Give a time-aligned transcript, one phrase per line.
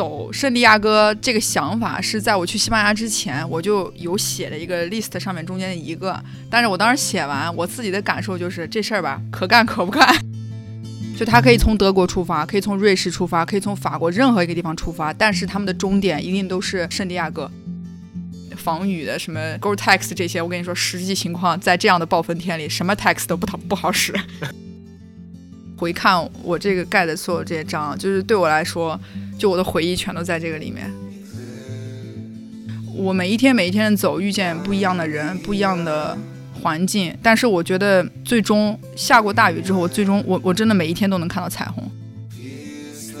[0.00, 10.08] 走圣地亚哥这个想法是在我去西班牙之前，我就有写了一个 list 上面中间的一个，但是我当时写完，我自己的感受就是这事儿吧，可干可不干。
[11.18, 17.50] 就他可以从德国出发，可以从瑞士出发，可以从法国任何一个地方出发，但是他们的终点一定都是圣地亚哥。
[18.56, 24.14] 防雨的什么 Gortex 这些，我跟你说，实际情况在这样的暴风天里，什么 Tex 都不好不好使。
[25.80, 29.00] 回看我这个盖的所有这些章，就是对我来说，
[29.38, 30.92] 就我的回忆全都在这个里面。
[32.94, 36.18] 我每一天每一天的走，遇见不一样的人，不一样的
[36.60, 37.16] 环境。
[37.22, 41.90] 但是我觉得，最终下过大雨之后，我最终我我真的每一天都能看到彩虹。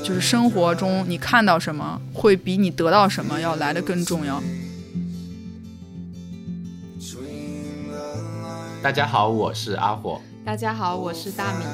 [0.04, 4.42] 就是生活中你看到什么，会比你得到什么要来的更重要。
[8.82, 10.20] 大家好，我是阿火。
[10.44, 11.64] 大家好，我是大米。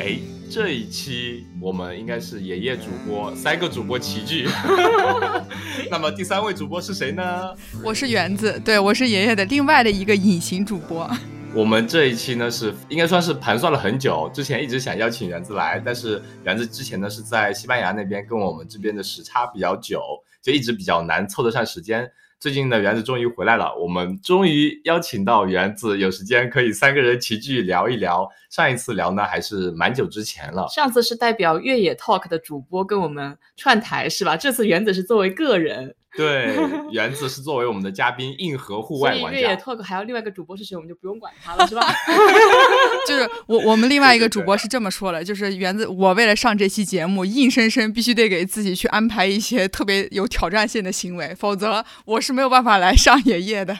[0.00, 0.18] 哎，
[0.50, 4.48] 这一期我们应该是爷爷主播，三个主播齐聚。
[5.90, 7.54] 那么第三位主播是谁呢？
[7.84, 11.06] 我是园子，对我是爷爷的另外的一个隐形主播。
[11.52, 20.00] 我们这一期呢是应该算是盘算了很久，之前一直想邀请园子来，但是园子之前呢是在西班牙那边，跟我们这边的时差比较久，
[20.40, 22.10] 就一直比较难凑得上时间。
[22.40, 28.26] 最近呢，园子终于回来了，我们终于邀请到园子，有时间可以三个人齐聚聊一聊。
[28.48, 30.66] 上一次聊呢，还是蛮久之前了。
[30.68, 34.38] 上次是代表越野 Talk 的主播跟我们串台是吧？
[34.38, 35.94] 这次园子是作为个人。
[36.16, 36.56] 对，
[36.90, 39.38] 园子是作为我们的嘉宾，硬核户外玩家。
[39.38, 41.82] 越野 talk 还有另外一个主播是谁，我们就不用管他了，是吧？
[43.06, 53.78] 就是我，我们另外一个主播是这么说的，就是园子，我为了上这期节目，硬生生必须得给自己去安排一些特别有挑战性的行为，否则我是没有办法来上爷爷的。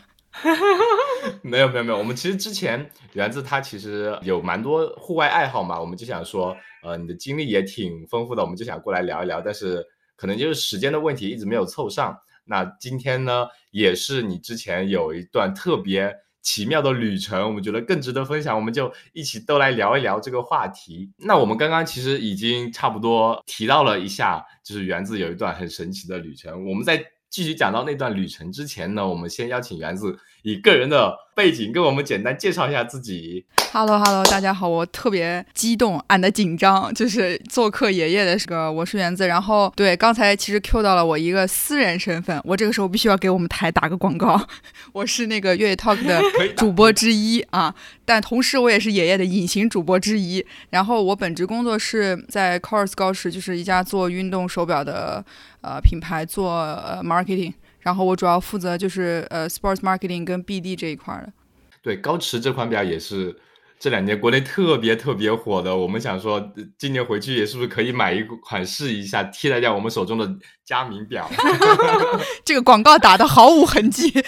[1.43, 9.85] 没有没有没有，我们其实之前园子他其实有蛮多户外爱好嘛，我们就想说，呃，你的经历也挺丰富的，我们就想过来聊一聊，但是。
[10.21, 12.15] 可能就是时间的问题，一直没有凑上。
[12.45, 21.11] 那今天呢，也是你之前有一段特别奇妙的旅程，我们觉得更值得分享，我们就一起都来聊一聊这个话题。
[21.17, 26.69] 那我们刚刚其实已经差不多提到了一下，就是园子有一段很神奇的旅程。
[26.69, 31.17] 我们在继续讲到那段旅程之前呢，我们先邀请园子以个人的。
[31.33, 33.47] 背景跟我们简单介绍一下自己。
[33.73, 39.27] Hello，Hello，大家好，我特别激动，俺的紧张，就是做客爷爷的这个，我是园子。
[39.27, 44.39] 然后对，刚才其实 Q 到了我一个私人身份，我这个时候必须要给我们台打个广告，
[44.93, 46.21] 我是那个越野 Talk 的
[46.59, 47.75] 主播之一啊，
[48.05, 50.45] 但同时我也是爷爷的隐形主播之一。
[50.69, 55.25] 然后我本职工作是在 Course 高驰，就是一家做运动手表的
[55.63, 57.55] 呃品牌做呃 marketing。
[57.81, 61.33] 然后我主要负责就是呃 sports marketing 跟 BD 这一块的。
[61.83, 63.35] 对，高驰这款表也是
[63.79, 65.75] 这两年国内特别特别火的。
[65.75, 70.31] 我们想说，今年回去也是不是可以买一款试一下，替代掉我们手中的
[70.65, 71.31] 佳明表？
[72.45, 74.13] 这个广告打的毫无痕迹。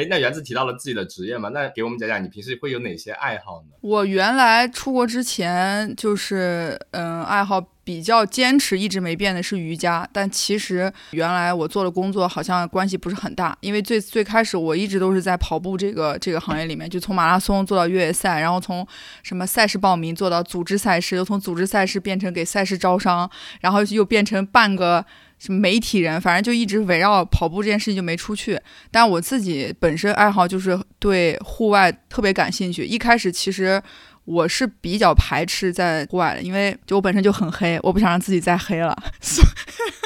[0.00, 1.50] 哎，那园子提到了自己的职业嘛？
[1.50, 3.76] 那给我们讲讲你平时会有哪些爱好呢？
[3.82, 18.86] 我原来出国之前就是嗯，爱好比较坚持一直没变的是瑜伽，但其实原来我做的工作好像关系不是很大，因为最最开始我一直都是在跑步这个这个行业里面，就从马拉松做到越野赛，然后从
[19.22, 23.30] 什么赛事报名做到组织赛事，又从组织赛事变成给赛事招商，
[23.60, 25.04] 然后又变成半个。
[25.40, 28.60] 什么媒体人，反正就一直围绕跑步这件事情就没出去。
[28.90, 32.84] 但我自己本身爱好就是对户外特别感兴趣。
[32.84, 33.82] 一开始其实
[34.30, 38.96] 我是比较排斥在户外的，因为就我本身就很黑，我不想让自己再黑了。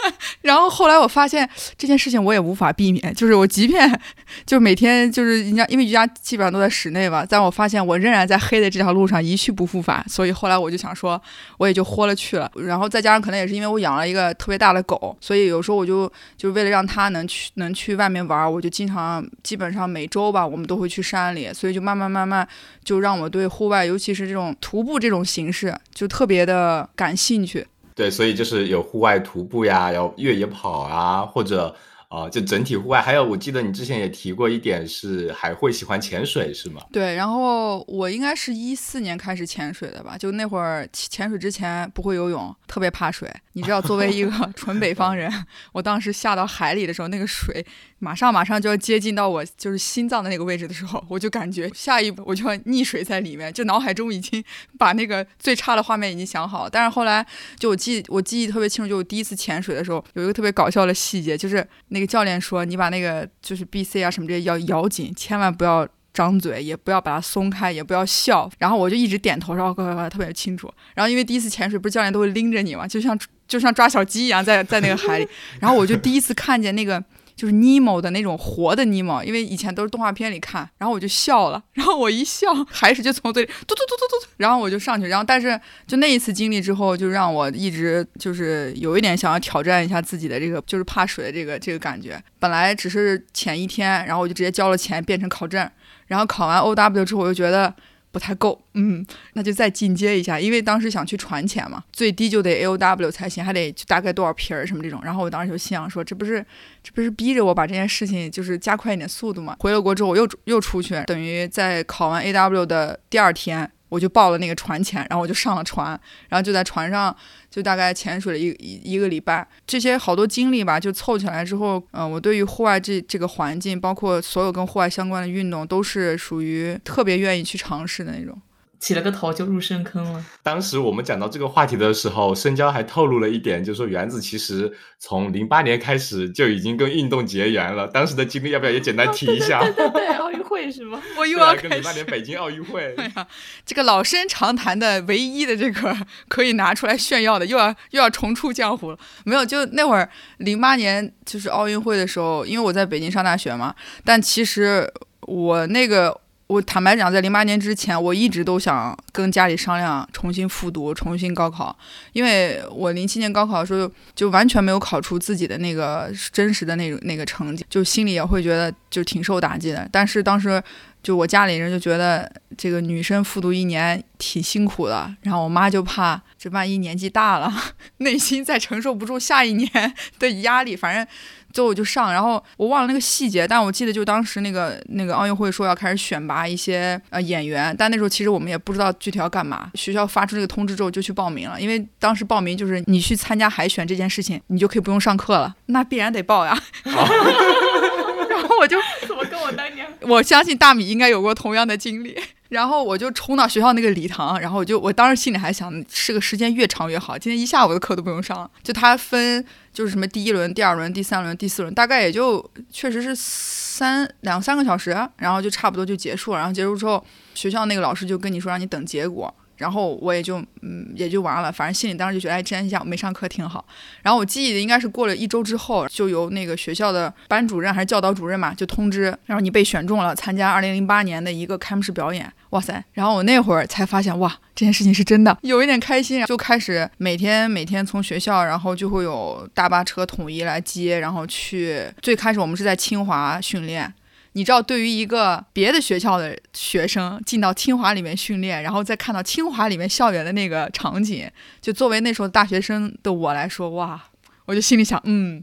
[0.43, 1.49] 然后后来我发现
[1.79, 4.01] 这件事情我也无法避免，就是我即便
[4.45, 11.21] 就每天就是人家因为瑜伽基本上都在室内吧，但我发现我仍然在黑的这条路上一去不复返，所以后来我就想说
[11.59, 12.51] 我也就豁了去了。
[12.57, 22.47] 然后再加上可能也是因为我养了一个特别大的狗，所以有时候我就就为了让它能去能去外面玩，我就经常基本上每周吧我们都会去山里，所以就慢慢慢慢
[22.85, 27.67] 就让我对户外，尤其是这种徒步这种形式就特别的感兴趣。
[27.95, 31.75] 对，所以就是有户外徒步呀，有越野跑啊，或者
[32.09, 33.01] 啊，就整体户外。
[33.01, 36.83] 还有，我记得你之前也提过一点，是还会喜欢潜水，是吗？
[36.93, 43.33] 对，然后我应该是一四年开始潜水的吧，就那会儿潜水之前不会游泳，特别怕水。
[43.53, 45.33] 你知道，作为一个 纯北方人，
[45.71, 47.65] 我当时下到海里的时候，那个水。
[48.05, 54.45] 马上马上就要接近到我就是心脏的那个位置的时候，我就感觉下一步我就要溺水在里面，就脑海中已经
[54.79, 56.69] 把那个最差的画面已经想好。
[56.69, 57.27] 但是后来
[57.59, 68.51] 就我记我记忆特别清楚，就我第一次潜水的时候，有一个特别搞笑的细节，就是那个教练说你把那个就是 B C 啊什么这些要咬紧，千万不要张嘴，也不要把它松开，也不要笑。
[68.59, 69.75] 然后我就一直点头，然后
[70.11, 70.71] 特别清楚。
[70.95, 73.19] 然后因为第一次潜水，不是教练都会拎着你嘛，就像
[73.49, 75.27] 就像抓小鸡一样，在在那个海里。
[75.61, 77.03] 然后我就第一次看见那个。
[77.37, 92.23] 就是尼莫的那种活的尼莫，因为以前都是动画片里看，然后我就笑了，然后我一笑，海水就从嘴里嘟嘟嘟嘟嘟，然后我就上去，然后但是就那一次经历之后，就让我一直就是有一点想要挑战一下自己的这个就是怕水的这个这个感觉。
[92.39, 95.69] 本来只是潜一天，然后我就直接交了钱变成考证，
[96.07, 97.75] 然后考完 O W 之后，我就觉得。
[98.15, 105.01] 不太够，嗯，那就再进阶一下，因为当时想去传钱嘛，最低就得 A O W 才行，还得大概多少瓶儿什么这种。
[105.03, 106.47] 然后我当时就心想说，这不是
[106.81, 109.57] 这不是逼着我把这件事情就是加快一点速度嘛？
[109.59, 113.69] 回了国之后，我又又出去，等于在考完 A W 的第二天。
[113.89, 115.89] 我就报了那个船钱，然后我就上了船，
[116.29, 117.15] 然后就在船上
[117.51, 128.41] 就大概潜水了一一一个礼拜，这些好多经历吧，就凑起来之后，嗯，我对于户外这这个环境，包括所有跟户外相关的运动，都是属于特别愿意去尝试的那种。
[128.85, 130.23] 起了个头就入深坑了。
[130.43, 137.89] 当时我们讲到这个话题的时候，深交还透露了一点，就是说原子其实从零八年开始就已经跟运动结缘了。
[137.89, 139.63] 当时的经历要不要也简单提一下？
[139.63, 141.01] 对对对，奥运会是吗？
[141.17, 142.95] 我又要跟零八年北京奥运会。
[142.99, 143.27] 哎呀，
[143.65, 145.97] 这个老生常谈的唯一的这个
[146.29, 148.99] 可以拿出来炫耀的，又要又要重出江湖了。
[149.25, 154.93] 没有，就那会儿零八年就是奥运会的时候，因为我在北京上大学嘛，但其实
[155.23, 156.21] 我那个。
[156.47, 161.75] 我坦白讲，在零八年之前，我一直都想跟家里商量重新复读、重新高考，
[162.13, 169.89] 因为我零七年高考的时候就完全没有考出自己的那个真实的那种那个成绩，就心里也会觉得就挺受打击的。
[169.91, 170.63] 但是当时
[171.03, 177.51] 就我家里人就觉得这个女生复读一年挺辛苦的，然后我妈就怕这万一年纪大了，
[177.99, 181.07] 内心再承受不住下一年的压力，反正。
[181.55, 189.71] 最后我就上，然后我忘了那个细节，但我记得就当时那个那个奥运会说要开始选拔一些呃演员，但那时候其实我们也不知道具体要干嘛。
[189.75, 196.61] 学校发出这个通知之后就去报名了，因为当时报名就是你去参加海选这件事情，你就可以不用上课了， 那必然得报呀。
[196.85, 202.19] 然后我就怎么 跟我当年，我相信大米应该有过同样的经历。
[202.55, 208.49] 然后我就冲到学校那个礼堂，然后我就我当时心里还想，是个时间越长越好，今天一下午的课都不用上。
[208.63, 216.39] 就他分就是什么第一轮、第二轮、第三轮、第四轮，大概也就确实是三两三个小时，然后就差不多就结束了。
[216.39, 217.05] 然后结束之后，
[217.35, 219.35] 学校那个老师就跟你说让你等结果。
[219.57, 223.65] 然后我也就嗯也就完了，反正心里当时就觉得，哎，之前下午没上课挺好。
[224.03, 232.33] 然后我记忆的应该是过了一周之后，就由那个学校的班主任还是教导主任嘛，就通知，然后你被选中了参加二零零八年的一个开幕式表演。
[232.51, 232.85] 哇塞！
[232.93, 241.83] 然后我那会儿才发现，哇，这件事情是真的，有一点开心，就开始每天每天从学校，然后就会有大巴车统一来接，然后去。
[242.01, 243.93] 最开始我们是在清华训练。
[244.37, 254.01] 你知道，对于一个别的学校的学生进到清华里面训练，然后再看到清华里面校园的那个场景，就作为那时候大学生的我来说，哇，
[254.47, 255.43] 我就心里想，嗯，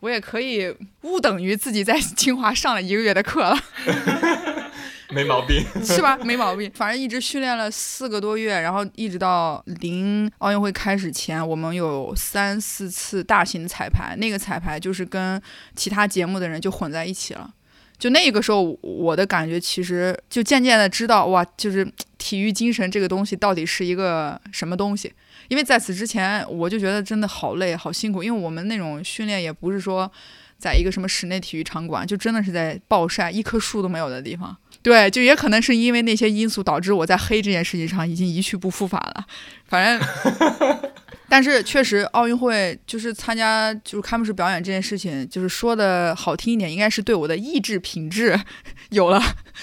[0.00, 3.56] 我也可以不等于自己在清华上了一个月的课了，
[5.10, 6.16] 没毛病，是吧？
[6.24, 6.68] 没毛病。
[6.74, 15.40] 反正一直训练了四个多月，然后一直到零奥运会开始前，我们有三四次大型彩排，那个彩排就是跟
[15.76, 17.48] 其他节目的人就混在一起了。
[17.98, 21.86] 就那个时候，我的感觉其实就渐渐的知道，哇，就是
[22.18, 25.12] 体育精神这个东西到底是一个什么东西。
[25.48, 30.10] 因为在此之前，我就觉得真的好累、好辛苦，因为我们那种训练也不是说
[30.58, 34.56] 在一个什么室内体育场馆，就真的是在暴晒、一棵树都没有的地方。
[34.82, 39.24] 对，就也可能是因为那些因素导致我在黑这件事情上已经一去不复返了。
[39.66, 40.92] 反正。
[41.34, 48.38] 但是确实，奥运会就是参加就是开幕式表演这件事情，就是说的好听一点，应该是对我的意志品质
[48.90, 49.18] 有了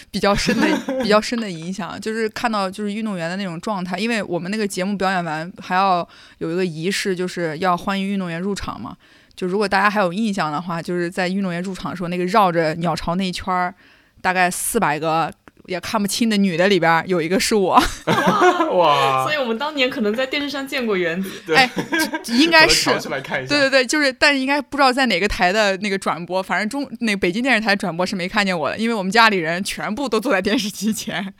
[0.09, 0.67] 比较深的、
[1.03, 2.01] 比较深的影响。
[2.01, 6.09] 就是看到就是运动员的那种状态，因为我们那个节目表演完还要
[6.39, 8.97] 有一个仪式，就是要欢迎运动员入场嘛。
[9.35, 13.75] 就如果大家还有印象的话，就是在运动员入场的时候，那个绕着鸟巢那一圈儿，
[14.23, 15.31] 大概四百个。
[15.65, 17.81] 也看不清的女的里边有一个是我，
[18.73, 19.23] 哇！
[19.23, 21.69] 所以我们当年可能在电视上见过原子，哎，
[22.27, 22.89] 应该是，
[23.47, 31.33] 对对对，就是，但是应该不知道在哪个台的那个转播，反正中那北京电视台转播是没看见我的，因为我们家里人全部都坐在电视机前。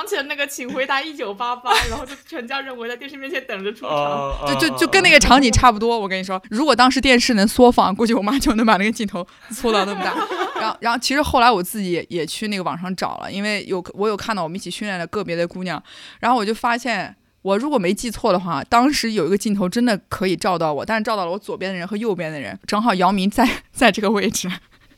[0.00, 5.98] 想起了那个《请回答一九八八》，然后就全家人围在电视面前等着出场，就就就跟那个场景差不多。
[5.98, 10.14] 我跟你说，如果当时电视能缩放，估计我妈就能把那个镜头缩到那么大。
[10.60, 12.50] 然后，然后其实后来我自己也去。
[12.50, 15.80] 那个网上找了，因为有我有看到我们一起训练的个别的姑娘，
[16.18, 24.50] 然后我就发现，我如果没记错的话，当时有一个镜头真的可以照到我，但是照到了我左边的人和右边的人，正好姚明在 在这个位置，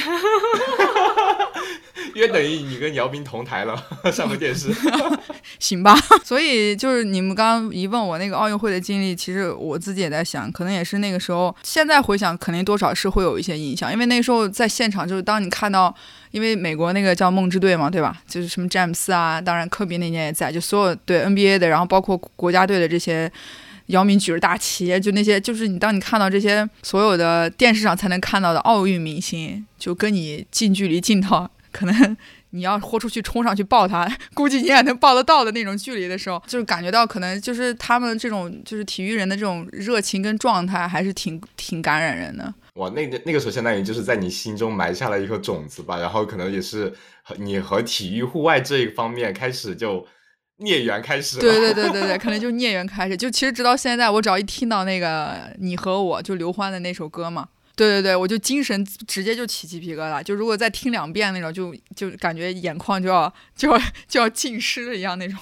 [2.16, 4.70] 约等于你跟姚明同台了， 上个电视。
[5.60, 15.94] 行吧，所以就是你们刚刚一问我那个奥运会的经历，其实我自己也在想，可能也是那个时候，现在回想肯定多少是会有一些印象，因为那时候在现场，就是当你看到，
[16.32, 18.16] 因为美国那个叫梦之队嘛，对吧？
[18.28, 23.32] 就是什么詹姆斯啊，当然科比那年也在，就所有对 NBA 的，然后包括国家队的这些。
[23.90, 32.18] 姚明举着大旗，就那些，就是你当你看到这些所有的电视上才能看到的奥运明星，就跟你近距离近到可能
[32.52, 42.54] 你要豁出去冲上去抱他，估计你也能抱得到的那种距离的时候，就是感觉到可能就是他们这种就是体育人的这种热情跟状态还是挺挺感染人的。
[42.76, 46.94] 哇，那个那个时候相当于就是在你心中埋下了一颗种子吧，然后可能也是
[47.38, 50.06] 你和体育户外这一方面开始就。
[50.60, 53.16] 孽缘开始，对对对 对对，可能就孽缘开始。
[53.16, 60.22] 就其实直到现在，我只要一听到那个你和我就刘欢的那首歌嘛，对对对，我就精神直接就起鸡皮疙瘩。
[60.22, 65.38] 就如果再听两遍那种，就就感觉眼眶就要就要就要浸湿了一样那种。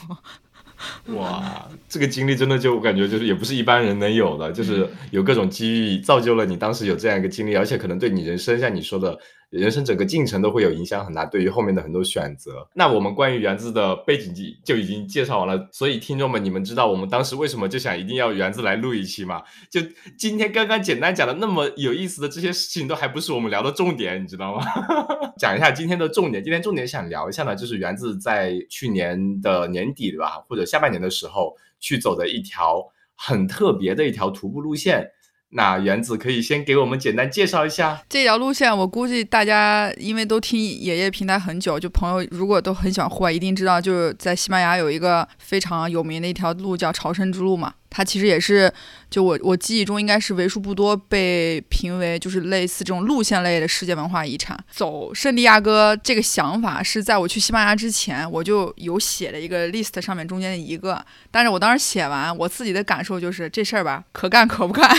[1.16, 9.20] 哇，这个经历真的就我感觉就是也不是一般人能有的，就是有各种机遇造就了你当时有这样一个经历，而且可能对你人生像你说的。
[9.50, 12.68] 人生整个进程都会有影响很大，对于后面的很多选择。
[12.74, 19.42] 那我们关于园子的背景记就已经介绍完了，所以听众们，你们知道我们当时为什么就想一定要园子来录一期吗？
[19.72, 19.80] 就
[20.18, 24.66] 今天刚刚简单讲的那么有意思的这些事情，都还不是我们聊的重点，你知道吗？
[25.40, 32.86] 讲一下今天的重点，今天重点想聊一下呢，就是园子在去年的年底吧，或者下半年的时候去走的一条
[33.16, 35.10] 很特别的一条徒步路线。
[35.50, 38.76] 那原子可以先给我们简单介绍一下这条路线。
[38.76, 47.74] 我估计大家因为都听爷爷平台很久，就朋友如果都很喜欢户外，一定知道就是在西班牙有一个非常有名的一条路叫朝圣之路嘛。
[47.90, 48.72] 它其实也是，
[49.10, 54.58] 就我我记忆中应该是为数不多被评为就是类似这种路线类的世界文化遗产。
[54.70, 64.90] 走圣地亚哥这个想法是在我去西班牙之前我就有写了一个 list 上面中间的一个，但是我当时写完我自己的感受就是这事儿吧可干可不干，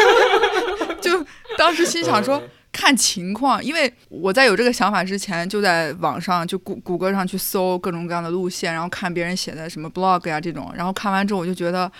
[1.00, 1.24] 就
[1.56, 11.90] 当时心想说看情况，因为我在有这个想法之前就在网上就谷谷歌上去搜各种各样的路线，然后看别人写的什么 blog 呀这种，然后看完之后我就觉得。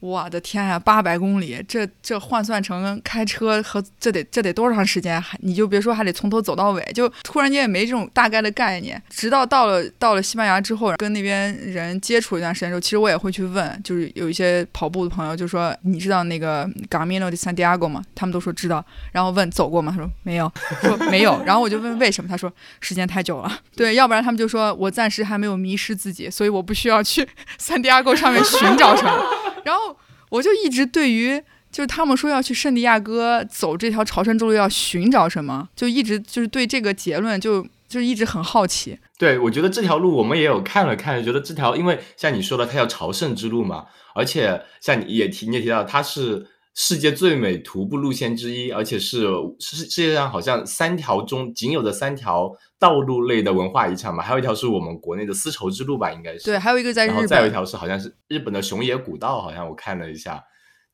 [0.00, 5.20] 我的天呀，八百公里，这这换算成开车和这得这得多长时间？
[5.20, 9.00] 还你就别说还得从头走到尾，就突然间也没这种大概的概念。
[9.10, 18.84] 直到到了到了西班牙之后，跟那边人接触一段时间之后，其实我也会去问，就是有一些跑步的朋友就说：“你知道那个 Camino de Santiago 吗？”他们都说知道。
[19.12, 19.92] 然后问走过吗？
[19.94, 21.42] 他说没有，说没有。
[21.44, 22.28] 然后我就问为什么？
[22.28, 23.60] 他说时间太久了。
[23.76, 27.28] 对，要不然他们就说我暂时还没有迷失自己，所以我不需要去
[27.60, 29.49] Santiago 上面寻找什么。
[29.64, 29.96] 然后
[30.28, 38.98] 我就一直对于，就是他们说要去圣地亚哥走这条朝圣之路要寻找什么，就一直就是对这个结论就就一直很好奇。
[39.18, 49.26] 对，我觉得这条路我们也有看了看，觉得这条因为像你说的，它叫朝圣之路嘛，而且像你也提你也提到，它是世界最美徒步路线之一，而且是
[49.58, 52.50] 世世界上好像三条中仅有的三条。
[52.78, 56.44] 道路类的文化遗产吧，还有一条是我们国内的丝绸之路吧，应该是。
[56.46, 57.16] 对，还有一个在日本。
[57.16, 60.42] 然后再有一条是好像是日本的熊野古道，好像我看了一下。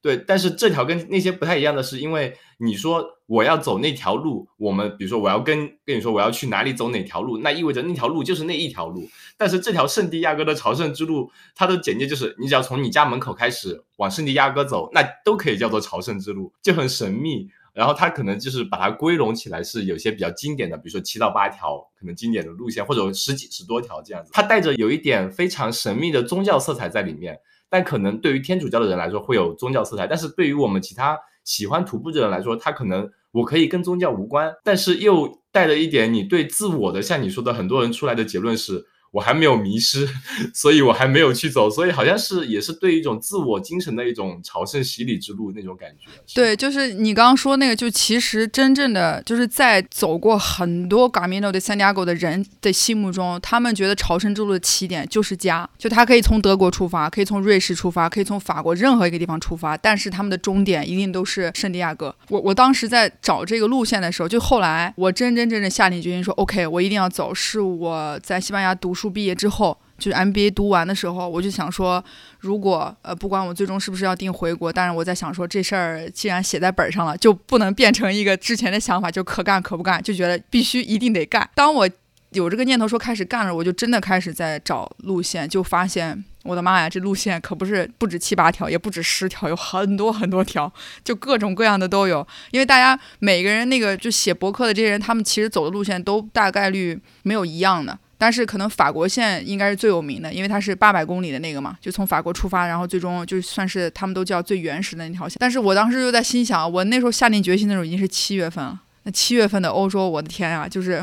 [0.06, 9.02] 对，但是这条跟那些不太一样的是，因为你说我要走那条路，我们比如说我要跟跟你说我要去哪里走哪条路，那意味着那条路就是那一条路。
[9.36, 17.48] 但是这条圣地亚哥的朝圣之路，它的简介就是你只要从你家门口开始往圣地亚哥走，那都可以叫做朝圣之路，就很神秘。
[17.74, 24.30] 然后它可能就是把它归拢起来，是有些比较经典的，比如说七到八条可能经典的路线，或者十几十多条这样子。
[24.32, 38.86] 它带着有一点非常神秘的宗教色彩在里面，但可能对于天主教的人来说会有宗教色彩，但是对于我们其他喜欢徒步的人来说，他可能我可以跟宗教无关，但是又带着一点你对自我的，像你说的，很多人出来的结论是。
[39.16, 40.06] 我还没有迷失，
[40.52, 46.10] 所以我还没有去走，所以好像是也是对一种自我精神的一种朝圣洗礼之路那种感觉。
[46.34, 62.14] 对，就是你刚刚说那个，就其实真正的就是在走过很多 Camino de Santiago 的人的心目中，他们觉得朝圣之路的起点就是家，就他可以从德国出发，可以从瑞士出发，可以从法国任何一个地方出发，但是他们的终点一定都是圣地亚哥。
[62.28, 69.05] 我我当时在找这个路线的时候，就后来我真真正正下定决心说，OK，我一定要走，是我在西班牙读书。
[69.10, 72.04] 毕业之后，就是 MBA 读完的时候，我就想说，
[72.40, 81.48] 如果呃，不管我最终是不是要定回国，但是我在想说，这事儿既然写在本上了，就不能变成一个之前的想法，就可干可不干，就觉得必须一定得干。
[81.54, 81.88] 当我
[82.30, 90.70] 有这个念头说开始干了，我就真的开始在找路线，就发现我的妈呀，这路线可不是不止七八条，也不止十条，有很多很多条，
[91.02, 92.26] 就各种各样的都有。
[92.50, 97.98] 因为大家每个人那个就写博客的这些人，他们其实走的路线都大概率没有一样的。
[98.18, 105.36] 但是可能法国线应该是最有名的，因为它是八百公里的那个嘛，就从法国出发，然后最终就算是他们都叫最原始的那条线。
[105.40, 108.80] 但是我当时就在心想，我那时候下定决心的时候已经是七月份了。
[109.02, 111.02] 那七月份的欧洲，我的天啊，就是。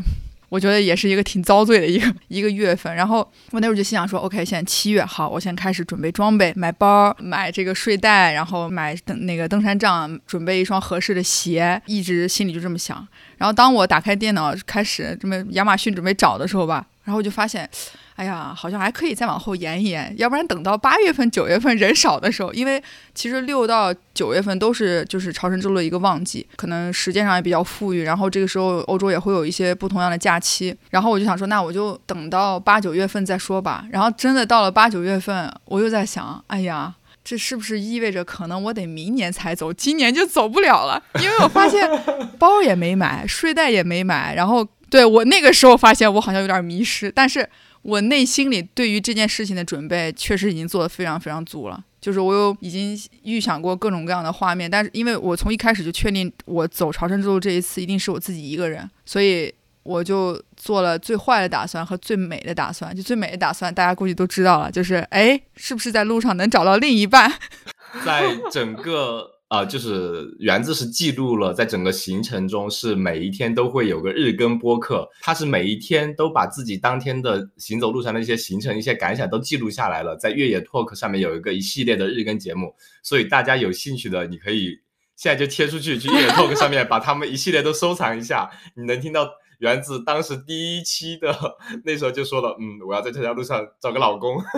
[0.50, 13.08] 我觉得也是一个挺遭罪的一个一个月份，然后我那会儿就心想说，OK，现在七月，好，我先开始准备装备，买包，买这个睡袋，然后买登那个登山杖，准备一双合适的鞋，一直心里就这么想。
[13.40, 17.70] 然后当我打开电脑开始这么亚马逊准备找的时候吧，然后我就发现。
[18.16, 22.80] 哎呀，好像还可以再往后延一延，要不然等到八月份、九月份人少的时候，因为
[23.16, 33.84] 其实六到九月份都是就是朝圣之路的一个旺季，可能时间上也比较富裕，然后这个时候欧洲也会有一些不同样的假期，然后我就想说，那我就等到八九月份再说吧。
[33.92, 36.94] 然后真的到了八九月份，我又在想，哎呀，
[37.24, 41.02] 这是不是意味着可能我得明年才走，今年就走不了了？
[41.20, 41.90] 因为我发现
[42.38, 47.50] 包也没买，睡袋也没买，然后对我那个时候发现我好像有点迷失，但是。
[47.84, 62.96] 我内心里对于这件事情的准备确实已经做得非常非常足了，就是我有已经预想过各种各样的画面，但是因为我从一开始就确定我走朝圣之路这一次一定是我自己一个人，所以我就做了最坏的打算和最美的打算。
[62.96, 67.30] 就最美的打算，大家估计都知道了，就是哎，是不是在路上能找到另一半？
[68.06, 69.33] 在整个。
[69.54, 84.80] 啊，就是园子是记录了，在整个行程中是每一天都会有个日更播客，他是每一天都把自己当天的行走路上的一些行程、一些感想都记录下来了，在越野 Talk 上面有一个一系列的日更节目，所以大家有兴趣的，你可以
[85.16, 89.30] 现在就贴出去，去越野 Talk 上面把他们一系列都收藏一下，你能听到
[89.60, 91.32] 园子当时第一期的
[91.86, 94.36] 那时候就说了，嗯，我要在这条路上找个老公。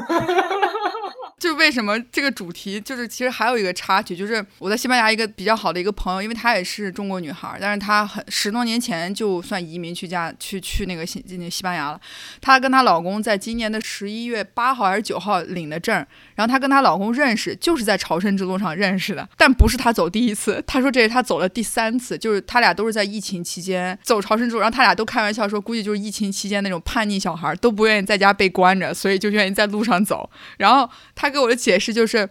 [1.46, 12.02] 就为什么这个主题就是其实还有一个插曲，就是我在西班牙一个比较好的一个朋友，因为她也是中国女孩，但是她很十多年前就算移民去加去去那个西那西班牙了。
[12.42, 15.96] 她跟她老公在今年的十一月八号还是九号领的证，
[16.34, 31.35] 然后她跟她老公认识就是在朝圣之路上认识的，但不是她走第一次，她说这是她走了第三次，就是他俩都是在疫情期间走朝圣之路，然后他俩都开玩笑说，估计就是疫情期间那种叛逆小孩都不愿意在家被关着，所以就愿意在路上走，然后他。
[31.36, 32.28] 给我的解释就是，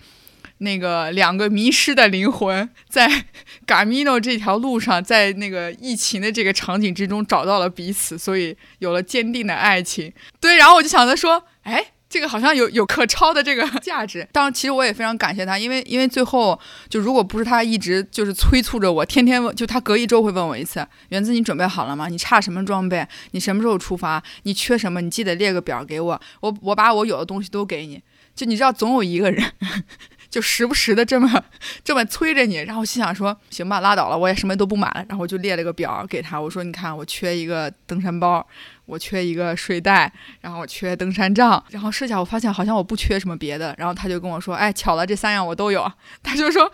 [0.59, 3.27] 那个两个迷失的灵魂在
[3.67, 10.13] Gamino 这条路上，在那个疫情的这个场景之中找到了彼此，所以有了坚定的爱情。
[10.41, 14.27] 对，然后我就想着说，哎，这个好像有有可抄的这个价值。
[14.33, 22.09] 当然，其实我也非常感谢他，因为因为最后就如果不是他一直就是催促着我，天天问就他隔一周会问我一次，原子你准备好了吗？
[22.09, 23.07] 你差什么装备？
[23.33, 24.23] 你什么时候出发？
[24.45, 25.01] 你缺什么？
[25.01, 28.01] 你记得列个表给我，我我把我有的东西都给你。
[28.35, 29.53] 就你知道，总有一个人，
[30.31, 31.45] 就时不时的这么
[31.85, 38.47] 这么催着你，然后心想说，行吧，拉倒了，我也什么都不买了，然后我就列了个表给他，我说，你看，我缺一个登山包。
[38.87, 45.91] 我缺一个睡袋，然后我缺登山杖，然后试下我发现好像我不缺什么别的，然后他就跟我说，哎，巧了，这三样我都有。
[46.23, 46.71] 他就说，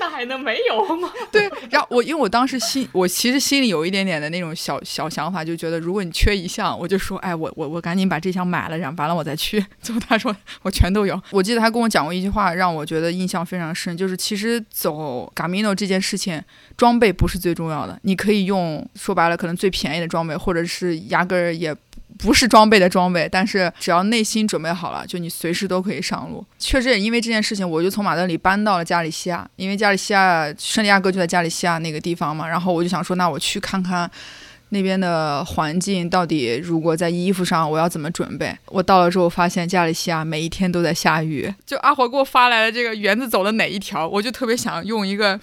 [0.00, 1.10] 那还能没有吗？
[1.30, 9.64] 对，然后我因为我当时心，我其实心里有一点点的那种小小想法，就觉得如果你缺一项，我就说，哎，我我我赶紧把这项买了，然后完了我再去。
[9.82, 11.20] 最后他说我全都有。
[11.30, 16.42] 我记得他跟我讲过一句话，让我觉得印象非常深，就是其实走 Gamino 这件事情，
[16.76, 21.26] 装备不是最重要的，你可以用说白了可能最便宜的装备，或者是压。
[21.26, 21.74] 根儿也
[22.18, 26.46] 不是装备的装备，但是只要内心准备好了，就你随时都可以上路。
[26.56, 32.46] 确实也因为这件事情，我就从马德里搬到了加利西亚，因为加利西亚圣地亚哥就在加利西亚那个地方嘛。
[32.46, 34.08] 然后我就想说，那我去看看
[34.68, 38.56] 那边的环境到底，如果在衣服上我要怎么准备。
[38.66, 41.52] 我到了之后发现加利西亚每一天都在下雨。
[41.66, 45.38] 就阿火给我发来的这个园子走的哪一条，我就特别想用一个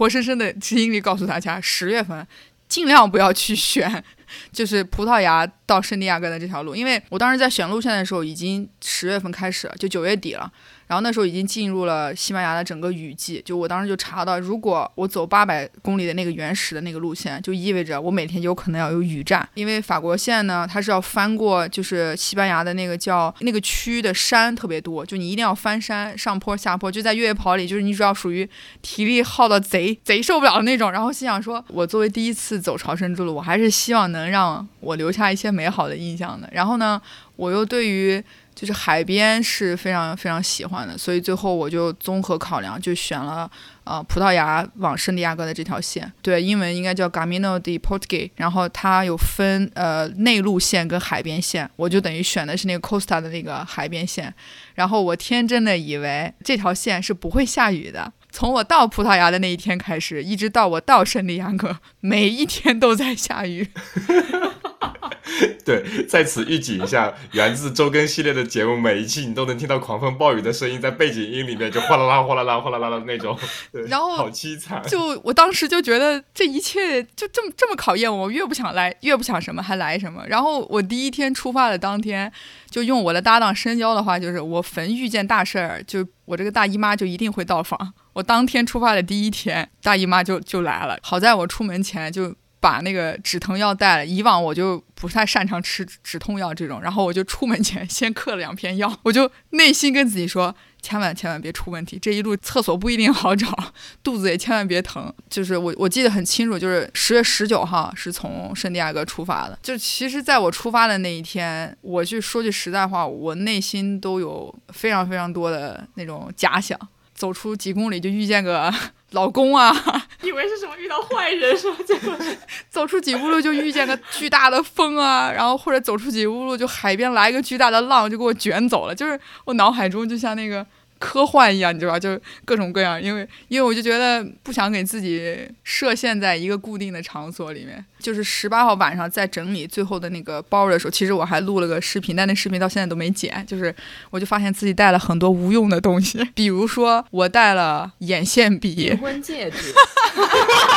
[0.00, 2.26] 活生生的经历告诉大家：十月份
[2.66, 4.02] 尽量不要去选。
[4.50, 10.50] 就是葡萄牙到圣地亚哥的这条路，因为我当时在选路线的时候，已经十月份开始了，就九月底了。
[10.90, 28.50] 然后那时候已经进入了西班牙的整个雨季，就我当时就查到，如果我走八百公里的那个原始的那个路线，就意味着我每天有可能要有雨战，因为法国线呢，它是要翻过就是西班牙的那个叫那个区的山特别多，就你一定要翻山上坡下坡，就在越野跑里，就是你主要属于
[28.82, 30.90] 体力耗到贼贼受不了的那种。
[30.90, 36.50] 然后心想说，我作为第一次走朝圣之路，我还是希望能让我留下一些美好的印象的。
[36.50, 37.00] 然后呢，
[37.36, 38.20] 我又对于。
[38.60, 43.50] 就是海边是非常非常喜欢的，所以最后我就综合考量，就选了
[43.84, 46.12] 呃葡萄牙往圣地亚哥的这条线。
[46.20, 54.34] 对，英文应该叫 Camino de Portugal，然后它有分呃内陆线跟海边线，我就等于选的是那个 Costa 的那个海边线。
[54.74, 58.12] 然后我天真的以为这条线是不会下雨的。
[58.30, 63.66] 从我到葡萄牙的那一天开始，一直到我到圣地亚哥，每一天都在下雨。
[65.64, 73.38] 对，在此预警一下，源自周更系列的节目，每一期你都能听到狂风暴雨的声音，在背景音里面就哗啦啦、哗啦啦、哗啦啦的那种。
[73.70, 74.82] 对，然后好凄惨。
[74.88, 80.24] 就我当时就觉得这一切就这么这么考验我，越不想来，越不想什么，还来什么。
[80.26, 82.32] 然后我第一天出发的当天，
[82.70, 87.92] 就用我的搭档深交的话，就是我逢遇见大事儿，就我这个大姨妈就一定会到访。
[88.14, 90.98] 我当天出发的第一天，大姨妈就就来了。
[91.02, 92.34] 好在我出门前就。
[92.60, 105.10] 把那个止疼药带了，以往我就不太擅长吃止痛药这种，然后我就出门前 先嗑了两片药，我就内心跟自己说，千万千万别出问题，这一路厕所不一定好找，肚子也千万别疼。
[105.30, 116.78] 就是我我记得很清楚，就是十月十九号是从圣地亚哥出发的，就其实在我出发的那一天，我去说句实在话，我内心都有非常非常多的那种假想，
[117.14, 118.70] 走出几公里就遇见个。
[119.12, 119.74] 老公啊，
[120.22, 121.76] 以为是什么遇到坏人是吧？
[121.86, 122.16] 结果
[122.70, 130.66] 走出几步路就遇见个巨大的风啊，然后或者走出几步路就海边来一个巨大的浪就给我卷走了，就是我脑海中就像那个。
[131.00, 131.98] 科幻一样，你知道吧？
[131.98, 137.82] 就各种各样，因为因为我就觉得不想给自己设限在一个固定的场所里面。
[137.98, 143.44] 就是十八号晚上在整理最后的那个包的时候，其实我还录了个视频，但那视频到现在都没剪。
[143.46, 143.74] 就是
[144.10, 149.74] 我就发现自己带了很多无用的东西， 比如说我带了眼线笔、结婚戒指，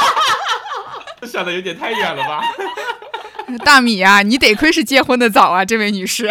[1.27, 2.41] 想的有点太远了吧？
[3.63, 6.29] 大米啊，你得亏是结婚的早啊，这位女士。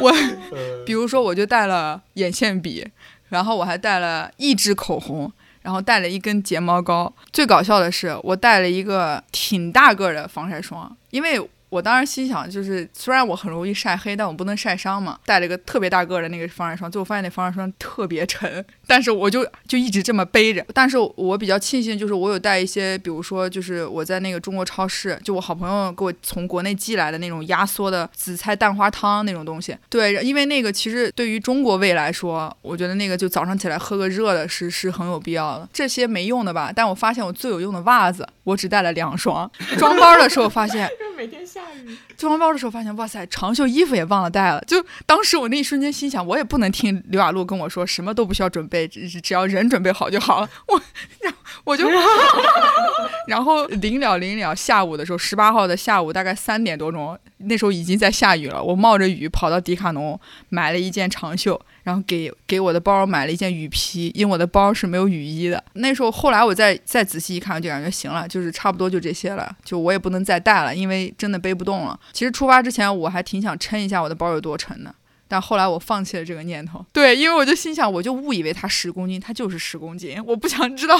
[0.00, 0.12] 我，
[0.86, 2.86] 比如说，我就带了眼线笔，
[3.28, 5.30] 然后我还带了一支口红，
[5.62, 7.12] 然后带了一根睫毛膏。
[7.32, 11.40] 最搞笑的是，我带了一个挺大个的防晒霜，因为。
[11.72, 15.18] 我当时心想，就是虽然我很容易晒黑，但我不能晒伤嘛。
[15.24, 20.62] 带了一个特别大个的那个防晒霜，最后发现那防晒霜特别沉， 但是我就就一直这么背着。
[20.74, 29.74] 但是我比较庆幸，就是我有带一些，比如说，就是我在那个中国超市，就我好朋友给我从国内寄来的那种压缩的紫菜蛋花汤那种东西。
[29.88, 35.66] 对，因为那个其实对于中国胃来说，我觉得那个就早上起来喝个热的是是很有必要的。
[35.72, 36.70] 这些没用的吧？
[36.76, 39.50] 但我发现我最有用的袜子，我只带了两双。
[39.78, 40.86] 装包的时候发现。
[41.14, 44.62] 每天下雨，装包的时候发现，哇塞，长袖衣服也忘了带了。
[44.66, 50.50] 就当时我那一瞬间心想，我也不能听刘雅璐跟我说什么都不需要准备，只只要人准备好就好了。
[50.68, 50.80] 我
[51.20, 51.88] 然，我就
[53.28, 58.62] 然后临了临了，下午的时候，十八号的下午大概三点多钟，那时候已经在下雨了。
[58.62, 61.60] 我冒着雨跑到迪卡侬买了一件长袖。
[61.82, 65.62] 然后给给我的包买了一件雨披，因为我的包是没有雨衣的。
[65.74, 71.98] 那时候后来我再再仔细一看，就感觉行了，就是差不多就这些了，就我也不能再带了，因为真的背不动了。
[72.12, 74.94] 其实出发之前我还挺想称一下我的包有多沉的，
[75.26, 76.84] 但后来我放弃了这个念头。
[76.92, 80.96] 对，因为我就心想，我就误以为它十公斤，它就是十公斤，我不想知道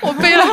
[0.00, 0.44] 我背了，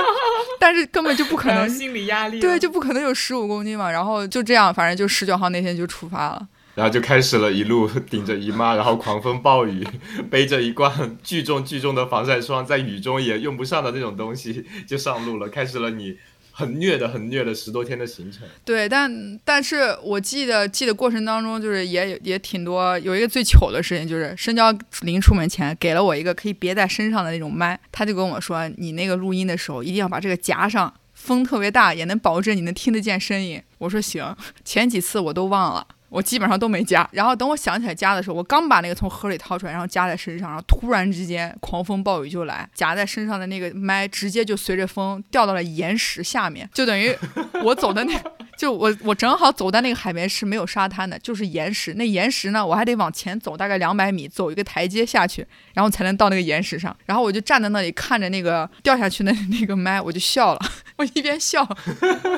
[0.58, 3.90] 但是根本就不可能，心理压力，对，就不可能有十五公斤嘛。
[3.90, 6.48] 然后就这样，反正就十九号那天就出发了。
[6.78, 9.84] 然后就开始了一路顶着姨妈， 然后狂风暴雨，
[10.30, 16.16] 背着一罐巨重巨重的防晒霜，在雨中也用不上的那种东西 就上路了，开始了你
[16.52, 18.46] 很虐的、很虐的十多天的行程。
[18.64, 33.60] 对，但但是我记得记得过程当中，就是也也挺多，有一个最糗的事情，就是深交临出门前给了我一个可以别在身上的那种麦，他就跟我说，你那个录音的时候一定要把这个夹上，风特别大，也能保证你能听得见声音。
[33.78, 35.84] 我说行，前几次我都忘了。
[36.08, 47.14] 我基本上都没加，然后等我想起来加的时候，我刚把那个从盒里掏出来，然后夹在身上，然后突然之间狂风暴雨就来，夹在身上的那个麦直接就随着风掉到了岩石下面，就等于
[47.62, 48.12] 我走的那，
[48.56, 51.94] 就我我正好走在那个海边是没有沙滩的，就是岩石。
[51.94, 56.96] 那岩石呢，我还得往前走大概两百米，走一个台阶下去，然后才能到那个岩石上。
[57.04, 60.60] 然后我就站在那里看着那个掉下去的 那个麦，我就笑了，
[60.96, 61.68] 我一边笑，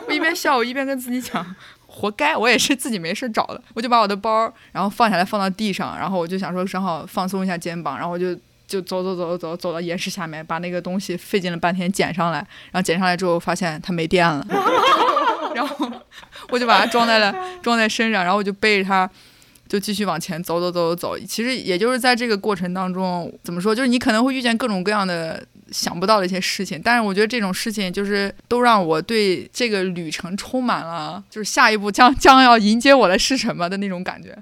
[0.09, 1.54] 我一边笑，我一边跟自己讲。
[1.92, 3.61] 活该，我也是自己没事找的。
[3.74, 8.33] 我就把我的包，然后放下来放到地上，然后我就想说正好放松一下肩膀，然后我就
[8.68, 12.38] 就走走走走走到岩石下面，把那个东西费劲了半天捡上来，
[12.70, 14.46] 然后捡上来之后发现它没电了，
[15.55, 15.90] 然后
[16.50, 19.11] 我就把它装在了装在身上，然后我就背着它
[19.68, 21.18] 就继续往前走走走走走。
[21.26, 25.44] 其实也就是在这个过程当中，怎么说，就是你可能会遇见各种各样的。
[25.70, 26.80] 想不到的一些事情。
[26.83, 34.37] 但是我觉得这种事情就是都让我对这个旅程充满了，就是下一步将将要迎接我的是什么的那种感觉。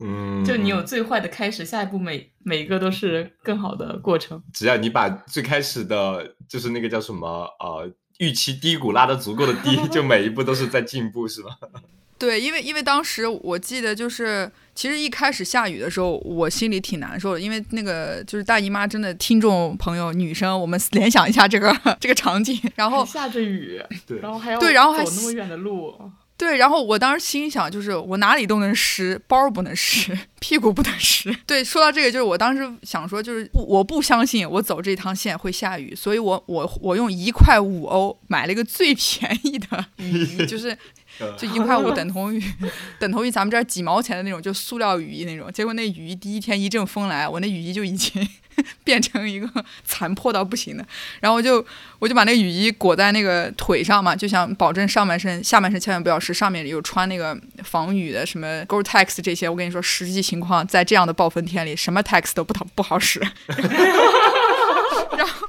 [0.00, 4.40] 嗯，就你有最坏的开始，下一步每每一个都是更好的过程。
[4.52, 11.50] 只要你把最开始的，就是那个叫什么呃预期低谷拉得足够的低， 就每一步都是在进步，是吧？
[12.18, 25.94] 对，因为因为当时我记得就是，其实一开始下雨的时候，我心里挺难受的，因为那个就是大姨妈真的，听众朋友女生，我们 联想一下这个这个场景，然后下着雨，对然后还要对然后还走那么远的路，
[26.36, 31.36] 对，然后我当时心想，就是我哪里都能湿，包不能湿， 屁股不能湿。
[31.46, 40.78] 对，说到这个，就是我当时想说，就是不，我不相信我走这趟线会下雨，所以我我我用一块五欧买了一个最便宜的雨衣， 就是
[41.36, 42.42] 就一块五 等同于
[42.98, 45.52] 等同于咱们这儿几毛钱的那种，就塑料雨衣那种。
[45.52, 48.26] 结果那雨衣第一天一阵风来，我那雨衣就已经
[48.84, 49.48] 变成一个
[49.84, 50.86] 残破到不行的。
[51.20, 51.64] 然后我就
[51.98, 59.48] 我就把那雨衣裹在那个腿上嘛，就想保证上半身下半身千万不要湿，上面有穿那个防雨的什么 Gore-Tex 这些。
[59.48, 63.20] 我跟你说，实际情况在这样的暴风天里，什么 Tex 都不好不好使。
[65.16, 65.48] 然后，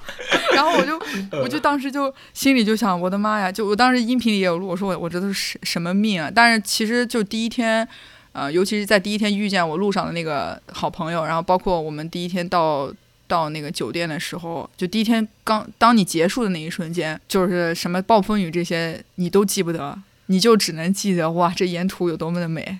[0.60, 3.52] 然后我就我就当时就心里就想，我的妈呀！
[3.52, 6.32] 就我当时音频里也有录，我说我我这都是什么命啊！
[6.34, 7.88] 但是其实就第一天。
[8.32, 12.89] 呃，尤其是在第一天遇见我路上的那个好朋友，然后包括我们第一天到
[13.28, 22.78] 到那个酒店的时候，就第一天刚当你结束的那一瞬间，就是什么暴风雨这些你都记不得，你就只能记得哇，这沿途有多么的美，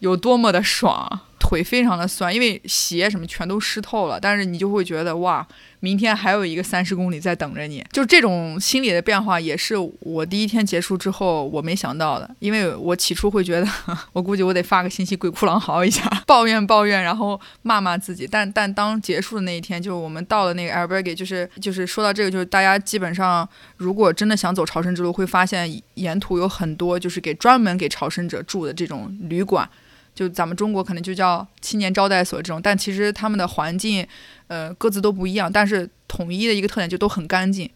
[0.00, 5.46] 有多么的爽，腿非常的酸，因为鞋什么全都湿透了，但是你就会觉得哇，
[5.80, 13.66] 明天还有一个三十公里在等着你，就这种心理的变化也是我第一天结束之后我没想到的，因为我起初会觉得，
[14.12, 29.68] 我估计我得发个信息鬼哭狼嚎一下， 抱怨抱怨，然后骂骂自己，但但当结束的那一天，就是我们到了那个 Albergue，就是就是说到这个，就是大家基本上如果真的想走朝圣之路，会发现沿途有很多就是给专门给朝圣者住的这种旅馆。
[30.20, 34.06] 就咱们中国可能就叫青年招待所这种，但其实他们的环境，
[34.48, 37.70] 呃，各自都不一样，但是统一的一个特点就都很干净，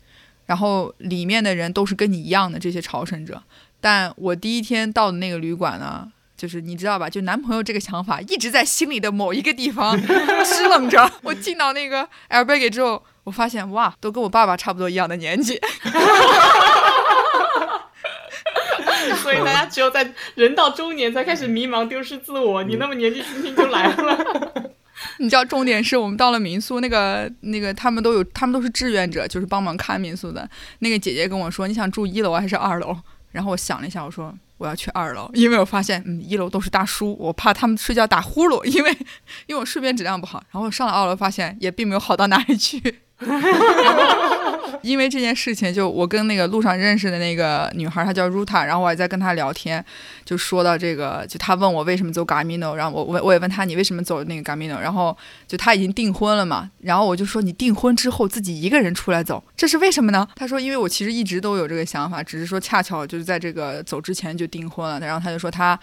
[0.45, 3.43] 然后里面的人都是跟你一样的这些朝圣者。
[3.81, 9.99] 但我第一天到的那个旅馆呢，就是你知道吧，就男朋友这个想法一直在心里的某一个地方
[10.45, 11.11] 支棱着。
[11.23, 15.59] 我进到那个 Albergue 之后，我发现哇，都跟我爸爸差不多一样的年纪。
[19.23, 22.63] 所以大家只有在人到中年才开始迷茫、丢失自我。
[22.63, 24.53] 你那么年纪轻轻就来了，
[25.19, 30.49] 你知道，重点是我们到了民宿，那个那个他们都有，他们都是志愿者，就是帮忙看民宿的。
[30.79, 32.97] 那个姐姐跟我说：“你想住一楼还是二楼？”
[33.33, 38.91] 然后我想了一下，我说：“我要去二楼，因为我发现，嗯，一楼都是大叔，我怕他们睡觉打呼噜，因为
[39.47, 43.01] 因为我睡眠质量不好。”然后上了二楼，发现也并没有好到哪里去。
[44.83, 49.83] 因为这件事情，就我跟那个路上认识的那个女孩，她叫 Ruta，然后我还在跟她聊天，
[50.27, 55.17] 就说到这个，就她问我为什么走 Gamino，然后我我我也问她你为什么走那个 Gamino，然后
[55.49, 60.29] 就她已经订婚了嘛，然后我就说你订婚之后自己一个人出来走，这是为什么呢？
[60.37, 65.79] 她说因为我其实一直都有这个想法，只是说恰巧就是在这个走之前就订婚了，然后她就说她，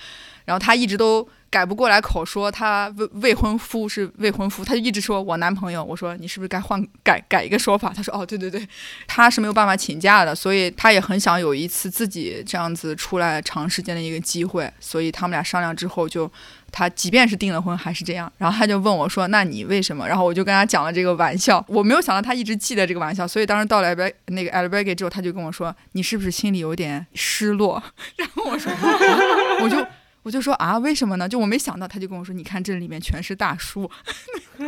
[0.51, 1.27] 然后他一直都。
[1.51, 5.83] 改不过来口，说他未未婚夫是未婚夫，他就一直说我男朋友。
[5.83, 7.91] 我说你是不是该换改改一个说法？
[7.93, 8.65] 他说哦，对对对，
[9.05, 14.71] 他是没有办法请假的，所以他也很想有一次自己这样子出来长时间的一个机会。
[14.79, 16.31] 所以他们俩商量之后就，
[16.71, 18.31] 他即便是订了婚还是这样。
[18.37, 21.61] 然后他就问我说：“那你为什么？”然后我就跟他讲了这个玩笑。
[21.67, 23.93] 我没有想到他一直记得这个玩笑，所以当时到了
[24.27, 27.83] 那个 Albergue 之后，他就跟我说：“你是不是心里有点失落？”
[28.15, 28.71] 然后我说
[29.59, 29.85] ：“我就。”
[30.23, 31.27] 我就说啊，为什么呢？
[31.27, 33.89] 就我没想到，他就跟我说：“你看这里面全是大叔。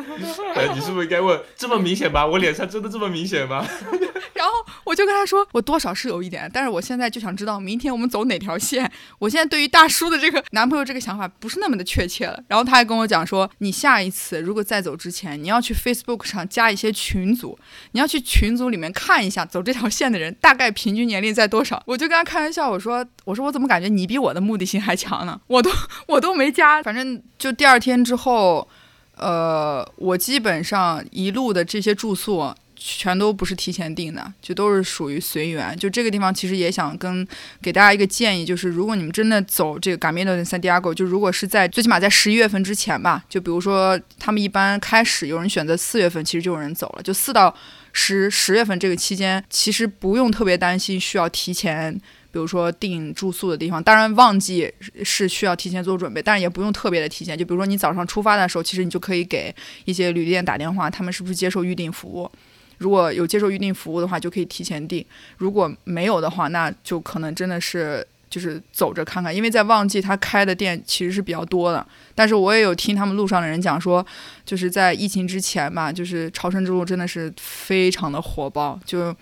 [0.55, 2.25] 哎，你是不是应该问这么明显吗？
[2.25, 3.65] 我脸上真的这么明显吗？
[4.33, 8.91] 然后我就跟他说，我多少是有一点，但是我现在就想知道明天我们走哪条线。
[9.19, 12.43] 我现在对于大叔的这个男朋友这个想法不是那么的确切了。
[12.47, 17.57] 然后他还跟我讲说，你下一次如果再走之前，你要去 Facebook 上加一些群组，
[17.91, 21.81] 你要去群组里面看一下走这条线的人大概平均年龄在多少。
[21.85, 25.39] 我就跟他开玩笑，我说我说我怎么感觉你比我的目的性还强呢？
[25.47, 25.69] 我都
[26.07, 28.67] 我都没加，反正就第二天之后。
[29.15, 35.77] 呃，我基本上一路的这些住宿全都不是提前订的，就都是属于随缘。
[35.77, 37.25] 就这个地方，其实也想跟
[37.61, 47.55] 给大家一个建议，就是如果你们真的走这个 Camino de Santiago，就如果是在最起码在十一月份之前吧，就比如说他们一般开始有人选择四月份，其实就有人走了，就四到
[47.91, 52.01] 十十月份这个期间，其实不用特别担心需要提前。
[52.33, 57.37] 比如说订住宿的地方，当然旺季是需要提前做准备，但是也不用特别的提前。
[57.37, 59.53] 就比如说你早上出发的时候，其实你就可以给
[59.85, 62.31] 一些旅店打电话，他们是不是接受预订服务？
[62.79, 65.05] 如果有接受预订服务的话，就可以提前订；
[65.37, 71.85] 如果没有的话，那就可能真的是就是走着看看，因为在旺季他开的店其实是比较多的。
[72.15, 74.03] 但是我也有听他们路上的人讲说，
[74.43, 79.15] 就是在疫情之前吧，就是朝圣之路真的是非常的火爆，就。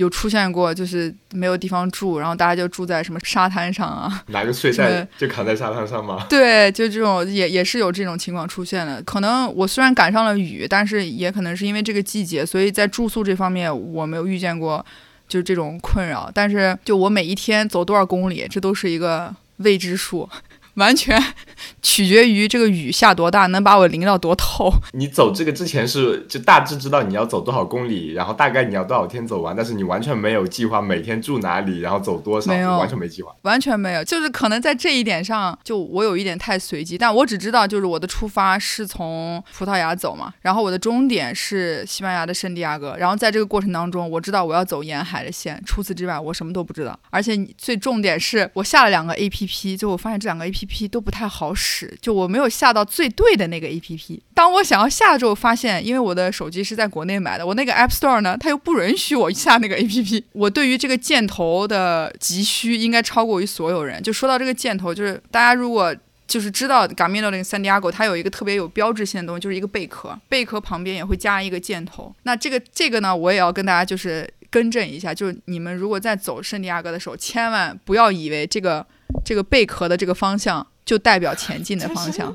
[0.00, 6.24] 有出现过，就是没有地方住，然后大家就住在什么沙滩上啊， 拿个睡袋就扛在沙滩上吗？
[6.30, 9.02] 对，就这种也也是有这种情况出现的。
[9.02, 14.82] 可能我虽然赶上了雨，但是也可能是因为这个季节，所以在住宿这方面我没有遇见过
[15.28, 16.30] 就是这种困扰。
[16.32, 20.26] 但是就我每一天走多少公里，这都是一个未知数。
[20.74, 21.20] 完全
[21.82, 24.72] 取决于这个雨下多大，能把我淋到多透。
[24.92, 34.04] 你走这个之前是就大致知道你要走多少公里，然后大概你要多少天走完，但是你完全没有计划每天住哪里，然后走多少，完全没计划，完全没有。
[34.04, 46.98] 就是可能在这一点上，就我有一点太随机，但我只知道就是我的出发是从葡萄牙走嘛，然后我的终点是西班牙的圣地亚哥，然后在这个过程当中，我知道我要走沿海的线，除此之外我什么都不知道。
[47.10, 54.22] 而且最重点是我下了两个 A P P，就我发现这两个 A P A P P 都不太好使，就我没有下到最对的那个 A P P。
[54.34, 60.24] 当我想要下之后，发现因为我的手机是在国内买的，我那个 App Store 呢，它又不允许我下那个 A P P。
[60.32, 64.02] 我对于这个箭头的急需应该超过于所有人。
[64.02, 65.96] 就说到这个箭头，就是大家如果
[66.26, 72.14] 就是知道 Gamino 那个 San Diego，它有一个特别有标志性的东西，就是一个贝壳，贝壳旁边也会加一个箭头。
[72.24, 78.86] 那这个这个呢，我也要跟大家就是更正一下，就是你们如果在走圣地亚哥的时候，千万不要以为这个。
[79.24, 82.34] 这个贝壳的这个方向就代表前进的方向，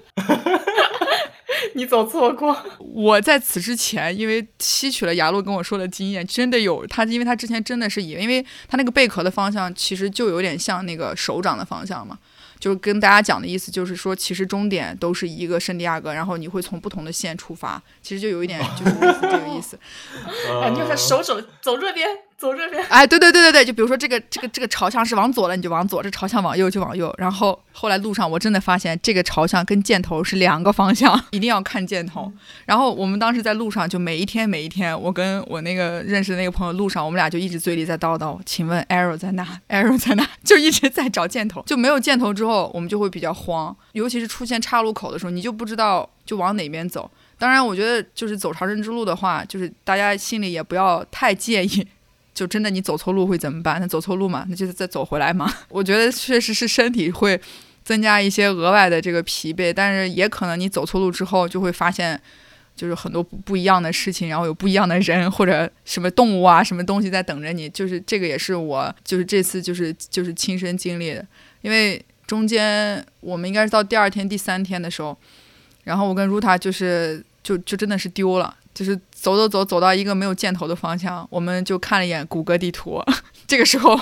[1.76, 2.56] 你走错过。
[2.80, 12.18] 我在此之前，因为吸取了雅露跟我说的经验，真的有他，因为他之前真的是以为，因为他那个贝壳的方向其实就有点像那个手掌的方向嘛。
[12.58, 19.78] 就是跟大家讲的意思，就是说，其实终点都是一个圣地亚哥，然后你会从不同的线出发，其实就有一点就是这个意思。
[20.64, 22.84] 哎，你看手肘走这边，走这边。
[22.90, 27.14] 哎，对对对对对，就比如说这个这个这个朝向是往左了，你就往左；这朝向往右就往右。
[27.18, 32.32] 然后后来路上我真的发现，这个朝向跟箭头是两个方向， 一定要看箭头。
[32.66, 40.28] 然后我们当时在路上，就每一天每一天，我跟我那个认识的那个朋友，路上我们俩就一直嘴里在叨叨，请问 arrow 在哪？arrow 在哪？
[40.44, 47.10] 就一直在找箭头，就没有箭头之后，我们就会比较慌，尤其是出现岔路口的时候，你就不知道就往哪边走。
[47.38, 51.86] 当然，我觉得就是走朝圣之路的话，就是大家心里也不要太介意。
[52.36, 53.80] 就真的你走错路会怎么办？
[53.80, 55.52] 那走错路嘛，那就是再走回来嘛。
[55.70, 57.40] 我觉得确实是身体会
[57.86, 62.20] 增加一些额外的这个疲惫，但是也可能你走错路之后就会发现，
[62.76, 67.70] 就是很多不不一样的事情，然后有不一样的人或者什么动物啊，什么东西在等着你。
[67.70, 71.26] 就是这个也是我就是这次就是就是亲身经历的，
[71.62, 75.18] 因为中间我们应该是到第二天第三天的时候，
[75.86, 78.54] 然后我跟 Ruta 就是就就真的是丢了。
[78.76, 83.02] 就是走走走走到一个没有箭头的方向，我们就看了一眼谷歌地图。
[83.48, 84.00] 这个时候，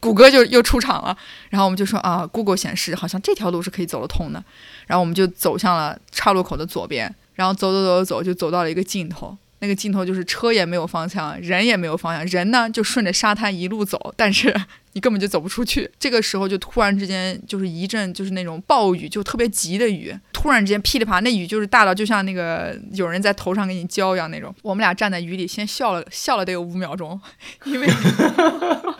[0.00, 1.16] 谷歌就又出场了，
[1.48, 4.42] 然后我们就说啊，Google 显示好像这条路是可以走得通的。
[4.88, 9.38] 然后我们就走向了岔路口的左边，然后走走走走走，就走到了一个尽头。
[9.60, 14.54] 那个镜头就是车也没有方向，人也没有方向，人呢就顺着沙滩一路走，但是
[14.92, 15.90] 你根本就走不出去。
[15.98, 24.54] 这个时候就突然之间就是一阵就是那种暴雨，就特别急的雨，突然之间噼里啪，那雨就是大到就像那个有人在头上给你浇一样那种。
[24.62, 27.20] 我们俩站在雨里，先笑了笑了得有五秒钟，
[27.64, 27.88] 因为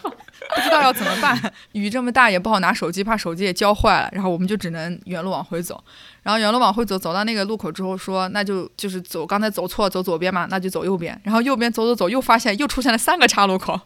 [0.55, 1.38] 不知道要怎么办，
[1.73, 5.83] 雨这么大也不好拿手机，怕手机也浇坏了，然后我们就只能原路往回走。
[6.23, 11.21] 然后原路往回走，走到那个路口之后，说那就就是走，刚才走错，走左边嘛，那就走右边。
[11.25, 13.79] 然后右边走走走，又发现又出现了三个岔路口。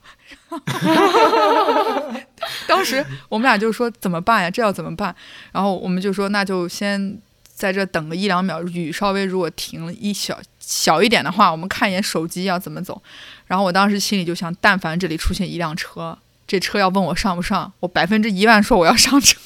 [2.67, 4.51] 当时我们俩就说怎么办呀？
[4.51, 5.15] 这要怎么办？
[5.53, 7.19] 然后我们就说那就先
[7.53, 13.03] 在这等个一两秒，雨稍微如果停了一小小一点的话，我们看一眼手机要怎么走。
[13.47, 16.17] 然后我当时心里就想，但凡这里出现一辆车。
[16.49, 19.39] 这车要问我上不上，我百分之一万说我要上车，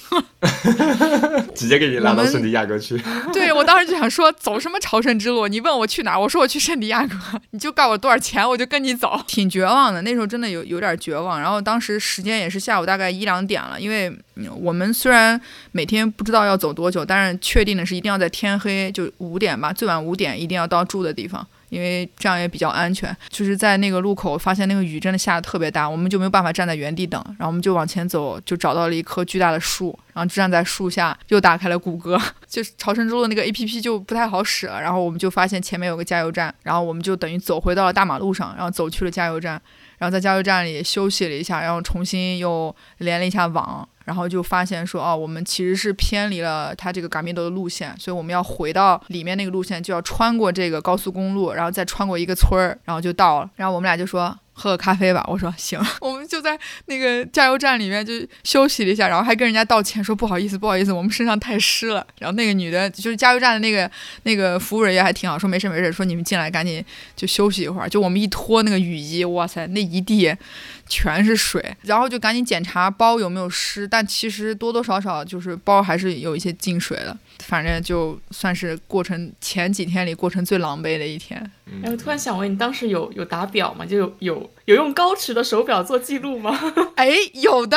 [1.52, 2.96] 直接给你拉到圣地亚哥去。
[3.34, 5.48] 对我当时就想说，走什么朝圣之路？
[5.48, 7.16] 你问我去哪儿，我说我去圣地亚哥，
[7.50, 9.20] 你就告我多少钱，我就跟你走。
[9.26, 11.40] 挺绝望的，那时候真的有有点绝望。
[11.40, 14.16] 然后当时时间也是下午大概一两点了，因为
[14.60, 15.40] 我们虽然
[15.72, 21.44] 每天不知道要走多久，但是确定的是一定要在天黑就五点吧，最晚五点一定要到住的地方。
[21.72, 39.52] 因为这样也比较安全，就是在那个路口发现那个雨真的下的特别大，我们就没有办法站在原地等，然后我们就往前走，就找到了一棵巨大的树，然后站在树下又打开了谷歌， 就是朝圣之路的那个 A P P 就不太好使了，然后我们就发现前面有个加油站，然后我们就等于走回到了大马路上，然后走去了加油站，
[39.96, 43.88] 然后在加油站里休息了一下，然后重新又连了一下网。
[44.04, 53.50] 然后就发现说，哦，我们其实是偏离了它这个嘎米多的路线，所以我们要回到里面那个路线，就要穿过这个高速公路，然后再穿过一个村儿，然后就到了。
[53.56, 54.38] 然后我们俩就说。
[54.54, 58.12] 喝个咖啡吧，我说行， 我们就在那个加油站里面就
[58.44, 62.06] 休息了一下，然后还跟人家道歉说不好意思，不好意思，我们身上太湿了。
[62.18, 63.90] 然后那个女的，就是加油站的那个
[64.24, 66.84] 那个服务人员还挺好，说没事没事，说你们进来赶紧
[67.16, 67.88] 就休息一会儿。
[67.88, 70.34] 就我们一脱那个雨衣，哇塞，那一地
[70.86, 77.16] 全是水，然后就赶紧检查包有没有湿，但其实多多少少就是包还是有一些进水的。
[77.42, 81.38] 反正就算是过程前几天里过程最狼狈的一天。
[81.82, 83.84] 哎，我突然想问你，当时有有打表吗？
[83.84, 86.58] 就有有有用高驰的手表做记录吗？
[86.96, 87.76] 哎，有的，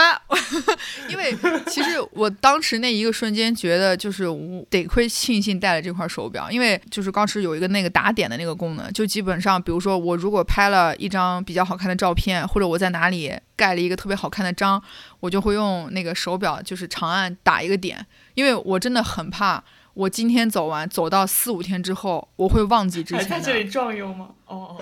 [1.09, 1.33] 因为
[1.67, 4.25] 其实我当时那一个瞬间觉得，就是
[4.69, 14.81] 得亏庆幸带了这块手表，因为就是高驰有一个那个打点的那个功能，就基本上，比如说我如果拍了一张比较好看的照片，或者我在哪里盖了一个特别好看的章，
[15.21, 18.05] 我就会用那个手表就是长按打一个点。
[18.35, 19.63] 因为我真的很怕，
[19.93, 23.27] 我今天走完，走到四五天之后，我会忘记之前。
[23.27, 24.29] 在这里壮游吗？
[24.47, 24.77] 哦，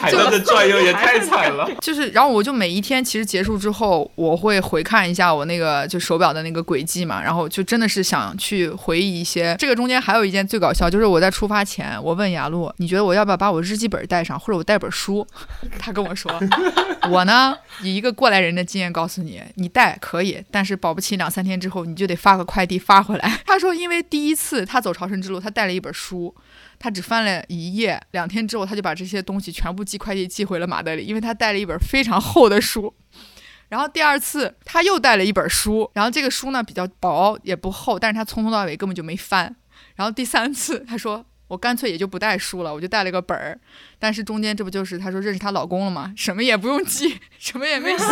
[0.00, 1.70] 还在这转悠也太惨了。
[1.80, 9.54] 就是，然后我就每一天其实结束之后，我会回看一下我那个就手表的那个轨迹嘛，然后就真的是想去回忆一些。
[9.58, 15.24] 这个中间还有一件最搞笑，就是我在出发前，我问雅露，你觉得我要不要把我日记本带上，或者我带本书？
[15.78, 16.32] 他跟我说，
[17.08, 23.40] 我呢以一个过来人的经验告诉你，你带可以，但是保不齐两三天之后你就得发个快递发回来。
[23.46, 26.34] 他说，因为第一次他走朝圣之路，他带了一本书。
[26.82, 32.92] 他只翻了一页，两天之后他就把这些东西全部寄快递寄回了马德里，因为他带了一本非常厚的书。
[33.68, 39.54] 然后第二次他又带了一本书，然后这个书呢比较薄也不厚，但是他从头到尾根本就没翻。
[39.94, 43.56] 然后第三次他说我干脆也就不带书了，我就带了个本儿。
[44.00, 46.12] 但是中间这不就是他说认识她老公了吗？
[46.16, 48.04] 什么也不用记，什么也没写。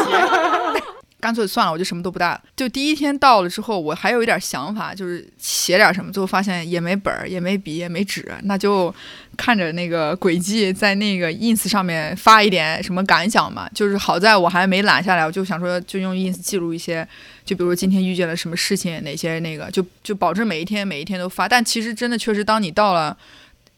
[1.21, 2.43] 干脆算了，我就什么都不带了。
[2.57, 6.11] 就第一天到了之后，我还有一点想法，就是写点什么。
[6.11, 8.93] 最后发现也没本儿，也没笔，也没纸，那就
[9.37, 13.69] 看着那个轨迹，在那个 ins 上面发一点什么感想嘛。
[13.75, 17.07] 就是好在我还没懒下来，我就想说，就用 ins 记录一些，
[17.45, 21.49] 就比如今天遇见了什么事情，哪些那个，就就保证每一天每一天都发。
[21.49, 23.17] 但其实真的确实，当你到了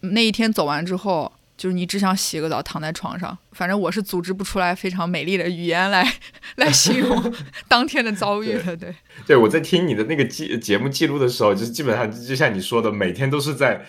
[0.00, 1.30] 那一天走完之后。
[1.62, 3.38] 就是你只想洗个澡，躺在床上。
[3.52, 6.04] 反正我是组织不出来非常美丽的语言来
[6.56, 7.32] 来形容
[7.68, 8.76] 当天的遭遇的。
[8.76, 8.92] 对，
[9.28, 13.80] 对我在听你的那个记节目记录的时候，就是基本上就像你说的，每天都是在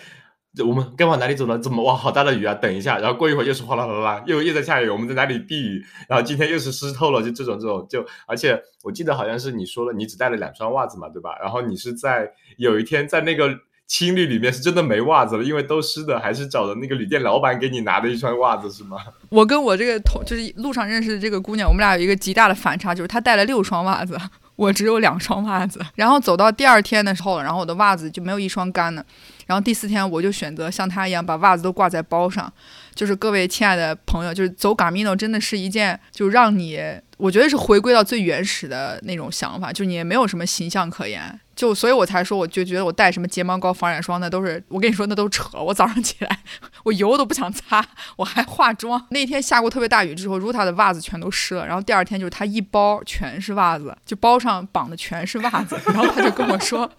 [0.64, 1.58] 我们该往哪里走呢？
[1.58, 2.54] 怎么哇，好大的雨啊！
[2.54, 5.84] 等一下，然后过一会儿又是哗啦啦啦，又又在下雨，我们在哪里避雨？
[6.08, 11.36] 然后今天又是湿透了，就这种这种就，而且我记得好像是你说了，你只带了两双袜子嘛，对吧？
[11.42, 13.58] 然后你是在有一天在那个。
[13.86, 18.96] 青旅里面是真的没袜子了，因为都湿的，还是找的那个旅店老板给你拿的一双袜子是吗？
[19.28, 24.18] 我跟我这个同就是路上认识的这个姑娘，我们俩有一个极大的反差，就是她带了六双袜子，
[24.56, 25.80] 我只有两双袜子。
[25.96, 29.04] 然后走到第二天的时候，然后我的袜子就没有一双干的。
[29.46, 32.50] 然后第四天我就选择像她一样把袜子都挂在包上。
[32.94, 36.80] 就是各位亲爱的朋友，就是走 Gamino 真的是一件就让你，
[37.16, 41.40] 我觉得是回归到最原始的那种想法，就你也没有什么形象可言。
[41.54, 45.56] 就所以，我才说，我就觉得我带什么睫毛膏、防染霜那都是，我跟你说那都扯。
[45.56, 46.40] 我早上起来，
[46.82, 47.86] 我油都不想擦，
[48.16, 49.06] 我还化妆。
[49.10, 51.64] 那天下过特别大雨之后，Ruta 的袜子全都湿了。
[51.64, 55.78] 然后第二天就是他一包全是袜子，就包上绑的全是袜子。
[55.86, 56.90] 然后他就跟我说，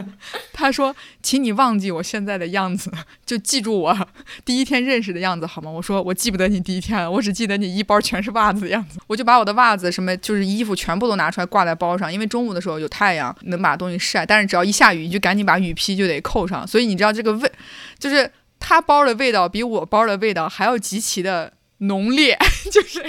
[0.54, 2.90] 他说，请你忘记我现在的样子，
[3.26, 4.08] 就记住我
[4.46, 5.70] 第一天认识的样子好吗？
[5.70, 9.00] 我说我记不得你第一天了，我只记得你一包全是袜子的样子。
[9.08, 14.46] 我就把我的袜子什么就是衣服全部都拿出来挂在包上，因为中午的时候有太阳能把东西晒，但是。
[14.46, 16.68] 只要一下雨，你就赶紧把雨披就得扣上。
[16.68, 17.52] 所以你知道这个味，
[17.98, 22.38] 就是他包的味道比我包的味道还要极其的浓烈，
[22.72, 23.02] 就是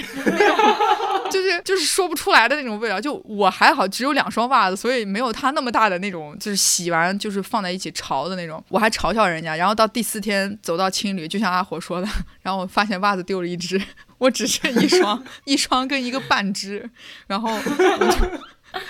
[1.29, 2.99] 就是就是说不出来的那种味道。
[2.99, 8.63] 就我还好，只有两双袜子，所以没有他那么大的那种，就是洗完就是放在一起潮的那种。
[8.69, 9.55] 我还嘲笑人家。
[9.55, 12.07] 然后到第四天走到青旅，就像阿火说的，
[12.41, 13.79] 然后我发现袜子丢了一只，
[14.17, 16.89] 我只剩一双，一双跟一个半只，
[17.27, 17.57] 然后。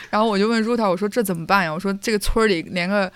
[0.09, 1.71] 然后我就问 Ruta，我说这怎么办呀？
[1.71, 3.09] 我说这个村里连个，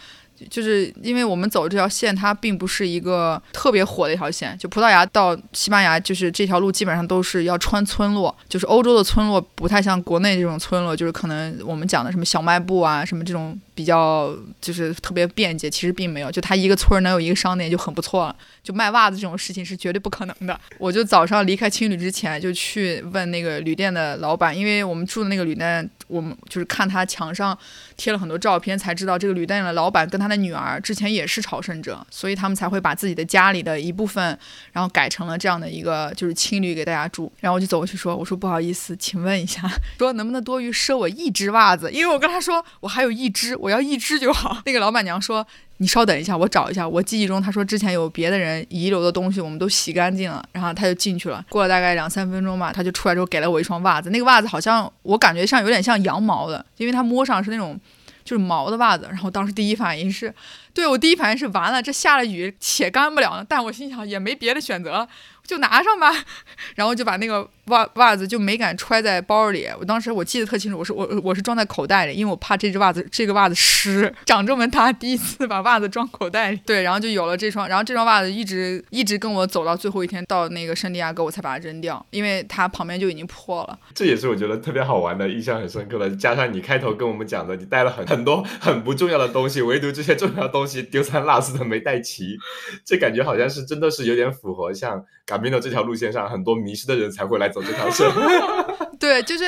[0.49, 4.57] 就是因为我们走这条线，它并不是一个特别火的一条线。
[4.57, 16.31] 就葡萄牙到西班牙，就是这条路基本上都是要穿村落，就是欧洲的村落不太像国内这种村落，就是可能我们讲的什么小卖部啊，什么这种比较就是特别便捷，其实并没有。
[16.31, 18.35] 就它一个村能有一个商店就很不错了。
[18.63, 20.59] 就卖袜子这种事情是绝对不可能的。
[20.77, 25.89] 我就早上离开青旅之前就去问那个旅店的老板，因为我们住的那个旅店。
[26.07, 27.57] 我们就是看他墙上
[28.01, 34.35] 贴了很多照片，才知道这个旅店的老板跟他的女儿之前也是朝圣者，所以他们才会把自己的家里的一部分，
[34.71, 37.31] 然后改成了这样的一个就是青旅给大家住。
[37.39, 41.91] 然后我就走过去说：“我说不好意思，请问一下，说能不能多余赊我一只袜子？
[41.91, 45.45] 因为我跟他说我还有一只，我要一只就好。”那个老板娘说。
[45.77, 46.87] 你稍等一下，我找一下。
[46.87, 51.43] 我记忆中他说之前有别的人遗留的东西，我们都洗干净了，然后他就进去了。
[51.49, 54.11] 过了大概两三分钟吧，他就出来之后给了我一双袜子。
[54.11, 57.79] 那个袜子好像我感觉上有点像羊毛的，因为它摸上是那种
[58.23, 59.07] 就是毛的袜子。
[59.09, 60.33] 然后当时第一反应是，
[60.73, 63.45] 对我第一反应是完了，这下了雨且干不了呢。
[63.47, 65.07] 但我心想也没别的选择了。
[65.45, 66.11] 就拿上吧，
[66.75, 69.67] 然后就把那个袜袜子就没敢揣在包里。
[69.79, 74.13] 我当时我记得特清楚，我是我我是装在口袋里，因为我怕这只袜子这个袜子湿。
[74.25, 83.77] 长这么大第一次把袜子装口袋里，对，然后就有了这双，然后这双袜子一直一直跟我走到最后一天，到那个圣地亚哥我才把它扔掉，因为它旁边就已经破了。
[83.93, 86.09] 这也是我觉得特别好玩的，印象很深刻的。
[86.15, 92.37] 加上你开头跟我们讲的，你带了很很多很不重要的东西，唯独这些重要的东西丢三落四的没带齐，
[92.85, 95.03] 这感觉好像是真的是有点符合像。
[95.31, 98.05] 卡米诺这条路线上，很多迷失的人才会来走这条线。
[98.99, 99.45] 对，就是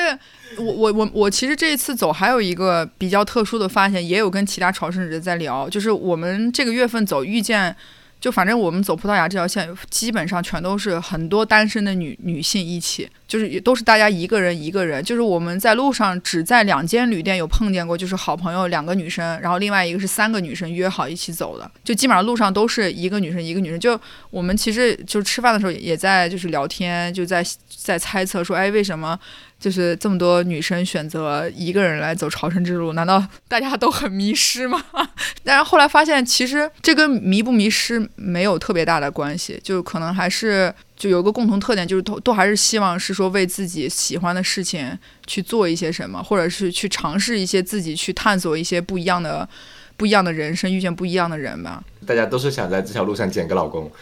[0.56, 7.76] 我我我我其实这一次走还有一个比较特殊的发现，也有跟其他朝圣者在聊，就是我们这个月份走遇见。
[8.24, 15.04] 就反正我们走葡萄牙这条线，基本上全都是很多单身的女女性一起，就是也都是大家一个人一个人。
[15.04, 21.70] 就是我们在路上只在两间旅店有碰见过，就是好朋友两个女生，然后另外一个是三个女生约好一起走的。
[21.84, 23.78] 就基本上路上都是一个女生一个女生。
[23.78, 24.00] 就
[24.30, 29.20] 我们其实就吃饭的时候也在就是聊天，就在在猜测说，哎，为什么？
[29.64, 34.84] 就是这么多女生选择一个人来走朝圣之路，难道大家都很迷失吗？
[35.42, 49.48] 但是后来发现，其实这跟迷不迷失没有特别大的关系，就可能还是就有个共同特点，就是都都还是希望是说为自己喜欢的事情去做一些什么，或者是去尝试一些自己去探索一些不一样的
[49.96, 51.82] 不一样的人生，遇见不一样的人吧。
[52.06, 53.90] 大家都是想在这条路上捡个老公。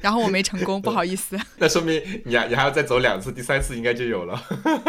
[0.00, 1.38] 然后我没成功，不好意思。
[1.58, 4.42] 那说明你你还要再走两次，第三次应该就有了。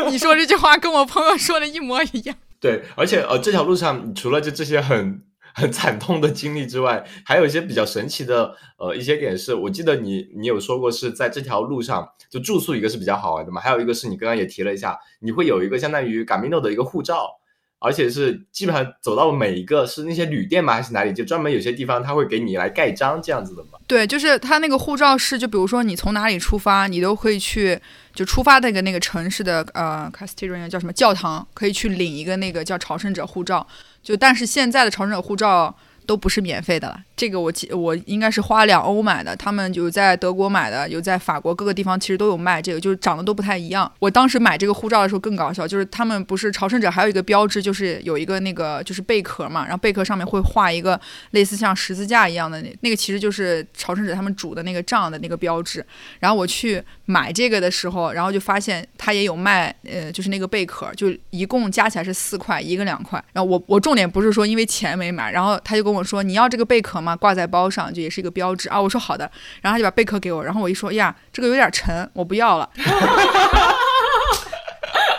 [0.10, 2.36] 你说这句话跟我朋友说的一模一样。
[2.60, 5.24] 对，而且呃，这条路上除了就这些很
[5.54, 17.41] 很惨痛的经历之外，还有一些比较神奇的呃一些点是，我记得你你有说过是在这条路上就住宿一个是比较好玩的嘛，还有一个是你刚刚也提了一下，你会有一个相当于 Gamino 的一个护照。
[17.84, 20.74] 而且是基本上走到每一个是那些旅店吗？
[20.74, 21.12] 还是哪里？
[21.12, 23.80] 就专门有些地方他会给你来盖章这样子的吗？
[23.88, 27.80] 对，就是他那个护照是，就比如说你从哪里出发，你都可以去，
[28.14, 33.66] 就出发那个那个城市的呃 c a s t e l l a 叫什么教堂，可以去领一个那个叫朝圣者护照。
[34.04, 35.76] 就但是现在的朝圣者护照。
[36.06, 43.92] 都不是免费的了，这个我记我应该是花两欧买的，他们有在德国买的，有在法国各个地方其实都有卖，这个就是长得都不太一样。
[44.00, 51.00] 我当时买这个护照的时候更搞笑，就是他们不是朝圣者还有一个标志，就是有一个那个就是贝壳嘛，然后贝壳上面会画一个
[51.32, 55.86] 类似像十字架一样的那那个其实就是朝圣者他们主的那个杖的那个标志。
[56.20, 63.24] 然后我去买这个的时候，然后就发现他也有卖，呃，就是那个贝壳，就一共加起来是四块，一个两块。
[63.34, 67.14] 然后我我重点不是说因为钱没买，然后他就给我跟我说你要这个贝壳吗？
[67.16, 68.82] 挂在包上就也是一个标志啊。
[68.82, 69.30] 我说好的，
[69.62, 72.70] 然后他就把贝壳给我，然后我一说呀，这个有点沉，我不要了。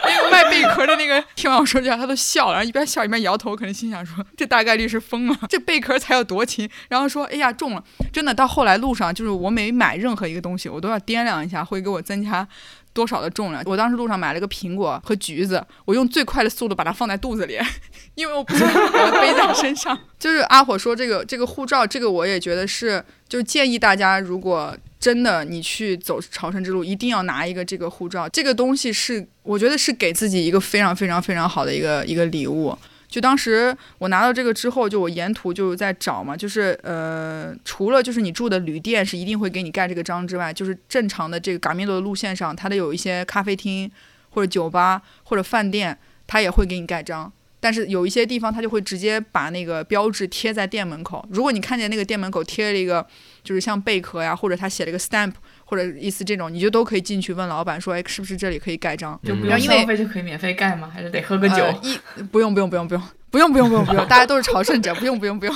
[0.04, 6.68] 那个卖贝壳的那个听完我说这样，他都笑了，然后一边笑一边摇头，可能心想说这大概率是疯了，这贝壳才有多轻。
[6.88, 12.46] 然后说哎呀重了，真的到后来路上就是我每买任何一个东西，我都要掂量一下会给我增加。
[12.92, 13.62] 多少的重量？
[13.66, 17.58] 我当时路上买了个苹果和橘子，我用最快的速度把它放在肚子里，
[18.14, 19.98] 因为我不想把它背在身上。
[20.18, 28.28] 就是阿火说这个这个护照，这个我也觉得是，就建议大家，如果真的你去走朝圣之路，一定要拿一个这个护照。
[28.28, 32.76] 这个东西是，我觉得是给自己一个非常非常非常好的一个一个礼物。
[33.12, 43.90] 就当时我拿到这个之后，就我沿途就在找嘛，就是呃，除了就是你住的旅店是一定会给你盖这个章之外，就是正常的这个嘎米罗的路线上，它的有一些咖啡厅
[44.30, 47.30] 或者酒吧或者饭店，它也会给你盖章。
[47.60, 51.22] 但是有一些地方，它就会直接把那个标志贴在店门口。
[51.30, 53.06] 如果你看见那个店门口贴了一个，
[53.44, 55.34] 就是像贝壳呀，或者他写了一个 stamp。
[55.64, 59.18] 或者意思这种，你就都可以进去问老板说，哎，是不是这里可以盖章？
[59.24, 60.90] 就不用消费就可以免费盖吗？
[60.92, 61.64] 还是得喝个酒？
[61.82, 63.02] 一不用不用不用不用
[63.32, 65.54] 不用不用不用不用， 大家都是朝圣者，不用不用不用。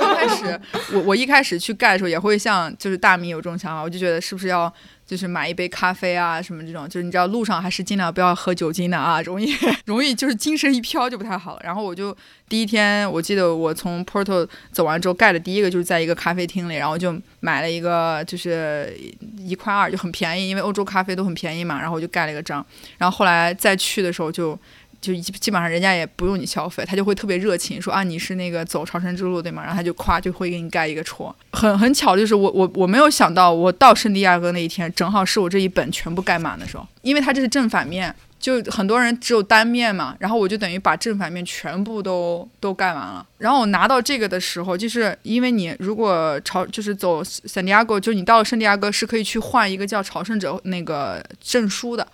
[0.00, 0.60] 刚开始
[0.92, 4.72] 我我一开始去盖的时候，也会像就是大米有这种想法，我就觉得是不是要。
[5.08, 11.62] 就是买一杯咖啡啊，什么这种，就是你知道路上还是尽量不要喝酒精的啊，容易 容易就是精神一飘就不太好了。
[11.64, 12.14] 然后我就
[12.46, 18.94] 第一天，我记得我从 Porto 走完之后盖的第一个就是在一个咖啡厅里，然后就买了一个就是
[19.38, 21.80] 一块二，就很便宜，因为欧洲咖啡都很便宜嘛。
[21.80, 22.62] 然后我就盖了一个章，
[22.98, 24.58] 然后后来再去的时候就。
[25.00, 29.62] 就基基本上人家也不用你消费，他就会特别热情说啊你是那个走朝圣之路对吗？
[29.62, 31.34] 然后他就夸就会给你盖一个戳。
[31.52, 43.24] 很很巧就是我我我没有想到我到圣地亚哥那一天正好是我这一本全部盖满的时候，因为它这是正反面，就很多人只有单面嘛，然后我就等于把正反面全部都都盖完了。
[43.38, 52.06] 然后我拿到这个的时候，就是因为你如果朝就是走圣地亚哥，就你到了圣地亚哥是可以去换一个叫朝圣者那个证书的。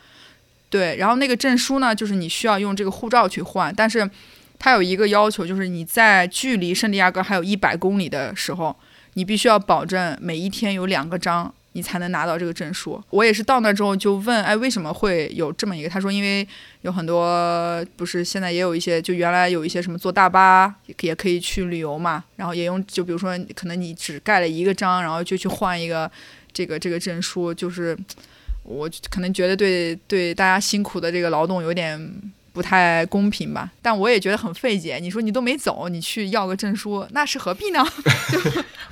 [0.74, 4.10] 对，然后那个证书呢，就是你需要用这个护照去换，但是
[4.58, 8.74] 它有一个要求，就是你在距离圣地亚哥还有一百公里的时候，
[9.12, 13.00] 你必须要保证每一天有两个章，你才能拿到这个证书。
[13.10, 15.88] 我也是到那之后就问，哎，为什么会有这么一个？
[15.88, 16.44] 他说，因为
[16.80, 26.10] 有很多不是现在也有一些，就原来有一些什么坐大巴也可以去旅游嘛，然后也用，就比如说可能你只盖了一个章，然后就去换一个
[26.52, 27.96] 这个这个证书，就是。
[28.64, 31.98] 我可能觉得对对大家辛苦的这个劳动有点
[32.52, 34.98] 不太公平吧，但我也觉得很费解。
[34.98, 37.84] 你说你都没走，你去要个证书，那是何必呢？
[38.30, 38.38] 就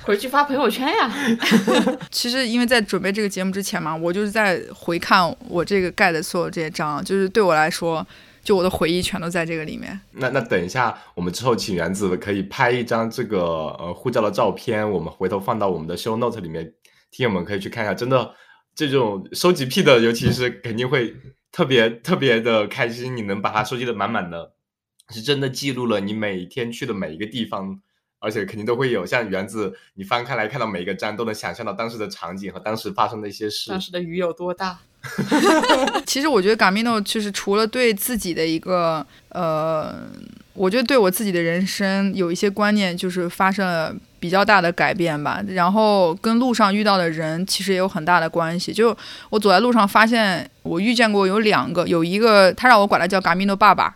[0.03, 1.11] 回去发朋友圈呀。
[2.11, 8.05] 其实因为在准备这个节目之前嘛，我就是在回看我这个盖的所有这些章，就是对我来说，
[8.43, 9.97] 就我的回忆全都在这个里面。
[10.11, 13.39] 那那等一下，我们之后请原子可以拍一张这个
[13.79, 16.73] 呃护照的照片，我们回头放到我们的 show note 里面，
[17.09, 18.33] 听友们可以去看一下，真的。
[18.75, 21.15] 这种收集癖的，尤其是肯定会
[21.51, 23.15] 特别特别的开心。
[23.15, 24.53] 你能把它收集的满满的，
[25.09, 27.79] 是真的记录了你每天去的每一个地方，
[28.19, 33.69] 而且肯定都会有像园子，你翻开来看到每一个站，都能想象到当时的场景和当时发生的一些事。
[33.69, 34.79] 当时的雨有多大？
[36.07, 40.09] 其实我觉得 Gamino 就是除了对自己的一个呃，
[40.53, 43.95] 我觉得对我自己的人生有一些观念，就是发生了。
[44.23, 48.71] 比较大的改变吧，然后跟路上遇到的人其实也有很大的关系。
[48.71, 48.95] 就
[49.29, 53.93] 我走在路上，发现我遇见过有两个，有一个他让我管他叫嘎米诺爸爸，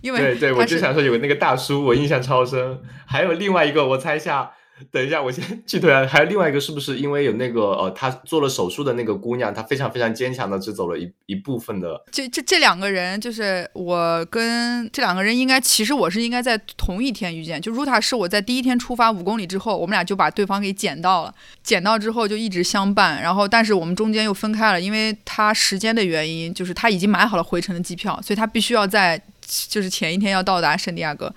[0.00, 2.78] 因为对对，我就想说有那个大叔，我印象超深。
[3.04, 4.52] 还有另外一个，我猜一下。
[4.90, 6.06] 等一下，我先剧透啊！
[6.06, 12.02] 还有另外一个，是不是因为有那个呃，她做了手术的那个姑娘，她非常非常坚强的，只走了一一部分的。
[12.10, 17.60] 这这这两个人，就是我跟这两个人，应该其实我是应该在同一天遇见。
[17.60, 23.22] 就 Ruta 是我在第一天出发五公里之后，我们俩就把对方给捡到了，捡到之后就一直相伴。
[23.22, 29.20] 然后，但是我们中间又分开了，因为他时间的原因，就是他已经买好了回程的机票，所以他必须要在
[29.68, 31.32] 就是前一天要到达圣地亚哥。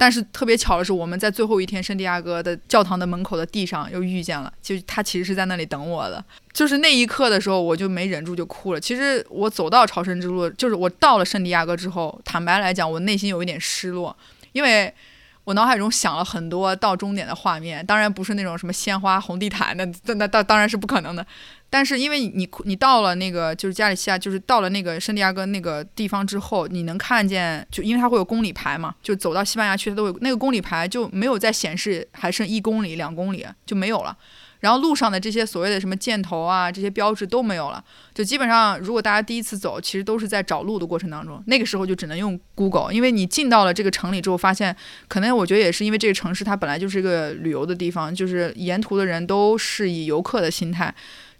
[0.00, 6.24] 但是特别巧的是，我们在最后一天圣地亚哥的教堂的门口的地上又遇见了，就他其实是在那里等我的。
[6.52, 8.80] 就是那一刻的时候，我就没忍住就哭了。
[8.80, 14.16] 其实我走到朝圣之路，就是我到了圣地亚哥之后，坦白来讲，我内心有一点失落，
[14.52, 14.94] 因为
[15.42, 21.26] 我脑海中想了很多到终点的画面，当然不是那种什么鲜花红地毯，那那那当当然是不可能的。
[21.70, 34.16] 但是因为你你到了那个就是加利西亚，就是到了那个圣地亚哥那个地方之后，你能看见，就因为它会有公里牌嘛，就走到西班牙去，它都有那个公里牌就没有再显示还剩一公里、两公里就没有了。
[34.60, 37.84] 然后路上的这些所谓的什么箭头啊，这些标志都没有了。
[38.12, 44.74] 就基本上，如果大家第一次走，其实都是在找路的过程当中，那个时候就只能用 Google，因为你进到了这个城里之后，发现
[45.06, 50.92] 可能我觉得也是因为这个城市它本来就是一个旅游的地方，就是沿途的人都是以游客的心态。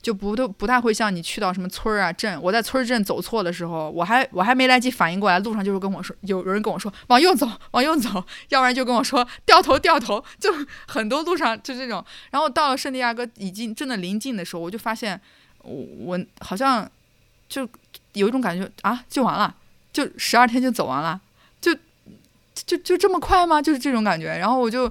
[0.08, 8.08] 就不都不太会像你去到什么村儿啊镇，我在村儿镇走错的时候，我还我还没来及反应过来，路上就是跟我说有有人跟我说往右走往右走，
[8.48, 10.50] 要不然就跟我说掉头掉头，就
[10.86, 12.02] 很多路上就这种。
[12.30, 15.20] 然后到了圣地亚哥已经真的临近的时候，我就发现
[15.62, 16.90] 我我好像
[17.50, 17.68] 就
[18.14, 19.54] 有一种感觉啊，就完了，
[19.92, 21.20] 就十二天就走完了，
[21.60, 21.74] 就
[22.54, 23.60] 就就这么快吗？
[23.60, 24.28] 就是这种感觉。
[24.38, 24.90] 然后我就。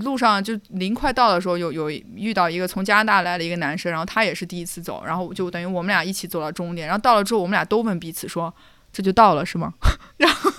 [0.00, 8.54] 路上就临快到的时候，有有遇到一个从加拿大来的一个男生，然后他也是第一次走，然后就等于我们俩一起走到终点，然后到了之后，我们俩都问彼此说
[8.92, 9.72] ：“这就到了是吗？”
[10.18, 10.50] 然后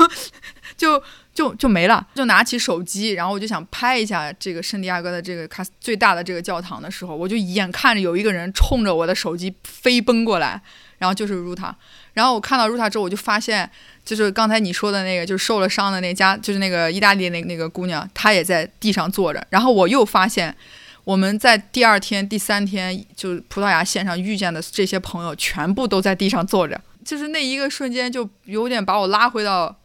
[0.75, 1.01] 就
[1.33, 10.61] 就就没了，就拿起手机，然后我就想拍一下这个圣地亚哥的这个卡最大的这个教堂的时候，我就眼看着有一个人冲着我的手机飞奔过来，
[10.97, 11.73] 然后就是 Ruta，
[12.13, 13.69] 然后我看到 Ruta 之后，我就发现。
[14.15, 19.45] 就是刚才你说的那个，就是受了伤的那家，就是那个意大利那那个姑娘，她也在地上坐着。
[19.49, 20.55] 然后我又发现，
[21.03, 26.79] 我们在第二天、第三天，就葡萄牙线上遇见的这些朋友，全部都在地上坐着。
[27.03, 29.75] 就是那一个瞬间，就有点把我拉回到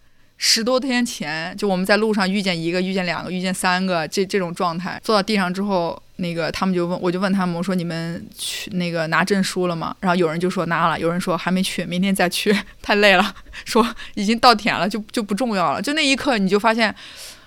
[0.45, 5.01] 十多天前，就我们在路上遇见一个、遇见两个、遇见三个这这种状态。
[5.05, 6.03] 坐到地上之后。
[6.16, 9.97] 那个他们就问，我就问他们，我说你们去那个拿证书了吗？
[9.99, 13.34] 然后有人就说拿了，有人说还没去，明天再去， 太累了，
[13.64, 13.84] 说
[14.14, 15.82] 已经到点了，就就不重要了。
[15.82, 16.95] 就那一刻，你就发现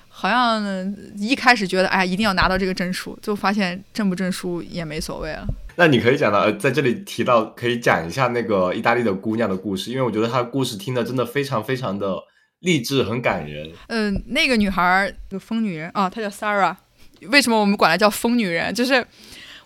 [0.10, 0.62] 好像
[1.18, 5.48] 一开始觉得哎一定要拿到这个证书，就发现证不证书也没所谓了。
[5.78, 12.18] 那你可以讲到，在这里提到，可以讲一下那个意大利的姑娘的故事，因为我觉得她的故事听的真的非常非常的
[12.60, 13.72] 励志，很感人。
[13.88, 16.76] 嗯，那个女孩儿，疯女人啊，她叫 Sarah。
[17.30, 18.74] 为什么我们管她叫疯女人？
[18.74, 19.06] 就是。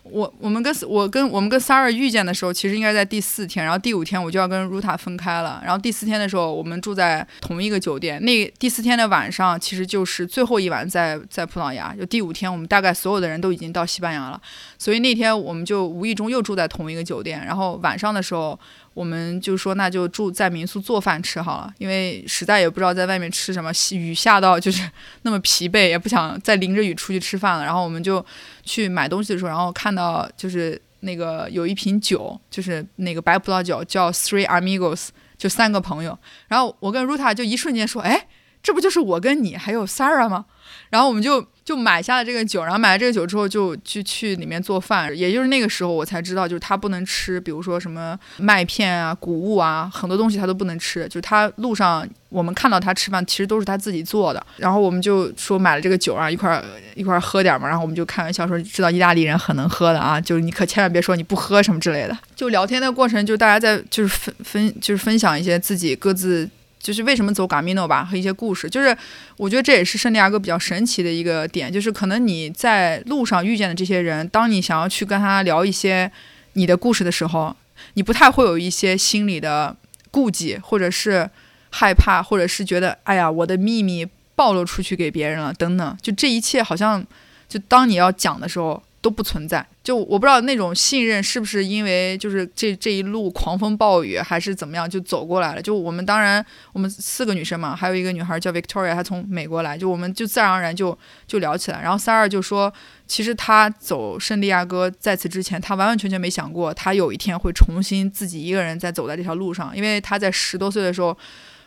[0.02, 5.60] 我我们跟我跟我们跟 Sarah 遇见的时候，其实应该在第四天，然后第五天我就要跟 Ruta 分开了。
[5.62, 8.20] 然后第四天的时候，我们住在同一个酒店。
[8.24, 11.94] 那第四天的晚上，其实就是最后一晚在在葡萄牙。
[11.94, 14.40] 就第五天，我们大概所有的人都已经到西班牙了，
[14.78, 17.44] 所以那天我们就无意中又住在同一个酒店。
[17.44, 18.58] 然后晚上的时候。
[18.92, 24.88] 我们就说那就住在民宿做饭吃好了，因为实在也不知道在外面吃什么，雨下到就是
[25.22, 27.64] 那么疲惫，也不想再淋着雨出去吃饭了。
[27.64, 28.24] 然后我们就
[28.64, 36.18] 去买东西的时候，然后看到就是那个有一瓶酒，就是那个白葡萄酒，叫 Three Amigos，就三个朋友。
[36.48, 38.26] 然后我跟 Ruta 就一瞬间说，哎，
[38.62, 40.46] 这不就是我跟你还有 Sarah 吗？
[40.90, 41.44] 然后我们就。
[41.62, 45.16] 就买下了这个酒，然后买了这个酒之后，就就去里面做饭。
[45.16, 51.06] 也就是那个时候，我才知道，就是他不能吃，比如说什么麦片啊、谷物啊，很多东西他都不能吃。
[51.06, 54.44] 就是他路上我们看到他吃饭，其实都是他自己做的。
[54.56, 56.60] 然后我们就说买了这个酒啊，一块
[56.96, 57.68] 一块喝点嘛。
[57.68, 62.18] 然后我们就开玩笑说，知道意大利人很能喝的啊，就是你可千万别说你不喝什么之类的。
[62.34, 66.50] 就聊天的过程，就大家在就是分分就是分享一些自己各自。
[66.80, 68.96] 就是为什么走 Gamino 吧和一些故事，就是
[69.36, 76.10] 我觉得这也是圣地亚哥比较神奇的一个点，就是可能你在路上遇见的这些人，当你想要去跟他聊一些
[76.54, 77.54] 你的故事的时候，
[77.94, 79.76] 你不太会有一些心理的
[80.10, 81.28] 顾忌，或者是
[81.68, 87.06] 害怕，或者是觉得哎呀我的秘密暴露出去给别人了等等，就这一切好像
[87.48, 88.82] 就当你要讲的时候。
[89.02, 95.62] 都不存在，就我不知道那种信任是不是因为就是这这一路狂风暴雨还是怎么样就走过来了。
[95.62, 96.44] 就我们当然
[96.74, 100.96] 我们四个女生嘛，还有一个女孩叫 Victoria，她从美国来，就我们就自然而然就
[101.26, 101.80] 就聊起来。
[101.80, 102.70] 然后三二就说，
[103.06, 111.16] 其实他走圣地亚哥在此之前，他完完全全没想过他有一天会重新自己一个人再走在这条路上，因为他在十多岁的时候，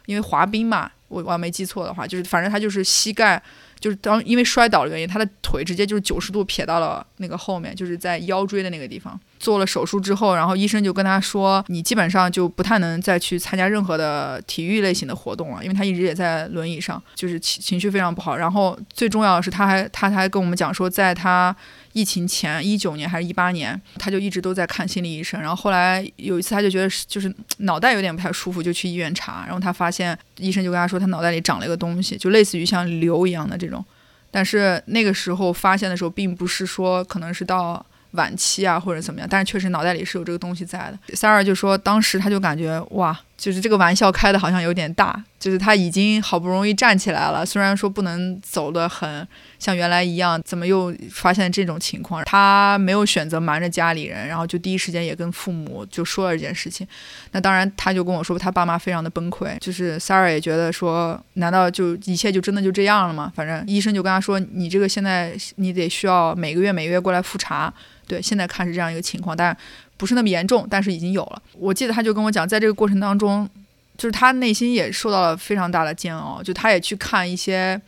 [0.05, 3.41] 因为滑冰嘛，我我没记错的话，就是反正他就是膝盖。
[3.83, 9.19] 就是当因为摔倒的原因，他的腿直接就是九十度撇到了那个后面，就是在腰椎的那个地方。
[9.37, 18.37] 做了手术之后，然后医生就跟他说，你基本上就不太能再去参加任何的体育类型的活动了，因为他一直也在轮椅上，就是情情绪非常不好。
[18.37, 21.53] 然后最重要的是，他还他还跟我们讲说，在他
[21.93, 25.39] 疫情前一九年还是一八年，他就一直都在看心理医生。
[25.39, 29.43] 然后后来有一次，他就觉得就是脑袋有点不太舒服，就去医院查。
[29.45, 33.83] 然后他发现医生就跟他说，他脑袋里长了一个东西，就类似于像瘤一样的这种。
[34.29, 37.85] 但是那个时候发现的时候，并不是说可能是到。
[38.13, 41.15] 晚期啊，或者怎么样，但是确实脑袋里是有这个东西在的。
[41.15, 49.27] 三二就说，当时他就感觉哇，就是这个玩笑开的好像有点大，就是他已经好不容易站起来了，虽然说不能走得很
[49.59, 52.23] 像原来一样，怎么又发现这种情况？
[52.23, 56.87] 他没有选择瞒着家里人，然后就第一时间也跟父母就说了这件事情。
[57.33, 63.29] 那当然，他就跟我说，他爸妈非常的崩溃，就是 Sarah 也觉得说，难道就一切就真的就这样了吗？
[63.35, 67.73] 反正医生就跟他说，你这个现在你得需要每个月每个月过来复查。
[68.05, 69.55] 对，现在看是这样一个情况，但
[69.97, 71.41] 不是那么严重，但是已经有了。
[71.57, 73.49] 我记得他就跟我讲，在这个过程当中，
[73.97, 77.79] 就是他内心也受到了非常大的煎熬，就他也去看一些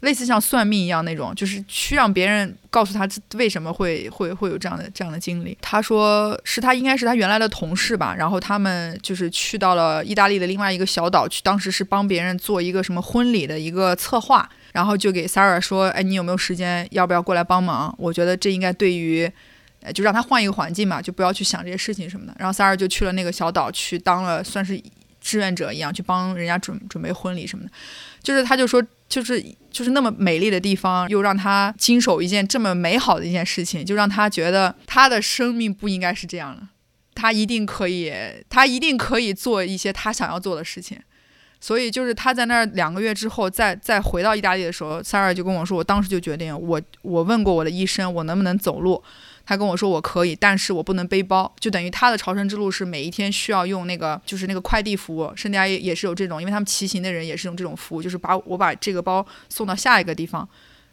[0.00, 5.56] 类似像算命一样那种，就是去让别人告诉他为什么会会会有这样的这样的经历。
[5.62, 14.48] 他说是他应该是他原来的同事吧，然后他们就是去到了意大利的另外一个小岛去，当时是帮别人做一个什么婚礼的一个策划。
[14.72, 16.86] 然后就给 Sarah 说，哎，你有没有时间？
[16.90, 17.94] 要不要过来帮忙？
[17.96, 19.30] 我觉得这应该对于。
[19.92, 22.34] 就让他换一个环境嘛，就不要去想这些事情什么的。
[22.38, 24.80] 然后三儿就去了那个小岛，去当了算是
[25.20, 27.70] 志愿者一样，去帮人家准准备婚礼什么的。
[28.22, 36.66] 就是他就说，就是就是那么美丽的地方，又让他经手一件这么美好的一件事情，就让他觉得他的生命不应该是这样的。
[37.14, 38.12] 他一定可以，
[38.48, 40.98] 他一定可以做一些他想要做的事情。
[41.60, 49.02] 所以就是他在那儿两个月之后，再再回到意大利的时候，三儿就跟我说，我当时就决定，我我问过我的医生，我能不能走路。
[49.46, 60.48] 他跟我说我可以，但是我不能背包，就等于他的朝圣之路是每一天需要用那个，就是那个快递服务，圣地亚也也是有这种，因为他们骑行的人也是用这种服务，就是把我把这个包送到下一个地方，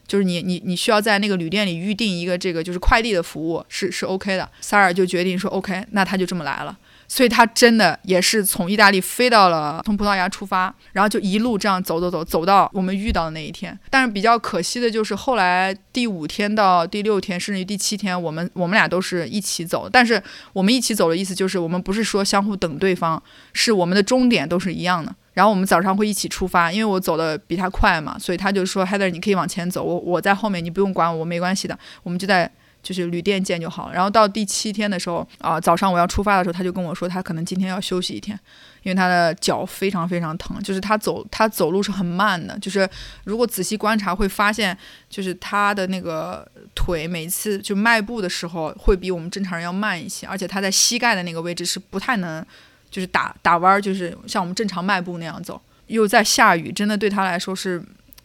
[0.06, 4.50] 就是你你你需要在那个旅店里预定一个这个就是快递的服务，是是 OK 的。
[4.60, 6.78] 萨尔就决定说 OK，那他就这么来了。
[7.12, 13.78] 所以他真的也是从意大利飞到了，从葡萄牙出发，然后就一路这样走走走，走到我们遇到的那一天。
[13.90, 19.90] 但是比较可惜的就是后来第五天到第六天，甚至于第七天，我们我们俩都是一起走。
[19.92, 25.14] 但是我们一起走的意思就是，我们不是说相互等对方，是我们的终点都是一样的。
[25.34, 32.50] 然后我们早上会一起出发，因为我走的比他快嘛，所以他就说：“Heather，你可以往前走，我我在后面，你不用管我，我没关系的。”我们就在
[32.84, 33.94] 就是旅店见就好了。
[33.94, 38.40] 然后到第七天的时候啊、早上我要出发的时候，他就跟我说，他可能今天要休息一天，
[38.84, 42.90] 因为他的脚非常非常疼，就是他走他走路是很慢的，就是
[43.24, 44.78] 如果仔细观察会发现，
[45.10, 52.46] 就是他的那个腿每次就迈步的时候会比我们正常人要慢一些，而且他在膝盖的那个位置是不太能。
[52.92, 57.82] 就是打打弯，就是像我们正常迈步那样走，又在下雨，真的对他来说是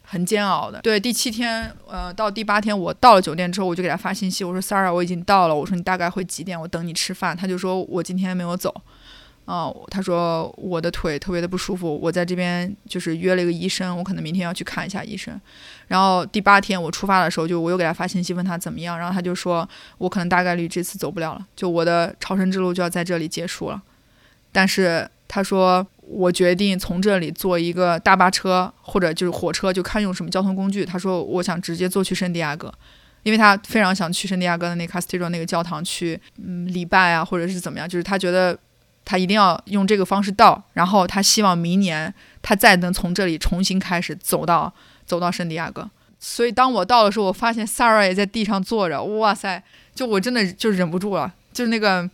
[0.08, 0.80] 很煎熬的。
[0.80, 6.58] 对，第七天，呃，到第八天，我到了酒店之后，我就给他发信息，我说：“Sarah，我已经到了。”我说：“你大概会几点？
[6.58, 8.72] 我等你吃饭。”他就说：“我今天没有走。”
[9.46, 15.40] 啊、他说我的腿特别的不舒服，我在这边就是约了一个医生，我可能明天要去看一下医生。
[15.86, 23.80] 然后第八天我出发的时候，就我又给他发信息问他怎么样，然后他就说我可能大概率这次走不了了，就我的朝圣之路就要在这里结束了。
[24.50, 30.84] 但是他说，我决定从这里坐一个大巴车或者就是火车，就看用什么交通工具。
[30.84, 32.72] 他说，我想直接坐去圣地亚哥，
[33.24, 38.56] 因为他非常想去圣地亚哥的那个 Cathedral 那个教堂去，嗯，礼拜啊，或者是怎么样，就是他觉得
[39.04, 44.72] 他一定要用这个方式到，然后他希望明年他再能从这里重新开始走到
[45.04, 45.90] 走到圣地亚哥。
[46.20, 49.60] 所以当我到的时候，我发现 Sarah 也在地上坐着，哇塞，
[49.94, 52.08] 就我真的就忍不住了，就是那个。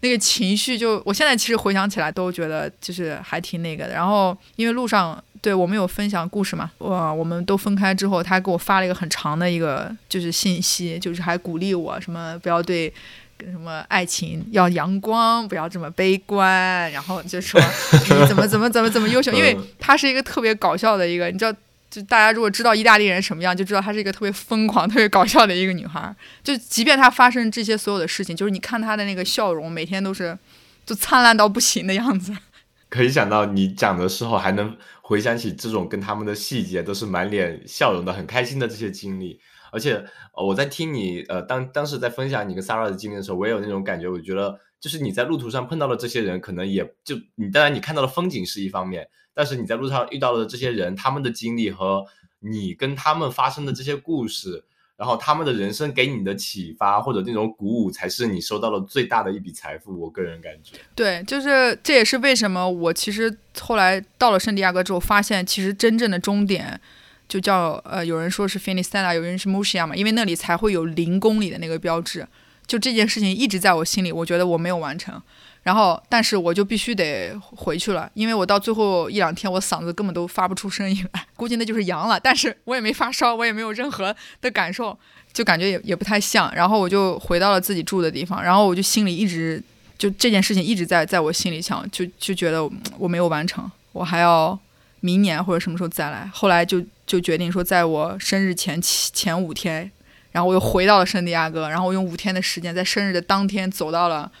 [0.00, 3.92] 那个情绪就，我现在其实回想起来都觉得就是还挺那个的。
[3.92, 12.92] 然后因为路上对我们有分享故事嘛，我我们都分开之后，他给我发了一个很长的一个就是信息，就是还鼓励我什么不要对
[13.40, 17.60] 什么爱情要阳光，不要这么悲观，然后就说
[17.92, 21.54] 你怎么怎么怎么怎么优秀，因为 他是一个特别搞笑的一个，你知道。
[21.90, 26.14] 就大家如果知道意大利人什么样，就知道她是一个特别疯狂、特别搞笑的一个女孩。
[26.44, 30.38] 就即便她发生这些所有的事情，就是你看她的那个笑容，每天都是
[30.86, 32.32] 就灿烂到不行的样子。
[32.88, 39.40] 可以想到你讲的时候，还能回想起这种跟他们的细节，都是满脸笑容的、很开心的这些经历。
[39.72, 44.08] 而且，呃，我在听你呃当当时在分享你跟 Sara 的经历的时候，我也有那种感觉。
[44.08, 49.06] 我觉得，就是你在路途上碰到的这些人，可能也就你当然你看到的风景是一方面，
[49.40, 52.04] 但是你在路上遇到的这些人，他们的经历和
[52.40, 54.62] 你跟他们发生的这些故事，
[54.98, 59.98] 然后他们的人生给你的启发或者那种鼓舞，才是你收到的最大的一笔财富。
[59.98, 66.78] 我个人感觉，对，就是这也是为什么我其实后来到了圣地亚哥之后，发现其实真正的终点
[67.26, 72.28] 就叫呃，有人说是 f i n i s t e r a 有人是穆西亚嘛，因为那里才会有零公里的那个标志。
[72.66, 75.20] 就这件事情一直在我心里，我觉得我没有完成。
[75.62, 82.18] 然后，但是我就必须得回去了，因为我到最后一两天，我嗓子根本都发不出声音来，估计那就是阳了。
[82.18, 84.98] 但是我也没发烧，我也没有任何的感受，
[85.34, 86.50] 就感觉也也不太像。
[86.54, 89.62] 然后我就回到了自己住的地方，然后我就心里一直
[89.98, 94.58] 就这件事情一直在在我心里想，就就觉得我没有完成，我还要
[95.00, 96.26] 明年或者什么时候再来。
[96.32, 99.90] 后来就就决定说，在我生日前前五天，
[100.32, 104.32] 然后我又回到了圣地亚哥，然后我用五天的时间，在生日的当天走到了。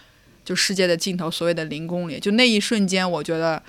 [0.44, 3.62] 就世界的尽头，所谓的零公里，就那一瞬间，我觉得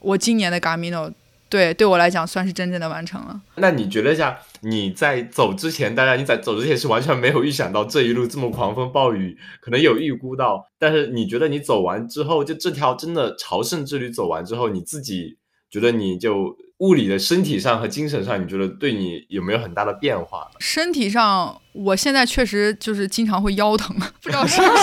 [0.00, 1.12] 我今年的 Gamino
[1.48, 3.40] 对对我来讲算是真正的完成了。
[3.56, 15.36] 那你觉得下你在走之前，当然你在走之前是完全没有预想到这一路这么狂风暴雨，可能有预估到，但是你觉得你走完之后，就这条真的朝圣之旅走完之后，你自己
[15.70, 20.50] 觉得你就物理的身体上和精神上，你觉得对你有没有很大的变化？
[20.58, 24.82] 身体上，我现在确实就是经常会腰疼， 不知道是不是。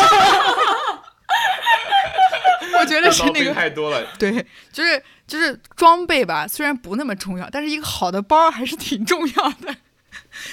[2.97, 9.75] 我觉得是那个太多了， 对，就是就是装备吧，虽然不那么重要，但是一个好的包还是挺重要的。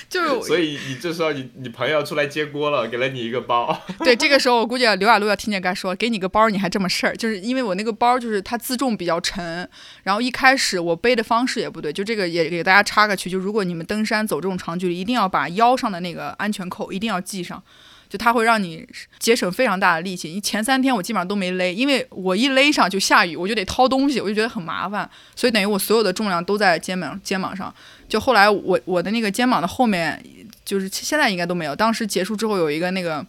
[0.09, 3.79] 就是所以你这时候你你朋友出来接锅了，给了你一个包。
[4.01, 9.69] 对，这个时候我估计刘亚璐要听见该说，给你个包你还这么事儿，就是因为我那个包就是它自重比较沉，
[10.03, 17.63] 然后一开始我背的方式也不对，就这个也给大家插个曲，就如果你们登山走这种长距离，一定要把腰上的那个安全扣一定要系上。
[18.09, 18.87] 就它会让你
[19.19, 20.31] 节省非常大的力气。
[20.31, 25.09] 你前三天我基本上都没勒，因为我一勒上就下雨，我就得掏东西，我就觉得很麻烦。
[25.35, 27.73] 所以等于我所有的重量都在肩膀肩膀上。
[28.09, 30.23] 就后来我我的那个肩膀的后面，
[30.65, 31.75] 就是现在应该都没有。
[31.75, 33.27] 当时结束之后有一个那个，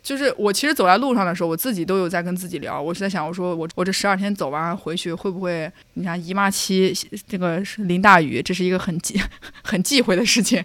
[0.00, 2.80] 就是我其实走在路上的时候，我自己都有在跟自己聊。
[2.80, 5.68] 我是在想，我说我我这十二天走完回去会不会？
[5.94, 6.94] 你看姨妈期
[7.26, 9.20] 这个淋大雨，这是一个很忌
[9.64, 10.64] 很忌讳的事情。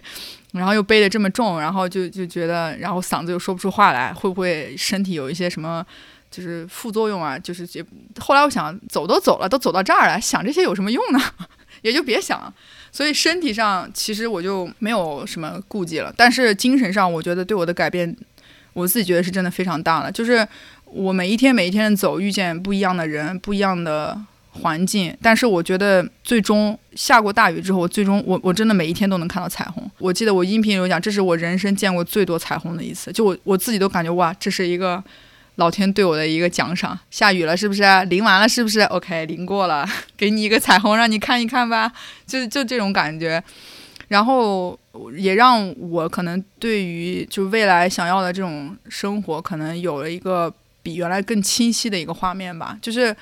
[0.52, 5.84] 然后又背得这么重，然后就就觉得，然后嗓子又说不出话来，会不会身体有一些什么
[6.30, 7.38] 就是副作用啊？
[7.38, 7.84] 就是也
[8.20, 11.20] 后来我想，走都走了，都走到这儿了，想这些有什么用呢？
[11.82, 12.52] 也就别想。
[12.92, 18.14] 所以身体上其实我就没有什么顾忌了，但是精神上，我觉得对我的改变，
[18.74, 20.12] 我自己觉得是真的非常大了。
[20.12, 20.46] 就是
[20.84, 24.20] 我每一天每一天走，遇见不一样的人，不一样的
[24.60, 29.90] 环境，但是我觉得最终下过大雨之后，我最终我我真的每一天都能看到彩虹。
[29.98, 35.02] 我记得我音频有讲，这是我人生见过最多彩虹的一次，就我我自己都感觉哇，这是一个
[35.54, 36.98] 老天对我的一个奖赏。
[37.10, 37.82] 下雨了是不是？
[38.10, 39.88] 淋完了是不是？OK，淋过了，
[40.18, 41.90] 给你一个彩虹让你看一看吧，
[42.26, 43.42] 就就这种感觉。
[44.08, 44.78] 然后
[45.16, 53.16] 也让我可能对于就未来想要的这种生活，可能有了一个比原来更清晰的一个画面吧，就是。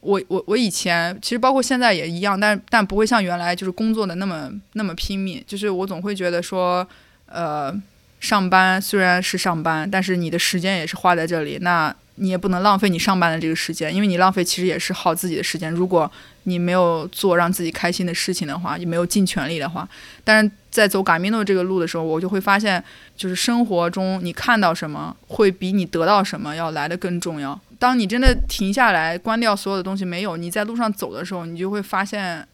[0.00, 5.42] 我我我以前其实包括现在也一样，但但不会像原来就是工作的那么那么拼命。
[5.46, 6.86] 就是我总会觉得说，
[7.26, 7.74] 呃，
[8.20, 15.70] 上班虽然是上班，但是你的时间也是花在这里，那你也不能浪费你上班的这个时间，因为你浪费其实也是耗自己的时间。
[15.70, 16.10] 如果
[16.44, 19.86] 你没有做让自己开心的事情的话，也没有尽全力的话，
[20.22, 22.82] 但是在走嘎米诺这个路的时候，我就会发现，
[23.16, 27.60] 就是生活中你看到什么，会比你得到什么要来的更重要。
[27.78, 32.46] 当你真的停下来，关掉所有的东西，没有你在路上走的时候，你就会发现，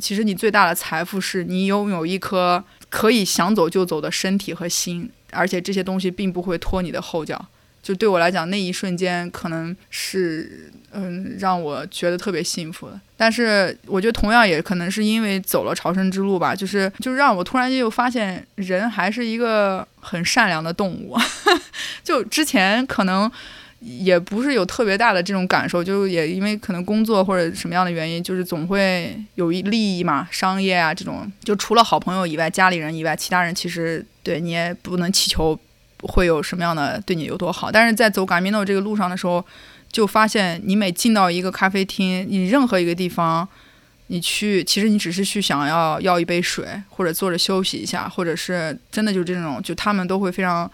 [0.00, 7.44] 其实你最大的财富是你拥有一颗可以想走就走的身体和心，而且这些东西并不会拖你的后脚。
[7.82, 13.00] 就对我来讲，那一瞬间可能是嗯让我觉得特别幸福的。
[13.16, 21.18] 但是我觉得同样也可能是因为走了朝圣之路吧，就是就让我突然间又发现，人还是一个很善良的动物。
[22.02, 23.30] 就之前可能。
[23.84, 35.58] 也不是有特别大的这种感受，就也因为可能工作或者什么样的原因，就是总会有一利益嘛，商业啊这种，就除了好朋友以外，家里人以外，其他人其实对你也不能祈求
[36.02, 37.72] 会有什么样的对你有多好。
[37.72, 39.44] 但是在走 Gamino 这个路上的时候，
[39.90, 43.48] 就发现你每进到一个咖啡厅，你任何一个地方，
[44.06, 50.70] 你去，其实你只是去想要要一杯水，或者坐着休息一下，或者是真的就这种，就他们都会非常。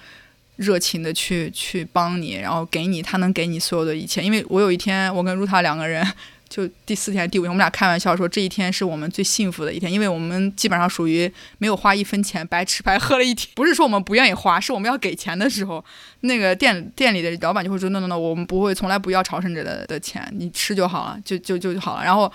[0.58, 4.22] 热情的去去帮你，然后给你他能给你所有的一切。
[4.22, 6.04] 因为我有一天，我跟 Ruta 两个人，
[6.48, 13.48] 就第四天、第五天，我们俩开玩笑说这一天是我们最幸福的一天，因为我们基本上属于没有花一分钱，白吃白喝了一天。
[13.54, 15.84] 不是说我们不愿意花，是我们要给钱的时候，
[16.22, 22.04] 那个店店里的老板就会说 no no no，我们不会，从来不要朝圣者的的钱，你吃就好了，就就就好了。
[22.04, 22.32] 然后，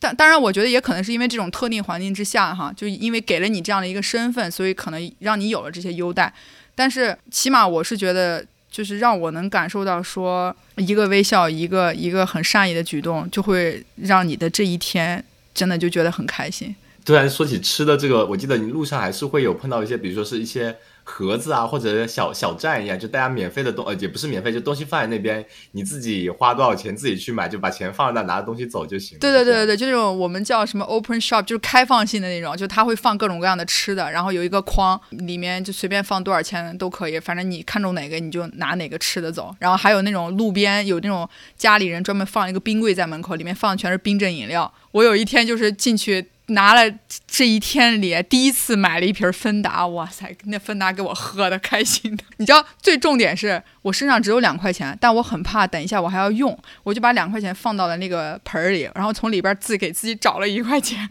[0.00, 6.32] 但当然，我觉得也可能是因为这种特定环境之下，哈，就因为给了你这样的一个身份，所以可能让你有了这些优待。
[6.74, 16.74] 但是起码我是觉得，就是让我能感受到，说一个微笑，一个一个很善意的举动，就会让你的这一天真的就觉得很开心。
[17.04, 20.76] 突然说起吃的这个，我记得你路上还是会有碰到一些，比如说是一些。
[21.12, 29.18] 盒子啊，或者小小站一样，就大家免费的东，呃，也不是免费，就东西放在那边，你自己花多少钱自己去买，就把钱放在那，拿着东西走就行。
[29.18, 39.54] 对对对对对，就那种我们叫什么 open shop，就是开放性的那种，就他会放各种各样的吃的，然后有一个筐，里面就随便放多少钱都可以，反正你看中哪个你就拿哪个吃的走。
[39.58, 44.72] 然后还有那种路边有那种家里人专门放一个冰柜在门口，里面放的全是冰镇饮料。
[44.92, 46.26] 我有一天就是进去。
[46.52, 46.94] 拿了
[47.26, 52.24] 这一天里第一次买了一瓶芬达，哇塞，那芬达给我喝的开心的。
[52.36, 61.08] 你知道最重点是我身上只有两块钱，但我很怕等一下我还要用，我就把两块钱放到了那个盆里，然后从里边自己给自己找了一块钱。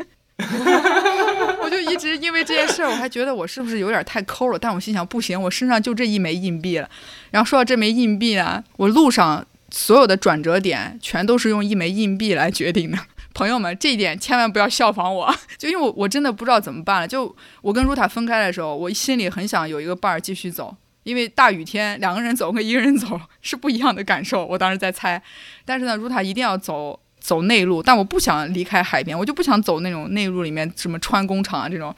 [1.63, 4.57] 我就一直因为这件事儿，我还觉得我是不是有点太抠了？
[4.57, 6.89] 但我心想不行，我身上就这一枚硬币了。
[7.29, 12.97] 然后说到这枚硬币呢，我路上所有的转折点全都是用一枚硬币来决定的。
[13.33, 17.07] 朋友们，这一点千万不要效仿我， 就因为我我真的不知道怎么办了。
[17.07, 24.45] 就我跟如塔分开的时候，我心里很想有一个伴儿继续走，因为大雨天两个人走和一个人走是不一样的感受。
[24.45, 25.21] 我当时在猜，
[25.65, 31.95] 但是呢，如塔一定要走走内陆，但我不想离开海边，我就不想走那种内陆里面什么穿工厂啊这种。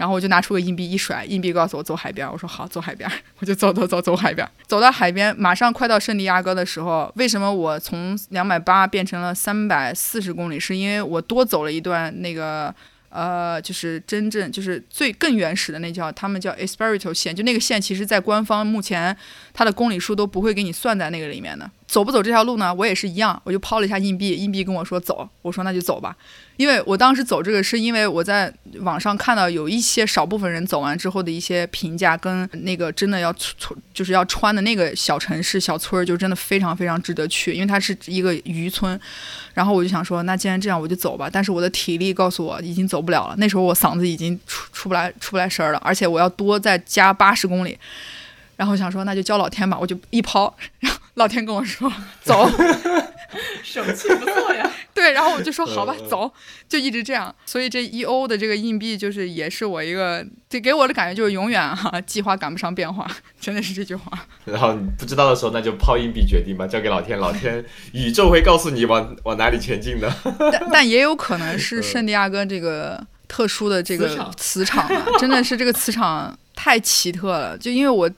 [0.00, 2.26] 然后我就拿出个硬币一甩，硬币告诉我走海边。
[2.32, 3.06] 我说好，走海边，
[3.38, 4.48] 我就走走走走海边。
[4.66, 10.58] 走到海边，马上快到圣地亚哥的时候，为什么我从两百八变成了三百四十公里？
[10.58, 12.74] 是因为我多走了一段那个
[13.10, 19.14] 呃，就是真正就是最更原始的那叫他们叫 Espirito 线，就那个线，其实在官方目前
[19.52, 21.70] 它的公里数都不会给你算在那个里面的。
[21.90, 22.72] 走不走这条路呢？
[22.72, 26.16] 我也是一样，我就抛了一下硬币，硬币跟我说走，我说那就走吧。
[26.56, 38.98] 因为我当时走这个，是因为我在网上看到有一些少部分人走完之后的一些评价，跟那个真的要穿，就是要穿的那个小城市小村儿，就真的非常非常值得去，因为它是一个渔村。
[39.52, 41.28] 然后我就想说，那既然这样，我就走吧。
[41.32, 47.76] 但是我的体力告诉我已经走不了了，那时候我嗓子已经出出不来出不来声儿了，而且我要多再加八十公里。
[48.60, 51.90] 然后想说，那就交老天吧，我就一抛，然后老天跟我说
[52.22, 52.46] 走。
[53.64, 54.70] 手气不错呀。
[54.92, 56.30] 对，然后我就说好吧，走，
[56.68, 57.34] 就一直这样。
[57.46, 64.26] 所以这一欧的这个硬币，就是也是我一个，这给我的感觉就是永远哈、计划赶不上变化，真的是这句话。
[64.44, 70.12] 然后你不知道的时候，那就抛硬币决定吧，交给老天，老天宇宙会告诉你往往哪里前进的。
[70.52, 77.56] 但但也有可能是嗯圣地亚哥这个特殊的这个磁场磁场啊，真的是这个磁场太奇特了。
[77.56, 78.10] 就因为我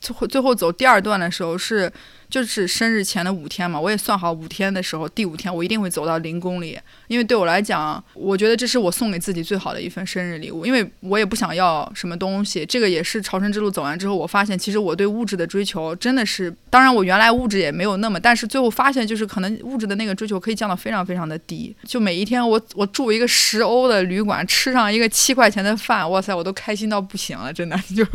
[0.00, 1.92] 最后最后走第二段的时候是
[2.28, 6.78] 就是生日前的五天嘛，我也算好五天的时候，第五天我一定会走到零公里，
[7.08, 12.64] 因为对我来讲，我觉得这是我送给自己最好的一份生日礼物，因为我也不想要什么东西。
[12.64, 21.76] 这个也是朝圣之路走完之后，我发现其实我对物质的追求真的是，当然我原来物质也没有那么，但是最后发现就是可能物质的那个追求可以降到非常非常的低。
[21.84, 28.06] 就每一天我我住一个十欧的旅馆，吃上一个七块钱的饭，哇塞，我都开心到不行了，真的 就，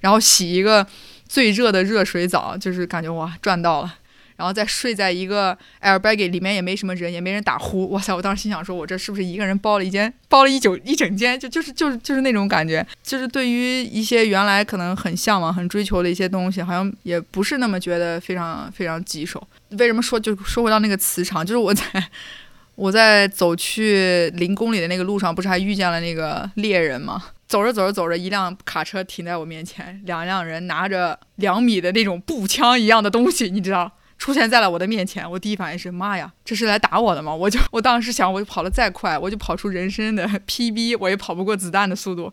[0.00, 0.86] 然后洗一个
[1.28, 3.94] 最热的热水澡，就是感觉哇赚到了。
[4.36, 8.12] 然后再睡在一个 airbag 里面也没什么人，也没人打呼，哇塞！
[8.12, 19.40] 我当时心想说，我这是不是一个人包了一间，包了一宿一整间，就就是就是就是那种感觉，就是对于一些原来可能很向往、很追求的一些东西，好像也不是那么觉得非常非常棘手。
[19.78, 21.84] 为什么说就说回到那个磁场，就是我在
[22.74, 27.22] 我在走去零公里的那个路上，不是还遇见了那个猎人吗？
[27.46, 35.30] 走着走着走着，一辆卡车停在我面前，两辆人拿着两米的那种步枪一样的东西，你知道，出现在了我的面前。
[35.30, 37.34] 我第一反应是妈呀，这是来打我的吗？
[37.34, 42.32] 我就我当时想，我就跑得再快，我就跑出人生的 PB，我也跑不过子弹的速度。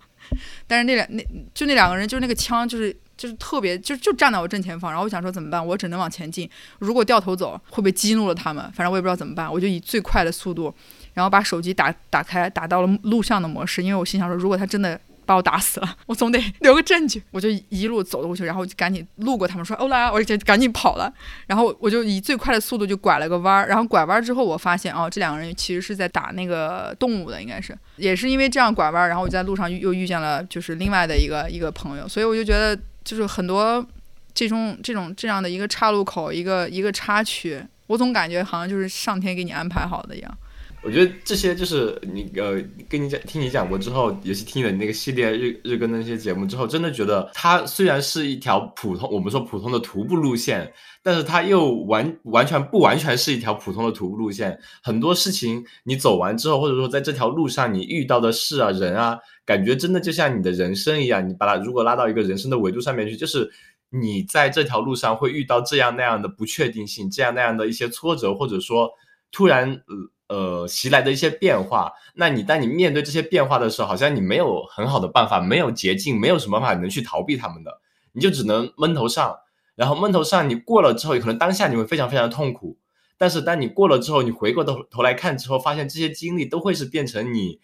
[0.68, 5.66] 但是那两那就那两个人，就是那个枪，就是就是特别就就站在我正前方，然后我想说怎么办？
[5.66, 6.50] 我只能往前进。
[6.80, 8.64] 如果掉头走，会不会激怒了他们？
[8.72, 10.74] 反正我也不知道怎么办，我就以最快的速度，
[11.14, 17.22] 然后把手机打打开，打到了录像的模式，因为我心想说，如果他真的把我打死了，我总得 留个证据。
[17.32, 21.14] 我就一路走过去，然后就赶紧路过他们说欧啦，我就赶紧跑了。
[21.48, 33.86] 然后我就以最快的速度就拐了个弯儿，然后拐弯之后，我发现哦，这两个人其实是在打那个动物的，应该是也是因为这样拐弯，然后我在路上又遇见了就是另外的一个一个朋友，所以我就觉得就是很多
[34.34, 40.38] 这种这种这样的一个岔路口，一个一个插曲，我总感觉好像就是上天给你安排好的一样。
[40.84, 50.74] 我觉得这些就是你呃，跟你讲听你讲过之后，尤其听了你那个系列日日更那些节目之后，真的觉得它虽然是一条普通我们说普通的徒步路线，
[51.04, 54.60] 但是它又完完全不完全是一条普通的徒步路线。
[54.82, 63.52] 很多事情你走完之后，或者说在这条路上你遇到的事啊、人啊，感觉真的就像你的人生一样，你把它如果拉到一个人生的维度上面去，就是。
[63.94, 68.90] 你在这条路上会遇到这样那样的不确定性，这样那样的一些挫折，或者说
[69.34, 71.92] 突然呃呃袭来的一些变化。
[72.16, 77.82] 那你当你面对这些变化的时候，好像你没有很好的办法，没有捷径，没有什么办法能去逃避他们的，
[78.14, 79.36] 你就只能闷头上。
[79.76, 82.78] 然后闷头上，你过了之后，可能当下你会非常非常的痛苦，
[83.18, 87.60] 但是当你过了之后，你回过头头来看之后，发现这些经历都会是变成你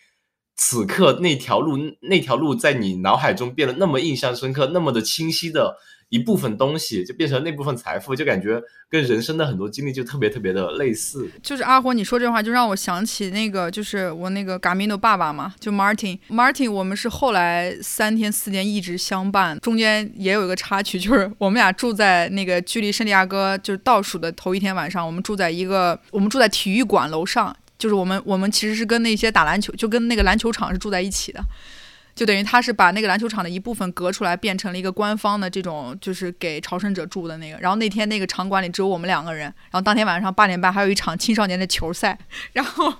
[0.55, 5.77] 此刻那条路那条路在你脑海中变得那么印象深刻，那么的清晰的。
[6.09, 11.29] 一部分东西就变成那部分财富，就感觉跟人生的很多经历就特别特别的类似。
[11.43, 16.17] 就是阿火，你说这话就让我想起那个，就是我那个 Gamino 爸爸嘛，就 Martin。
[16.29, 31.43] Martin，我们是后来三天四天一直相伴，中间也有一个插曲，就是我们俩住在那个距离圣地亚哥就是倒数的头一天晚上，我们住在一个我们住在体育馆楼上，就是我们我们其实是跟那些打篮球，就跟那个篮球场是住在一起的。
[32.17, 37.59] 就等于他是把那个篮球场的一部分隔出来，变成了一个官方的这种，就是给朝圣者住的那个。
[37.59, 39.43] 然后那天那个场馆里只有我们两个人。
[39.43, 42.17] 然后当天晚上八点半还有一场青少年的球赛。
[42.53, 42.91] 然后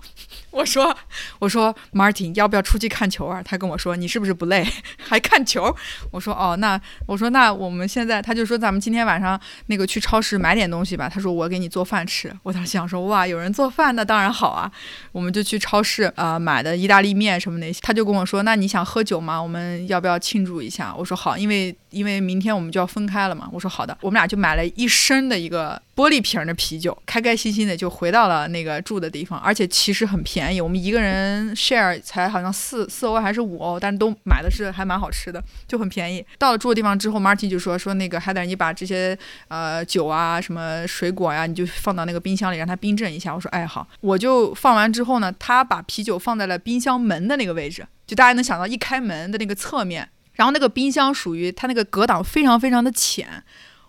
[0.58, 0.96] 我说
[1.38, 3.44] 我说 Martin 要不要出去看球啊？
[3.44, 5.76] 他跟我说你是不是不累 还看球？
[6.12, 11.08] 我说哦那我说那我们现在他就说咱们今天晚上那个去超市买点东西吧。
[11.08, 12.36] 他说我给你做饭吃。
[12.42, 14.72] 我当时想说哇有人做饭那当然好啊。
[15.12, 17.80] 我们就去超市啊、买的意大利面什么那些。
[17.84, 19.40] 他就跟我说那你想喝酒吗？
[19.40, 20.94] 我们要不要庆祝一下？
[20.98, 23.48] 我说好，因为因为明天我们就要分开了嘛。
[23.52, 36.24] 我说好的，我们俩就买了一升的一个玻璃瓶的啤酒，开开心心的就回到了那个住的地方，而且其实很便宜，我们一个人 share 才好像四四欧还是五欧，但是都买的是还蛮好吃的，就很便宜。
[36.38, 39.18] 到了住的地方之后，Martin 就说说那个海胆你把这些
[39.48, 43.34] 呃酒啊什么水果呀、你就放到那个冰箱里让它冰镇一下。
[43.34, 47.84] 我说哎好，我就放完之后呢，他把啤酒放在了冰箱门的那个位置。
[48.06, 53.44] 就大家能想到一开门的那个侧面，然后那个冰箱属于它那个隔挡非常非常的浅，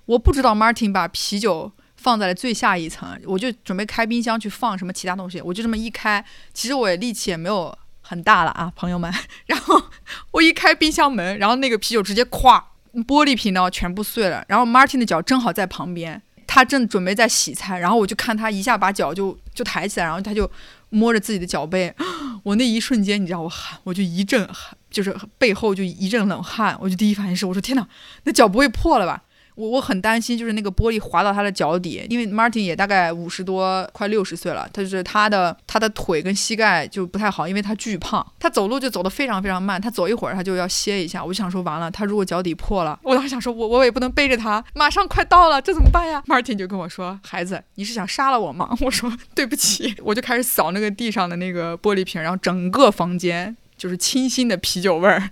[0.06, 6.24] 我不知道 Martin 把啤酒放在了最下一层，我就准备开冰箱去放什么其他东西，我就这么一开，
[6.54, 9.12] 其实我也力气也没有很大了啊，朋友们，
[9.46, 9.82] 然后
[10.30, 12.62] 我一开冰箱门，然后那个啤酒直接咵，
[13.06, 16.22] 玻璃瓶呢全部碎了，然后 Martin 的脚正好在旁边。
[16.50, 20.50] 他正准备在洗菜，然后我就看他一下把脚就就抬起来，然后他就
[20.88, 21.94] 摸着自己的脚背，
[22.42, 27.86] 我那一瞬间你知道我汗，我就一阵汗，就是背后就一阵冷汗，我就第一反应是我说天哪，
[28.24, 29.22] 那脚不会破了吧？
[29.58, 41.24] 我我很担心，就是那个玻璃滑到他的脚底，因为 Martin 也大概五十多，快六十岁了，他就是他的他的腿跟膝盖就不太好，因为他巨胖，他走路就走得非常非常慢，他走一会儿他就要歇一下。
[41.24, 48.76] 我就想说完了，他如果脚底破了，我当时想说我我也不能背着他，马上快到了，这怎么办呀？Martin 就跟我说，孩子，你是想杀了我吗？
[48.82, 55.30] 我说对不起，我就开始扫那个地上的那个玻璃瓶，然后整个房间就是清新的啤酒味儿。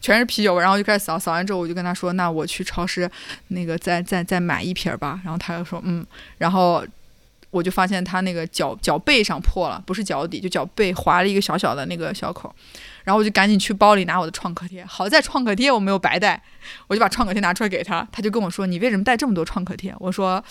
[0.00, 3.10] 全是啤酒味，然后就开始扫，扫完之后我就跟他说：“那我去超市，
[3.48, 6.06] 那个再再再买一瓶吧。”然后他就说：“嗯。”
[6.38, 6.84] 然后
[7.50, 12.54] 我就发现他那个脚 脚背上破了，不是脚底，就脚背划了一个小小的那个小口。
[13.04, 16.42] 然后我就赶紧去包里拿我的创可贴，好在创可贴我没有白带，
[16.86, 20.42] 我就把创可贴拿出来给他，他就跟我说：“你为什么带这么多创可贴？”我说。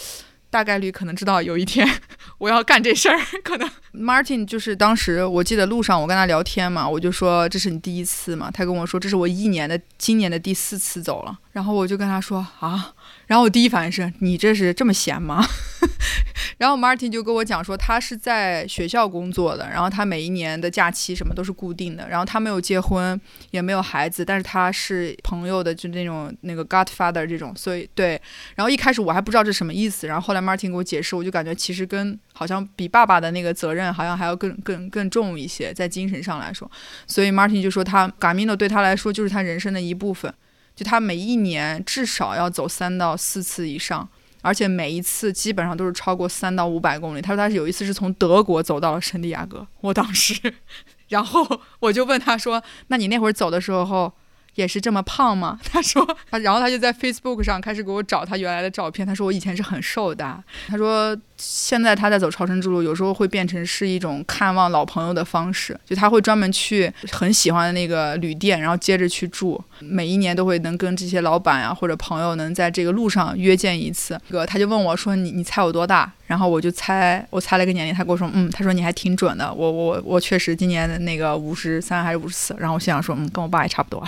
[0.49, 1.87] 大概率可能知道有一天
[2.39, 12.93] 我要干这事儿， 可能 Martin 就是当时我记得路上我跟他聊天嘛，我就说这是你第一次嘛，他跟我说这是我一年的今年的第四次走了，然后我就跟他说啊。
[13.29, 15.45] 然后我第一反应是你这是这么闲吗？
[16.57, 28.19] 然后 Martin 就跟我讲说，他是在学校工作的，然后他每一年的假期什么都是固定的，然后他没有结婚，也没有孩子，但是他是朋友的就那种那个 Godfather 这种，所以对。
[28.55, 36.69] 然后一开始我还不知道这什么意思，然后后来 Martin 给我解释，我就感觉其实跟好像比爸爸的那个责任好像还要更更更重一些，在精神上来说。
[37.05, 40.33] 所以 Martin 就说他 Gamino 对他来说就是他人生的一部分。
[40.79, 44.07] 就他每一年至少要走三到四次以上，
[44.41, 47.21] 而且每一次基本上都是超过三到五百公里。
[47.21, 50.53] 他说他是有一次是从德国走到了圣地亚哥，我当时，
[51.09, 54.13] 然后我就问他说：“那你那会儿走的时候？”
[54.55, 55.57] 也是这么胖吗？
[55.71, 59.07] 他说，然后他就在 Facebook 上开始给我找他原来的照片。
[59.07, 60.43] 他说我以前是很瘦的。
[60.67, 69.59] 他说现在他在走朝圣之路，有时候会变成是一种看望老朋友的方式，就他会专门去很喜欢的那个旅店，然后接着去住。
[69.79, 74.19] 每一年都会能跟这些老板啊或者朋友能在这个路上约见一次。
[74.29, 76.11] 哥，他就问我说你你猜我多大？
[76.27, 84.05] 然后我就猜，我猜了一个年龄，他跟我说，嗯，他说你还挺准的，我我我确实今年的那个五十三还是五十四，然后我心想说，嗯，跟我爸也差不多。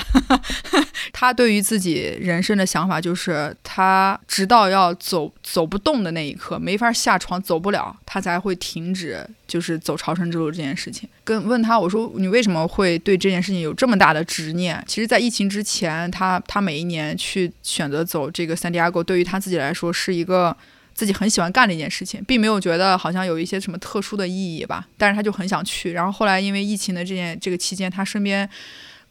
[1.12, 11.08] 他对于自己人生的想法就是，他直到要走走不动的那一刻，没法下床走不了，他才会停止，就是走朝圣之路这件事情。
[11.24, 14.84] 跟问他，我说你为什么会对这件事情有这么大的执念？
[14.88, 20.58] 其实，在疫情之前，他他每一年去选择走这个三 Diego，对于他自己来说是一个。
[20.94, 25.94] 自己很喜欢干的一件事情，并没有觉得好像有一些什么特殊的意义吧，但是他就很想去。
[25.94, 28.48] 然后后来因为疫情的这件这个期间，他身边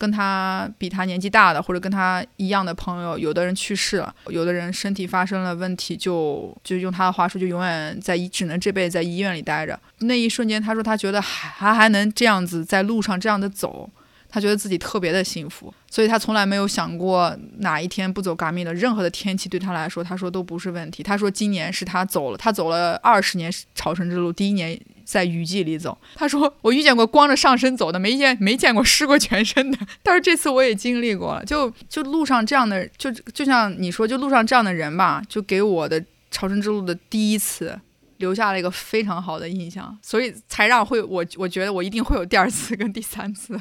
[0.01, 9.79] 跟他比他年纪大的或者跟他一样的朋友，有的人去世了，有的人身体发生了问题，就就用他的话说，就永远在医，只能这辈子在医院里待着。
[9.99, 13.91] 那一瞬间，他说他觉得还还还能这样子在路上这样的走。
[14.31, 21.03] 他觉得自己特别的幸福，所以他从来没有想过哪一天不走嘎米的任何的天气对他来说，他说都不是问题。
[21.03, 25.99] 他说今年是他走了，他走了二十年朝圣之路，第一年在雨季里走。
[26.15, 29.79] 他说我遇见过光着上身走的，没见没见过湿过全身的。
[30.03, 37.77] 但是这次我也经历过了，就就路上这样的，就就像你说，就路上这样的人吧，就给我的朝圣之路的第一次
[38.19, 43.61] 留下了一个非常好的印象，所以才让会我我觉得我一定会有第二次跟第三次。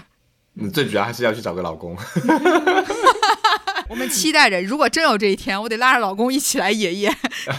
[0.60, 1.96] 你最主要还是要去找个老公。
[3.90, 7.12] 我们期待着，如果真有这一天，我得拉着老公一起来爷爷。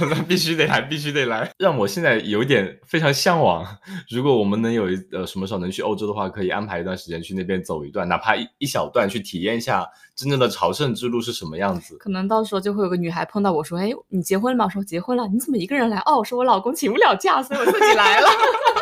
[0.08, 1.50] 那 必须得来，必须得来。
[1.58, 3.66] 让我现在有点非常向往，
[4.08, 11.96] 如果我们能有一呃什么时候能去欧洲的话，可以安排一段时间去那边走一段，哪怕一一小段，去体验一下真正的朝圣之路是什么样子。
[11.98, 15.98] 可能到时候就会有个女孩碰到我说：“哎，你结婚了吗？”我说：“结婚了。”你怎么一个人来？
[16.06, 18.28] 哦，说我老公请不了假，所以我自己来了。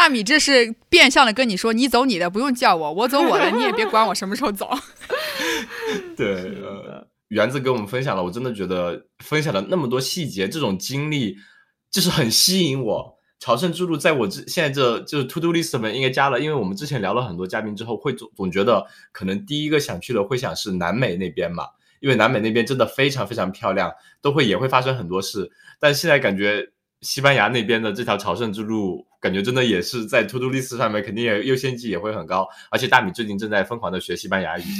[0.00, 4.70] 大米这是变相的跟你说，你走你的，不用叫我，我走我的，你也别管我什么时候走。
[6.16, 6.54] 对，
[7.28, 11.36] 园子跟我们分享了，我真的觉得分享了那么多细节，这种经历
[11.90, 13.14] 就是很吸引我。
[13.40, 21.64] 朝圣之路在我这现在这就是 to do list 里面应该加了，因为我们之前聊了很多嘉宾之后，会总总觉得可能第一个想去的会想是南美那边嘛，
[22.00, 26.72] 因为南美那边真的非常非常漂亮，都会也会发生很多事，但现在感觉。
[27.02, 32.48] 西班牙那边的这条朝圣之路，感觉真的也是在 To Do List 上面，肯定也优先级也会很高。
[32.70, 34.62] 而且大米最近正在疯狂的学西班牙语。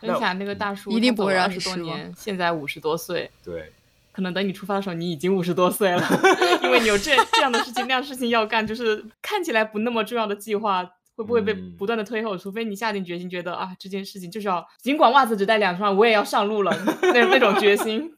[0.00, 3.30] 分享那个大叔一定不会让十多年，现在五十多岁。
[3.44, 3.70] 对，
[4.12, 6.04] 可能等你出发的时候，你已经五十多岁了，
[6.64, 10.82] 因为你有这这样的事情、那样事情要干，就是看起来不那么重要的计划，
[11.14, 12.36] 会不会被不断的推后？
[12.36, 18.12] 除非你下定决心，觉得啊，这件事情就是要，尽管袜子只带两双，我也要上路了，那那种决心。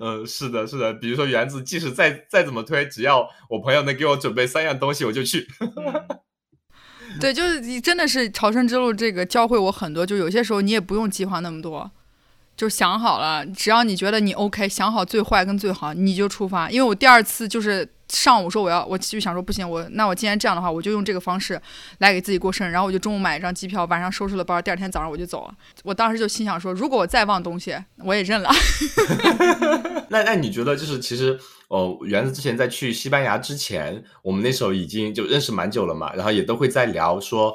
[0.00, 0.92] 嗯，是的，是的。
[0.94, 5.46] 比如说园子，即使再再怎么推，只要我朋友能给我准备三样东西，我就去。
[7.20, 11.90] 对，就是你真的是朝圣之路这个教会我很多，就有些时候你也不用计划那么多，
[12.60, 16.70] 就想好了，只要你觉得你 OK，想好最坏跟最好，你就出发。
[16.70, 17.88] 因为我第二次就是。
[18.12, 21.62] 上午说我要，我就想说不行，我那我既然这样的话，我就用这个方式
[21.98, 22.72] 来给自己过生日。
[22.72, 25.54] 然后我就中午买一张机票，晚上收拾了包，第二天早上我就走了。
[25.84, 28.50] 我当时就心想说，如果我再忘东西，我也认了。
[30.10, 31.38] 那那你觉得就是其实
[31.68, 37.54] 哦，园子之前在去西班牙之前，我们那时候已经就认识蛮久了嘛，然后也都会在聊说，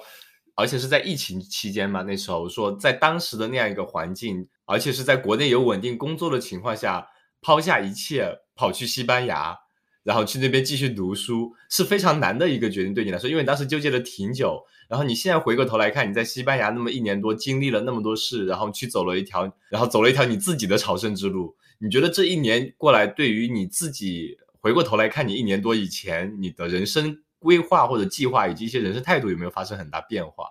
[0.56, 7.08] 而且是在疫情期间嘛，那时候说在当时的那样一个环境，而且是在国内有稳定工作的情况下，
[7.42, 9.58] 抛下一切跑去西班牙。
[10.04, 14.64] 然后去那边继续读书是非常难的一个决定，对你来说，因为你当时纠结了挺久。
[14.88, 21.56] 然后你现在回过头来看，你在西班牙那么一年多，经历了那么多事，然后去走了一条，然后走了一条你自己的朝圣之路。
[21.80, 30.46] 你觉得这一年过来，对于你自己回过头来看，你一年多以前你的人生规划或者计划以及一些人生态度有没有发生很大变化？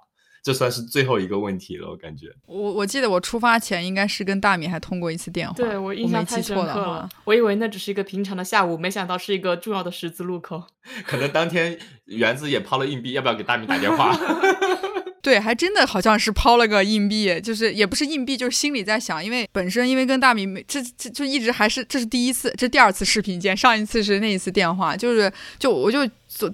[0.44, 2.26] 这算是最后一个问题了，我感觉。
[2.44, 7.08] 我我记得我出发前应该是跟大米还通过一次电话，对我印象太深刻了。
[7.24, 10.62] 我以为那只是一个平常的下午，没想到是一个重要的十字路口。
[11.06, 14.14] 可能当天园子也抛了硬币，要不要给大米打电话？
[15.24, 26.06] 对，还真的好像是抛了个硬币，就是也不是硬币，就是心里在想，因为本身因为跟大米没这这就一直还是这是第一次，这第二次视频见，上一次是那一次电话，就是就我就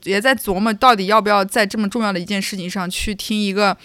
[0.04, 3.76] 也在琢磨到底要不要在这么重要的一件事情上去听一个，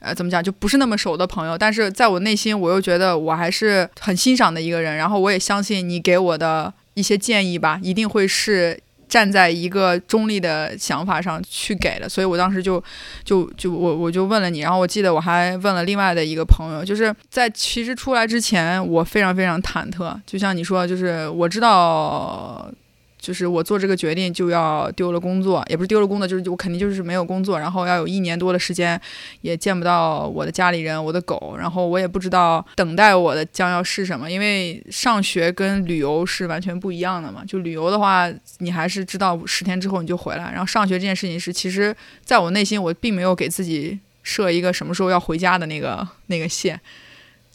[0.00, 8.78] 呃，怎么讲就不是那么熟的朋友，但是在我内心我又觉得我还是很欣赏的一个人，然后我也相信你给我的一些建议吧，一定会是。
[9.08, 12.82] 站在一个中立的想法上去给的，所以我当时就
[13.24, 22.70] 就就我我就问了你，然后我记得我还问了另外的一个朋友，就是在其实出来之前，我非常非常忐忑，就像你说，就是我知道。
[23.18, 29.00] 就是我做这个决定就要丢了工作，也不是丢了工作，就是我肯定就是没有工作，然后要有一年多的时间
[29.40, 37.42] 也见不到我的家里人、我的狗，然后我也不知道等待我的将要是什么，因为上学跟旅游是完全不一样的嘛。
[37.44, 46.80] 就旅游的话，你还是知道十天之后你就回来，然后上学这件事情是，其实在我内心我并没有给自己设一个什么时候要回家的那个那个线。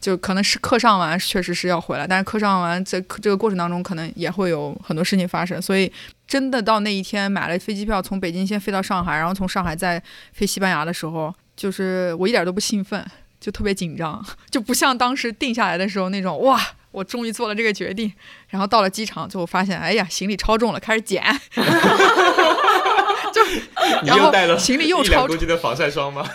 [0.04, 5.90] 就可能是课上完，确实是要回来，但是课上完在这个过程当中，可能也会有很多事情发生，所以
[6.28, 10.04] 真的到那一天买了飞机票，从北京先飞到上海，然后从上海再
[10.34, 13.02] 飞西班牙的时候，就是我一点都不兴奋，
[13.40, 14.22] 就特别紧张，
[14.52, 16.60] 就不像当时定下来的时候那种哇，
[16.92, 18.12] 我终于做了这个决定，
[18.50, 21.24] 然后到了机场，最后发现，哎呀，行李超重了，开始减，
[23.32, 23.42] 就
[24.04, 26.30] 然后行李又超重的防晒霜吗？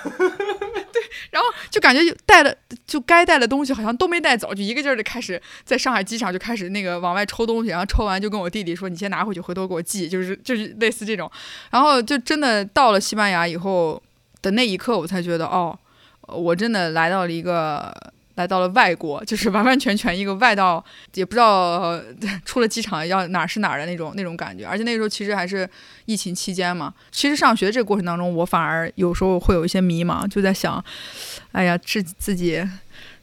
[1.31, 2.55] 然后就感觉带了
[2.87, 11.31] 就该带的东西好像都没带走，就一个劲儿的开始在上海机场就开始那个往外抽东西，然后抽完就跟我弟弟说：“你先拿回去，回头给我寄。”就是就是类似这种。
[11.71, 14.03] 然后就真的到了西班牙以后
[14.43, 15.79] 的那一刻，我才觉得哦，
[16.23, 17.95] 我真的来到了一个。
[18.39, 20.83] 来到了外国，就是完完全全一个外到，
[21.15, 22.01] 也不知道
[22.47, 24.65] 出了机场要哪是哪的那种那种感觉。
[24.65, 25.69] 而且那个时候其实还是
[26.07, 26.95] 疫情期间嘛。
[27.11, 30.83] 其实上学这个过程当中，我反而有时候会有一些迷茫，就在想，
[31.53, 32.65] 哎呀，自自己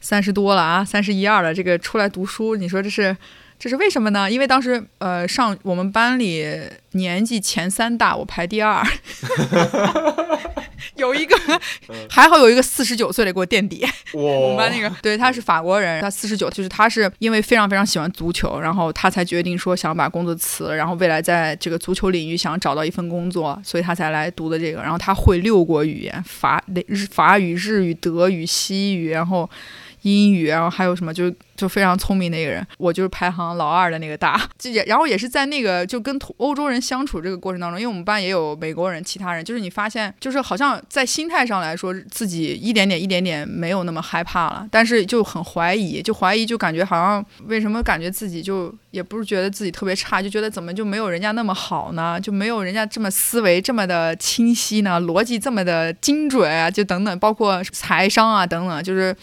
[0.00, 3.16] 三十多了啊，三十一二了，这个出来读书，你说这是？
[3.58, 4.30] 这是为什么呢？
[4.30, 6.46] 因为当时，呃，上我们班里
[6.92, 8.84] 年纪前三大，我排第二，
[10.96, 11.34] 有一个
[12.10, 13.86] 还好有一个四十九岁的给我垫底。
[14.12, 24.82] 我们班那个，对，他是法国人，他四十九，就是他是因为非常非常喜欢足球，然后他才决定说想把工作辞了，然后未来在这个足球领域想找到一份工作，所以他才来读的这个。
[24.82, 29.48] 然后他会六国语言，法日法语、日语、德语、西语，然后。
[30.06, 52.20] 英语，然后还有什么，就就非常聪明的一个人，我就是排行老二的那个大， 就也然后也是在那个就跟欧洲人相处这个过程当中，因为我们班也有美国人，其他人，就是你发现，就是好像在心态上来说，自己一点点一点点没有那么害怕了，但是就很怀疑，就怀疑，就感觉好像为什么感觉自己就也不是觉得自己特别差，就觉得怎么就没有人家那么好呢？
[52.20, 55.00] 就没有人家这么思维这么的清晰呢？
[55.00, 56.70] 逻辑这么的精准啊？
[56.70, 59.16] 就等等，包括财商啊等等，就是。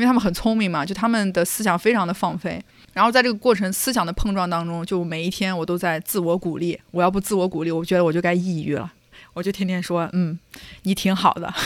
[0.00, 2.58] 因为他们很聪明嘛，就他们的思想非常的放飞，
[2.94, 8.90] 然后在这个过程思想的碰撞当中，就每一天我都在自我鼓励，我要不自我鼓励，我觉得我就该抑郁了，
[9.34, 10.38] 我就天天说，嗯，
[10.84, 11.52] 你挺好的。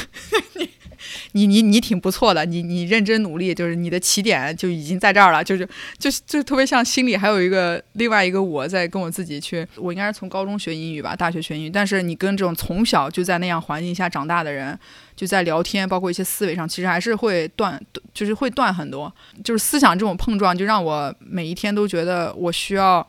[1.32, 14.78] 你你你挺不错的，你你认真努力，就是你的起点就已经在这儿了，就是就就特别像心里还有一个另外一个我在跟我自己去，我应该是从高中学英语吧，大学学英语，但是你跟这种从小就在那样环境下长大的人，
[15.14, 17.78] 就在聊天，包括一些思维上，其实还是会断
[18.14, 19.12] 就是会断很多。
[19.42, 23.06] 就是思想这种碰撞，就让我每一天都觉得我需要。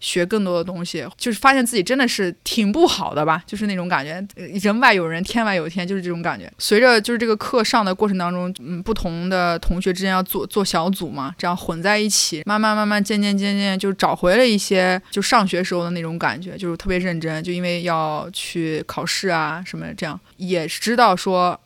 [0.00, 6.48] 学更多的东西，就是发现自己真的是挺不好的吧，就是那种感觉，人外有人，天外有天，就是这种感觉。
[6.56, 21.60] 随着就是这个课上的过程当中，嗯，不同的同学之间要做做小组嘛，这样混在一起，慢慢慢慢渐渐渐渐就找回了一些就上学时候的那种感觉，就是特别认真，就因为要去考试啊什么这样，也知道说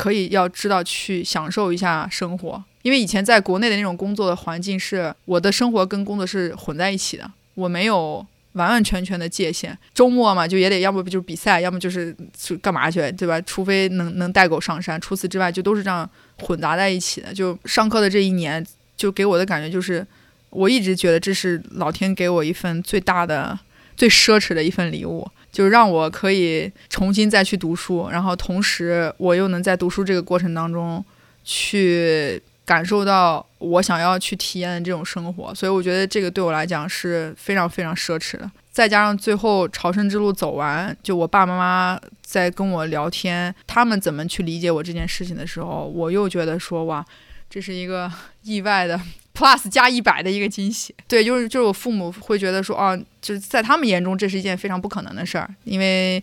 [0.00, 7.30] 可以要知道去享受一下生活，因为以前在国内的那种工作的环境是我的生活跟工作是混在一起的。
[7.54, 13.38] 我没有完完全全的界限，周末嘛，就也得要不就是比赛，要么就是去干嘛去，对吧？
[13.42, 16.08] 除非能能带狗上山，除此之外就都是这样
[16.38, 17.34] 混杂在一起的。
[17.34, 18.66] 就上课的这一年，
[18.96, 20.06] 就给我的感觉就是，
[20.48, 23.58] 我一直觉得这是老天给我一份最大的、
[23.94, 31.04] 最奢侈的一份礼物，就让我可以重新再去读书，然后同时我又能在读书这个过程当中
[31.44, 32.42] 去。
[32.66, 38.48] 感受到我想要去体验的这种生活，所以我觉得这个对我来讲是非常非常奢侈的。
[38.70, 47.04] 再加上最后朝圣之路走完，就我爸爸妈妈在跟我聊天，他们怎么去理解我这件事情的时候，我又觉得说哇，
[47.48, 48.08] 这是一个
[48.44, 49.00] 意外的
[49.34, 50.94] plus 加一百的一个惊喜。
[51.08, 56.22] 对，就是就是我父母会觉得说啊，就是在他们眼中这是一件非常不可能的事儿，因为。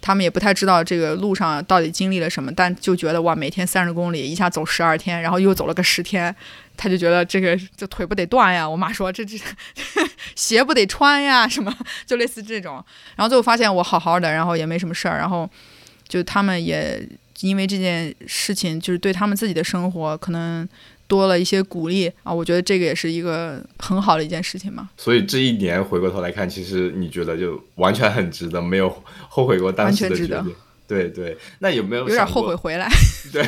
[0.00, 6.32] 他们也不太知道这个路上到底经历了什么，但就觉得哇，每天三十公里，一下走十二天，然后又走了个十天，
[6.76, 8.66] 他就觉得这个这腿不得断呀？
[8.66, 9.36] 我妈说这这
[10.36, 11.48] 鞋不得穿呀？
[11.48, 11.76] 什么
[12.06, 12.74] 就类似这种。
[13.16, 15.50] 然后最后发现我好好的，然后也没什么事儿，然后
[16.06, 17.04] 就他们也
[17.40, 20.66] 因为这件事情，就是对他们自己的生活可能。
[21.08, 24.88] 多了一些鼓励啊，我觉得这个也是一个很好的一件事情嘛。
[24.96, 28.94] 所以这一年回过头来看，其实你觉得就完全很值得，没有
[29.28, 30.54] 后悔过当时的决定。
[30.86, 32.88] 对对，那有没有有点后悔回来？
[33.32, 33.42] 对，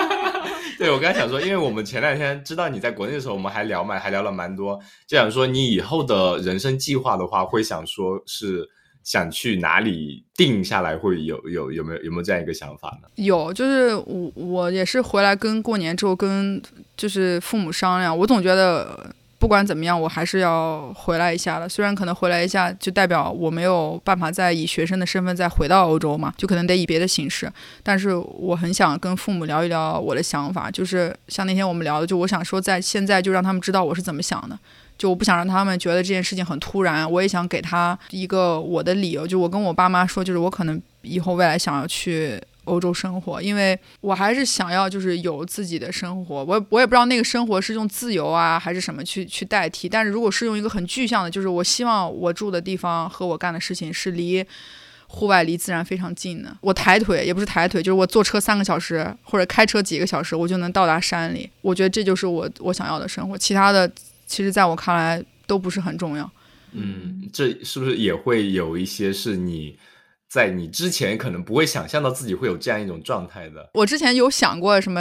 [0.78, 8.68] 对我刚才想说，因为我们前两天知道你在国内的时候，我们还聊嘛，还聊了蛮多，就想说你以后的人生计划的话，会想说是。
[9.04, 13.08] 想去哪里定下来会有有有没有有没有这样一个想法呢？
[13.16, 16.60] 有，就是我我也是回来跟过年之后跟
[16.96, 21.68] 就是父母商量，我总觉得不管怎么样，我还是要回来一下的。
[21.68, 27.52] 虽然可能回来一下就代表我没有办法再以学生的身份再回到欧洲嘛，就可能得以别的形式。
[27.82, 34.58] 但是我很想跟父母聊一聊我的想法，就是像那天我们聊的，就我想说在现在就让他们知道我是怎么想的。
[34.96, 39.26] 就我不想让他们觉得这件事情很突然，我也想给他一个我的理由。
[39.26, 46.44] 就我跟我爸妈说，就是我可能以后未来想要去欧洲生活，因为我还是想要就是有自己的生活。
[46.44, 49.88] 我我也不知道那个生活是用自由啊还是什么去去代替。
[49.88, 54.46] 但是如果是用一个很具象的，就是我希望我住的地方和我干的事情是离
[55.08, 56.56] 户外、离自然非常近的。
[56.60, 61.50] 我抬腿也不是抬腿，就是我坐车三个小时或者开车几个小时，我就能到达山里。
[61.62, 63.36] 我觉得这就是我我想要的生活。
[63.36, 63.90] 其他的。
[64.26, 66.30] 其实，在我看来，都不是很重要。
[66.72, 69.76] 嗯，这是不是也会有一些是你？
[70.34, 73.70] 在你之前可能不会想象到自己会有这样一种状态的。
[73.72, 75.00] 我之前有想过什么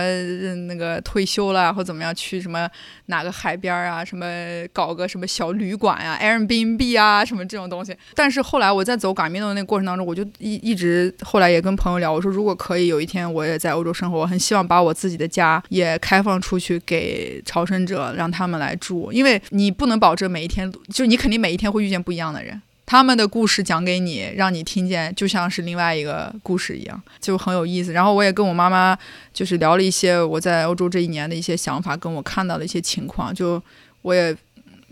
[0.68, 2.69] 那个退休了或怎么样去什么
[3.07, 4.27] 哪个海边啊，什么
[4.72, 7.97] 搞个什么小旅馆啊，Airbnb 啊什么这种东西。
[8.14, 22.61] 但是后来我在走嘎米诺的那个过程当中，我就一一直后来也跟朋友聊，我说如果可以有一天我也在欧洲生活，我很希望把我自己的家也开放出去给朝圣者，让他们来住，因为你不能保证每一天，就你肯定每一天会遇见不一样的人。
[22.94, 27.91] 他们的故事讲给你，让你听见，就像是另外一个故事一样，就很有意思。
[27.91, 28.95] 然后我也跟我妈妈
[29.34, 33.34] 就是聊了一些我在欧洲这一年的一些想法，跟我看到的一些情况。
[33.34, 33.60] 就
[34.03, 34.38] 我也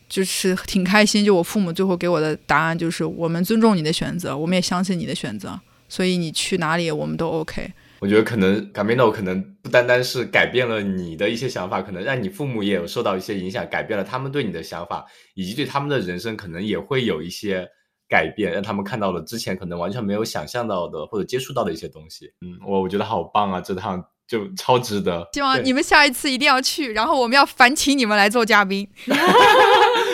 [0.09, 1.23] 就是挺开心。
[1.23, 7.71] 就我父母最后给我的答案就是：我们尊重你的选择，我们也相信你的选择，所以你去哪里我们都 OK。
[7.99, 15.05] 我觉得可能 Camino 可能不单单是改变了你的一些想法，可能让你父母也有受到一些影响，改变了他们对你的想法，
[15.35, 17.69] 以及对他们的人生可能也会有一些。
[18.11, 22.29] 改变让他们看到了之前可能完全没有想象到的或者接触到的一些东西。
[22.41, 25.25] 嗯，我我觉得好棒啊，这趟就超值得。
[25.31, 28.85] 希望你们下一次一定要去，然后我们要烦请你们来做嘉宾。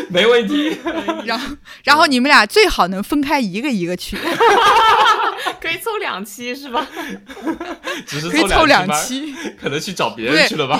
[0.09, 0.77] 没问题。
[1.25, 4.17] 然后 然后你们俩最好能分开一个一个去。
[5.61, 6.85] 可以凑两期是吧？
[8.05, 10.79] 只是可以凑两期，可能去找别人去了吧？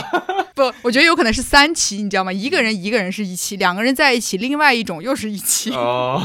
[0.55, 2.31] 不，我觉得有可能是三期，你知道吗？
[2.31, 5.71] 一个人一个人是一期，两个人在一起，另外一种又是一期。
[5.71, 6.21] 哦，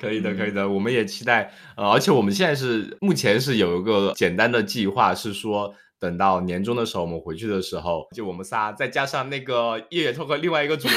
[0.00, 1.50] 可以的，可以的，我们也期待。
[1.76, 10.96] 呃，而且我们现在是目前是有一个简单的计划，是说等到年终的时候，我们回去的时候，就我们仨再加上那个叶叶托和另外一个主播。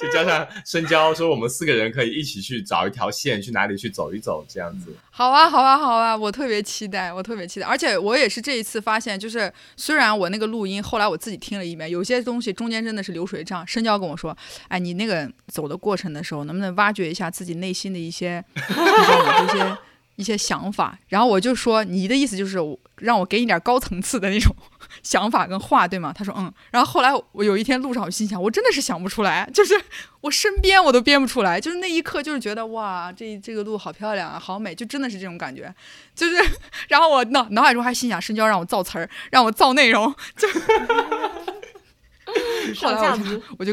[0.00, 4.94] 就加上深交，说我们四个人可以一起去找一条线，去哪里去走一走，这样子。
[5.10, 6.16] 好啊，好啊，好啊！
[6.16, 7.66] 我特别期待，我特别期待。
[7.66, 13.66] 而且我也是这一次发现，就是虽然我那个录音后来我自己听了一遍，有些东西中间真的是流水账。
[13.66, 14.36] 深交跟我说
[14.68, 19.76] ：“哎，你那个走的过程的时候，能不能挖掘一下自己内心的一些这些
[20.18, 22.58] 一些想法？”然后我就说：“你的意思就是
[22.96, 24.54] 让我给你点高层次的那种。
[25.02, 26.12] ”想法跟话对吗？
[26.12, 29.80] 他说嗯，然后后来我有一天路上，我心想，我真的是想不出来，就是
[30.20, 35.72] 我身边我都编不出来，就是那一刻就是觉得哇，这这个路好漂亮啊，好美，就真的是这种感觉，
[36.14, 36.36] 就是，
[36.88, 40.48] 然后我脑脑海中还心想，深交让我造词儿，让我造内容，就
[42.74, 43.72] 上价值，我就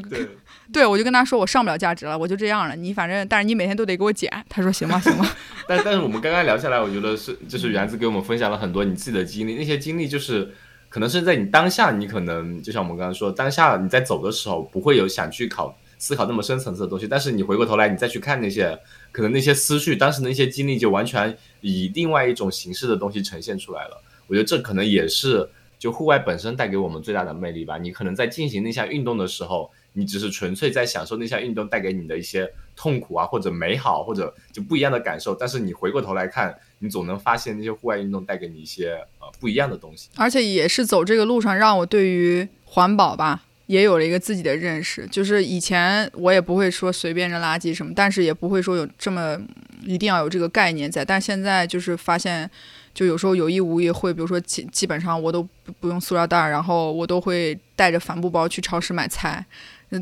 [0.71, 5.35] 对，我就跟他说我上不了价值了，我就这样了，你反正但是你每天都得给我剪，他说行吧行吧，
[5.67, 10.51] 但但是我们刚刚聊下来，我觉得是就是园子给我们分享了很多你自己的经历，那些经历就是。
[10.87, 18.79] 可能是在你当下，你可能就像我们刚刚说，当下你在走的时候不会有想去考思考那么深层次的东西，但是你回过头来，你再去看那些，
[19.11, 24.01] 可能那些思绪，当时那些经历就完全以另外一种形式的东西呈现出来了。
[24.27, 27.77] 我觉得这可能也是就户外本身带给我们最大的魅力吧。
[27.77, 36.55] 你可能在进行那项运动的时候，你只是纯粹在享受那项运动带给你的一些痛苦啊，或者美好，或者就不一样的感受，但是你回过头来看。
[36.79, 45.07] 你总能发现那些户外运动带给你一些呃不一样的东西，而且也是走这个路上让我对于环保吧也有了一个自己的认识。
[45.07, 49.39] 就是以前我也不会说随便扔垃圾什么，但是也不会说有这么
[49.83, 51.03] 一定要有这个概念在。
[51.03, 52.47] 但现在就是发现，
[52.93, 55.47] 就有时候有意无意会，比如说基基本上我都
[55.79, 59.43] 不用塑料袋，然后我都会带着帆布包去超市买菜。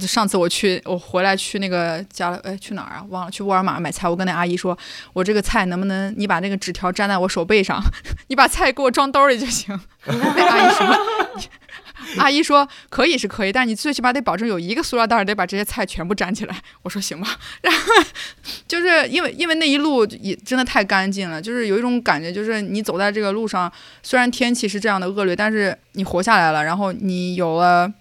[0.08, 3.06] 上次我去，我回来去那个家，哎，去哪儿啊？
[3.10, 4.10] 忘了去沃尔玛买菜。
[4.10, 4.76] 我跟那阿姨说，
[5.14, 7.80] 我这个菜能不能你把那个纸条粘在我手背上，
[8.28, 9.80] 你把菜给我装兜里就行。
[10.06, 10.98] 那阿姨说，
[12.18, 16.56] 阿姨说可以是可以，但你最起码得保证有一个塑料袋得把这些菜全部粘起来。
[16.82, 17.28] 我说行吧。
[17.62, 17.80] 然后
[18.68, 27.92] 就是因为因为那一路也真的太干净了，就是有一种感觉，就是你走在这个路上，虽然天气是这样的恶劣，但是你活下来了，然后你有了。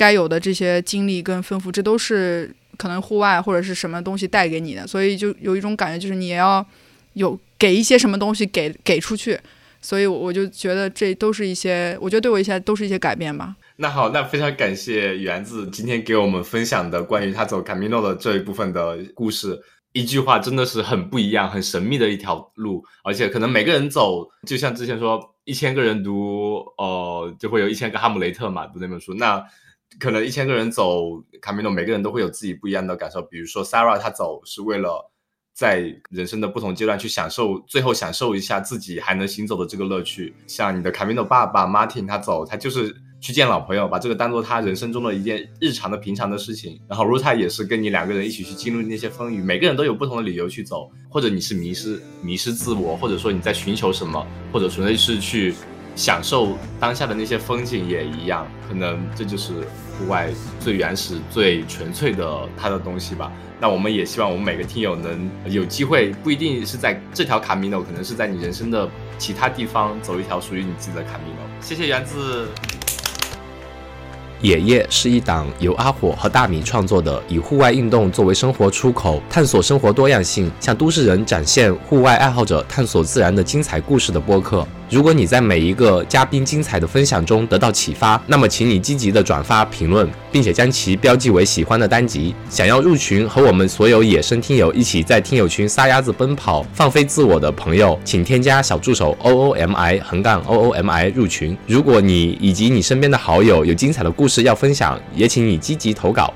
[0.00, 6.64] 该有的这些经历跟丰富，这都是可能户外或者是什么东西带给你的，所以就有一种感觉，就是你也要
[7.12, 9.38] 有给一些什么东西给给出去，
[9.82, 13.54] 所以我就觉得这都是一些，我觉得对我一些都是一些改变吧。
[13.76, 19.60] 那好，那非常感谢园子今天给我们分享的关于他走 Camino 的这一部分的故事。
[19.92, 29.44] 一句话真的是很不一样、很神秘的一条路，而且可能每个人走，就像之前说一千个人读，呃，就会有一千个哈姆雷特嘛，读那本书那。
[29.98, 33.20] 可能一千个人走卡米诺，每个人都会有自己不一样的感受。
[33.22, 35.10] 比如说，Sarah 她走是为了
[35.52, 40.32] 在人生的不同阶段去享受，最后享受一下自己还能行走的这个乐趣。
[40.46, 46.80] 像你的卡米诺爸爸 Martin 他走，他就是去见老朋友，把这个当做他人生中的一件日常的平常的事情。
[46.88, 55.54] 然后 Ruta 也是跟你两个人一起去经历那些风雨，每个人都有不同的理由去走，或者你是迷失迷失自我，或者说你在寻求什么，或者纯粹是去。
[56.00, 59.52] 享受当下的那些风景也一样，可能这就是
[59.98, 63.30] 户外最原始、最纯粹的它的东西吧。
[63.60, 71.46] 那我们也希望我们每个听友能有机会，不一定是在这条卡米诺，可能是在你人生的其他地方走一条属于你自己的卡米诺。
[71.60, 72.48] 谢谢园子。
[74.40, 84.66] 野夜是一档由阿火和大米创作的，以户外运动作为生活出口，探索生活多样性，向都市人展现户外爱好者探索自然的精彩故事的播客。
[84.90, 92.34] 如果你在每一个嘉宾精彩的分享中得到启发，那么请你积极的转发评论，并且将其标记为喜欢的单集。
[92.48, 101.56] 想要入群和我们所有野生听友一起在听友群撒丫子奔跑、放飞自我的朋友，请添加小助手 O O M I 横杠 O O M I 入群。
[101.68, 106.34] 如果你以及你身边的好友有精彩的故事要分享，也请你积极投稿。